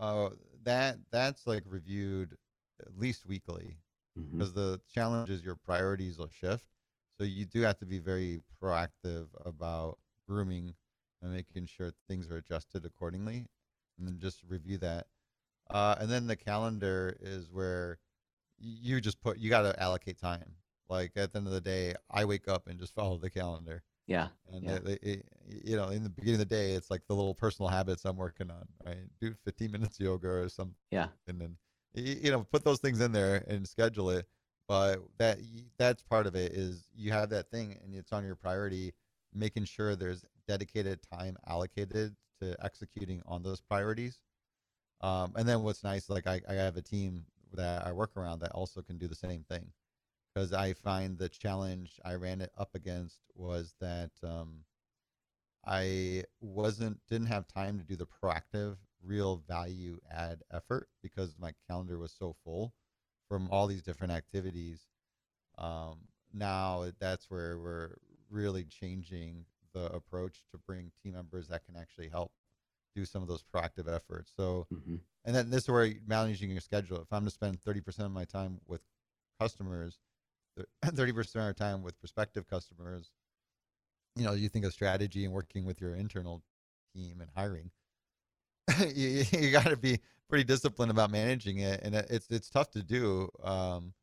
uh, 0.00 0.30
that 0.64 0.98
that's 1.10 1.46
like 1.46 1.64
reviewed 1.66 2.36
at 2.80 2.98
least 2.98 3.26
weekly 3.26 3.78
because 4.36 4.52
the 4.52 4.80
challenge 4.92 5.30
is 5.30 5.44
your 5.44 5.56
priorities 5.56 6.18
will 6.18 6.28
shift. 6.30 6.64
So 7.18 7.24
you 7.24 7.44
do 7.46 7.62
have 7.62 7.78
to 7.78 7.86
be 7.86 7.98
very 7.98 8.40
proactive 8.62 9.26
about 9.44 9.98
grooming 10.28 10.74
and 11.22 11.32
making 11.32 11.66
sure 11.66 11.92
things 12.08 12.30
are 12.30 12.36
adjusted 12.36 12.84
accordingly, 12.84 13.46
and 13.98 14.06
then 14.06 14.18
just 14.20 14.42
review 14.48 14.78
that. 14.78 15.06
Uh, 15.70 15.96
and 16.00 16.10
then 16.10 16.26
the 16.26 16.36
calendar 16.36 17.16
is 17.20 17.50
where 17.50 17.98
you 18.58 19.00
just 19.00 19.20
put 19.20 19.38
you 19.38 19.50
got 19.50 19.62
to 19.62 19.80
allocate 19.82 20.18
time. 20.18 20.54
Like 20.88 21.12
at 21.16 21.32
the 21.32 21.38
end 21.38 21.46
of 21.46 21.52
the 21.52 21.60
day, 21.60 21.94
I 22.10 22.24
wake 22.24 22.48
up 22.48 22.66
and 22.68 22.78
just 22.78 22.94
follow 22.94 23.18
the 23.18 23.30
calendar. 23.30 23.82
Yeah. 24.08 24.28
And 24.52 24.64
Yeah. 24.64 24.78
it, 24.86 25.00
it- 25.04 25.26
you 25.64 25.76
know, 25.76 25.88
in 25.88 26.02
the 26.02 26.10
beginning 26.10 26.34
of 26.42 26.48
the 26.48 26.54
day, 26.54 26.72
it's 26.72 26.90
like 26.90 27.06
the 27.08 27.14
little 27.14 27.34
personal 27.34 27.70
habits 27.70 28.04
I'm 28.04 28.18
working 28.18 28.50
on. 28.50 28.66
Right, 28.84 28.98
do 29.20 29.34
15 29.44 29.70
minutes 29.76 30.00
yoga 30.00 30.28
or 30.28 30.48
something 30.48 30.74
Yeah. 30.90 31.08
and 31.26 31.40
then 31.40 31.56
you 31.94 32.30
know 32.30 32.44
put 32.44 32.64
those 32.64 32.80
things 32.80 33.00
in 33.00 33.12
there 33.12 33.44
and 33.48 33.66
schedule 33.66 34.10
it 34.10 34.26
but 34.68 34.98
that 35.18 35.38
that's 35.78 36.02
part 36.02 36.26
of 36.26 36.34
it 36.36 36.52
is 36.52 36.88
you 36.94 37.10
have 37.12 37.30
that 37.30 37.50
thing 37.50 37.76
and 37.82 37.94
it's 37.94 38.12
on 38.12 38.24
your 38.24 38.36
priority 38.36 38.92
making 39.34 39.64
sure 39.64 39.96
there's 39.96 40.24
dedicated 40.46 41.00
time 41.02 41.36
allocated 41.48 42.14
to 42.40 42.54
executing 42.64 43.22
on 43.26 43.42
those 43.42 43.60
priorities 43.60 44.20
um, 45.00 45.32
and 45.36 45.48
then 45.48 45.62
what's 45.62 45.84
nice 45.84 46.08
like 46.10 46.26
I, 46.26 46.40
I 46.48 46.54
have 46.54 46.76
a 46.76 46.82
team 46.82 47.24
that 47.54 47.86
i 47.86 47.92
work 47.92 48.16
around 48.16 48.40
that 48.40 48.52
also 48.52 48.82
can 48.82 48.98
do 48.98 49.08
the 49.08 49.14
same 49.14 49.44
thing 49.48 49.72
because 50.38 50.52
i 50.52 50.72
find 50.72 51.18
the 51.18 51.28
challenge 51.28 51.98
i 52.04 52.14
ran 52.14 52.40
it 52.40 52.52
up 52.56 52.74
against 52.74 53.20
was 53.34 53.74
that 53.80 54.10
um, 54.24 54.64
I 55.66 56.24
wasn't 56.40 57.00
didn't 57.08 57.26
have 57.28 57.46
time 57.46 57.78
to 57.78 57.84
do 57.84 57.96
the 57.96 58.06
proactive 58.06 58.76
real 59.02 59.42
value 59.48 60.00
add 60.10 60.42
effort 60.52 60.88
because 61.02 61.36
my 61.38 61.52
calendar 61.68 61.98
was 61.98 62.12
so 62.12 62.36
full 62.44 62.72
from 63.28 63.48
all 63.50 63.66
these 63.66 63.82
different 63.82 64.12
activities. 64.12 64.86
Um, 65.58 66.08
now 66.32 66.90
that's 66.98 67.30
where 67.30 67.58
we're 67.58 67.96
really 68.30 68.64
changing 68.64 69.44
the 69.74 69.86
approach 69.92 70.44
to 70.52 70.58
bring 70.58 70.92
team 71.02 71.14
members 71.14 71.48
that 71.48 71.66
can 71.66 71.76
actually 71.76 72.08
help 72.08 72.32
do 72.94 73.04
some 73.04 73.22
of 73.22 73.28
those 73.28 73.44
proactive 73.54 73.92
efforts. 73.94 74.32
So, 74.36 74.66
Mhm. 74.72 75.00
and 75.24 75.36
then 75.36 75.50
this 75.50 75.64
is 75.64 75.68
where 75.68 75.92
managing 76.06 76.50
your 76.50 76.60
schedule. 76.60 77.02
If 77.02 77.12
I'm 77.12 77.24
to 77.24 77.30
spend 77.30 77.60
30% 77.62 78.06
of 78.06 78.12
my 78.12 78.24
time 78.24 78.60
with 78.66 78.82
customers, 79.38 79.98
30 80.84 81.12
percent 81.12 81.42
of 81.42 81.46
our 81.46 81.52
time 81.52 81.82
with 81.82 81.98
prospective 81.98 82.48
customers. 82.48 83.10
You 84.16 84.24
know, 84.24 84.32
you 84.32 84.48
think 84.48 84.64
of 84.64 84.72
strategy 84.72 85.24
and 85.24 85.32
working 85.32 85.64
with 85.64 85.80
your 85.80 85.94
internal 85.94 86.42
team 86.94 87.20
and 87.20 87.30
hiring. 87.36 87.70
you, 88.94 89.24
you 89.32 89.50
got 89.50 89.66
to 89.66 89.76
be 89.76 90.00
pretty 90.28 90.44
disciplined 90.44 90.90
about 90.90 91.10
managing 91.10 91.58
it, 91.58 91.80
and 91.82 91.94
it's 91.94 92.28
it's 92.30 92.50
tough 92.50 92.70
to 92.72 92.82
do. 92.82 93.28
Um, 93.42 93.94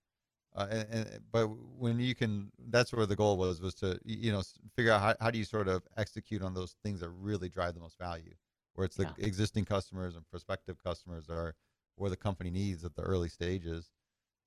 uh, 0.55 0.67
and, 0.69 0.87
and, 0.89 1.19
but 1.31 1.47
when 1.77 1.99
you 1.99 2.15
can, 2.15 2.49
that's 2.69 2.93
where 2.93 3.05
the 3.05 3.15
goal 3.15 3.37
was 3.37 3.61
was 3.61 3.75
to 3.75 3.99
you 4.05 4.31
know 4.31 4.41
figure 4.75 4.91
out 4.91 5.01
how, 5.01 5.15
how 5.19 5.31
do 5.31 5.37
you 5.37 5.43
sort 5.43 5.67
of 5.67 5.83
execute 5.97 6.41
on 6.41 6.53
those 6.53 6.75
things 6.83 7.01
that 7.01 7.09
really 7.09 7.49
drive 7.49 7.73
the 7.73 7.81
most 7.81 7.97
value, 7.99 8.33
where 8.73 8.85
it's 8.85 8.95
the 8.95 9.03
yeah. 9.03 9.25
existing 9.25 9.65
customers 9.65 10.15
and 10.15 10.27
prospective 10.29 10.81
customers 10.81 11.29
are 11.29 11.55
where 11.97 12.09
the 12.09 12.17
company 12.17 12.49
needs 12.49 12.83
at 12.83 12.95
the 12.95 13.01
early 13.01 13.29
stages. 13.29 13.89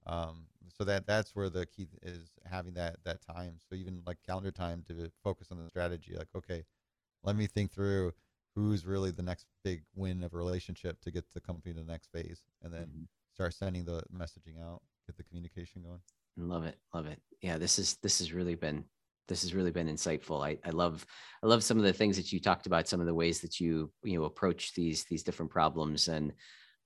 Um, 0.08 0.46
so 0.76 0.84
that 0.84 1.06
that's 1.06 1.34
where 1.34 1.50
the 1.50 1.66
key 1.66 1.88
is 2.02 2.30
having 2.44 2.74
that 2.74 2.96
that 3.04 3.20
time. 3.22 3.58
So 3.68 3.76
even 3.76 4.02
like 4.06 4.18
calendar 4.26 4.50
time 4.50 4.84
to 4.88 5.10
focus 5.22 5.48
on 5.50 5.62
the 5.62 5.68
strategy. 5.68 6.14
Like 6.16 6.28
okay, 6.36 6.64
let 7.22 7.36
me 7.36 7.46
think 7.46 7.72
through 7.72 8.12
who's 8.54 8.86
really 8.86 9.10
the 9.10 9.22
next 9.22 9.46
big 9.64 9.82
win 9.94 10.22
of 10.22 10.34
a 10.34 10.36
relationship 10.36 11.00
to 11.02 11.10
get 11.10 11.24
the 11.32 11.40
company 11.40 11.74
to 11.74 11.80
the 11.80 11.90
next 11.90 12.10
phase, 12.12 12.42
and 12.62 12.72
then 12.72 12.82
mm-hmm. 12.82 13.02
start 13.34 13.54
sending 13.54 13.84
the 13.84 14.02
messaging 14.14 14.62
out, 14.62 14.82
get 15.06 15.16
the 15.16 15.24
communication 15.24 15.82
going. 15.82 16.00
Love 16.36 16.64
it, 16.64 16.78
love 16.94 17.06
it. 17.06 17.20
Yeah, 17.42 17.58
this 17.58 17.78
is 17.78 17.96
this 18.02 18.18
has 18.18 18.32
really 18.32 18.54
been 18.54 18.84
this 19.28 19.42
has 19.42 19.54
really 19.54 19.70
been 19.70 19.88
insightful. 19.88 20.44
I, 20.44 20.58
I 20.64 20.70
love 20.70 21.04
I 21.42 21.46
love 21.46 21.62
some 21.62 21.78
of 21.78 21.84
the 21.84 21.92
things 21.92 22.16
that 22.16 22.32
you 22.32 22.40
talked 22.40 22.66
about, 22.66 22.88
some 22.88 23.00
of 23.00 23.06
the 23.06 23.14
ways 23.14 23.40
that 23.40 23.60
you 23.60 23.90
you 24.02 24.18
know 24.18 24.24
approach 24.24 24.74
these 24.74 25.04
these 25.04 25.22
different 25.22 25.50
problems, 25.50 26.08
and 26.08 26.32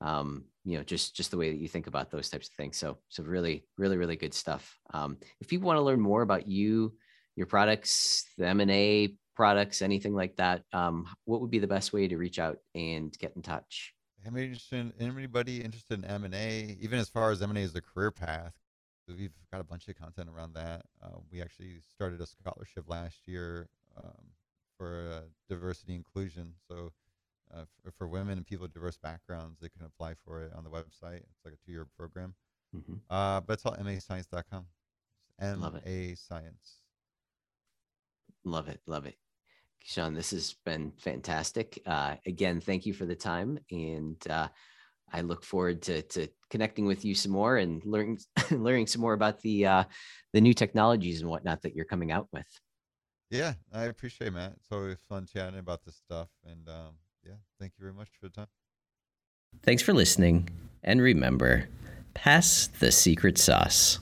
um, 0.02 0.44
you 0.64 0.76
know 0.76 0.84
just 0.84 1.16
just 1.16 1.30
the 1.30 1.36
way 1.36 1.50
that 1.50 1.58
you 1.58 1.68
think 1.68 1.86
about 1.86 2.10
those 2.10 2.28
types 2.28 2.48
of 2.48 2.54
things. 2.54 2.76
So 2.76 2.98
so 3.08 3.22
really 3.22 3.64
really 3.78 3.96
really 3.96 4.16
good 4.16 4.34
stuff. 4.34 4.78
Um, 4.92 5.16
if 5.40 5.48
people 5.48 5.66
want 5.66 5.78
to 5.78 5.82
learn 5.82 6.00
more 6.00 6.22
about 6.22 6.48
you, 6.48 6.94
your 7.36 7.46
products, 7.46 8.24
the 8.36 8.46
M 8.46 8.60
and 8.60 8.70
A 8.70 9.14
products, 9.34 9.80
anything 9.80 10.14
like 10.14 10.36
that, 10.36 10.64
um, 10.72 11.08
what 11.24 11.40
would 11.40 11.50
be 11.50 11.58
the 11.58 11.66
best 11.66 11.92
way 11.92 12.08
to 12.08 12.16
reach 12.16 12.38
out 12.38 12.58
and 12.74 13.16
get 13.18 13.32
in 13.36 13.42
touch? 13.42 13.94
Anybody 15.00 15.62
interested 15.62 15.98
in 15.98 16.04
M 16.04 16.24
and 16.24 16.34
A, 16.34 16.76
even 16.80 16.98
as 16.98 17.08
far 17.08 17.30
as 17.30 17.42
M 17.42 17.50
and 17.50 17.58
A 17.58 17.62
as 17.62 17.74
a 17.74 17.80
career 17.80 18.10
path, 18.10 18.54
we've 19.08 19.32
got 19.50 19.60
a 19.60 19.64
bunch 19.64 19.88
of 19.88 19.96
content 19.96 20.28
around 20.28 20.54
that. 20.54 20.82
Uh, 21.02 21.18
we 21.30 21.42
actually 21.42 21.80
started 21.94 22.20
a 22.20 22.26
scholarship 22.26 22.84
last 22.88 23.26
year 23.26 23.68
um, 23.96 24.30
for 24.78 25.08
uh, 25.12 25.20
diversity 25.48 25.94
inclusion. 25.94 26.54
So 26.68 26.92
uh, 27.54 27.64
for, 27.82 27.92
for, 27.92 28.08
women 28.08 28.38
and 28.38 28.46
people 28.46 28.64
with 28.64 28.72
diverse 28.72 28.96
backgrounds, 28.96 29.58
they 29.60 29.68
can 29.68 29.84
apply 29.84 30.14
for 30.24 30.42
it 30.42 30.52
on 30.54 30.64
the 30.64 30.70
website. 30.70 31.16
It's 31.16 31.44
like 31.44 31.54
a 31.54 31.66
two-year 31.66 31.86
program. 31.96 32.34
Mm-hmm. 32.74 32.94
Uh, 33.10 33.40
but 33.40 33.54
it's 33.54 33.66
all 33.66 33.76
mascience.com. 33.82 34.66
M 35.40 35.80
A 35.86 36.14
Science. 36.14 36.78
Love 38.44 38.68
it. 38.68 38.80
Love 38.86 39.06
it. 39.06 39.16
Kison, 39.86 40.14
this 40.14 40.30
has 40.30 40.54
been 40.64 40.92
fantastic. 40.98 41.80
Uh, 41.86 42.14
again, 42.26 42.60
thank 42.60 42.86
you 42.86 42.92
for 42.92 43.04
the 43.04 43.14
time. 43.14 43.58
And 43.70 44.16
uh, 44.30 44.48
I 45.12 45.20
look 45.22 45.44
forward 45.44 45.82
to, 45.82 46.02
to 46.02 46.28
connecting 46.50 46.86
with 46.86 47.04
you 47.04 47.14
some 47.14 47.32
more 47.32 47.56
and 47.56 47.84
learning, 47.84 48.18
learning 48.50 48.86
some 48.86 49.02
more 49.02 49.14
about 49.14 49.40
the, 49.40 49.66
uh, 49.66 49.84
the 50.32 50.40
new 50.40 50.54
technologies 50.54 51.20
and 51.20 51.28
whatnot 51.28 51.62
that 51.62 51.74
you're 51.74 51.84
coming 51.84 52.12
out 52.12 52.28
with. 52.32 52.46
Yeah, 53.30 53.54
I 53.72 53.84
appreciate 53.84 54.28
it, 54.28 54.32
Matt. 54.32 54.54
It's 54.58 54.70
always 54.70 55.00
fun 55.08 55.26
chatting 55.26 55.58
about 55.58 55.84
this 55.84 55.96
stuff. 55.96 56.28
And 56.44 56.68
um, 56.68 56.94
yeah, 57.24 57.34
thank 57.60 57.72
you 57.78 57.82
very 57.82 57.94
much 57.94 58.08
for 58.20 58.28
the 58.28 58.34
time. 58.34 58.48
Thanks 59.62 59.82
for 59.82 59.92
listening. 59.92 60.48
And 60.82 61.00
remember, 61.00 61.68
pass 62.14 62.66
the 62.66 62.90
secret 62.90 63.38
sauce. 63.38 63.98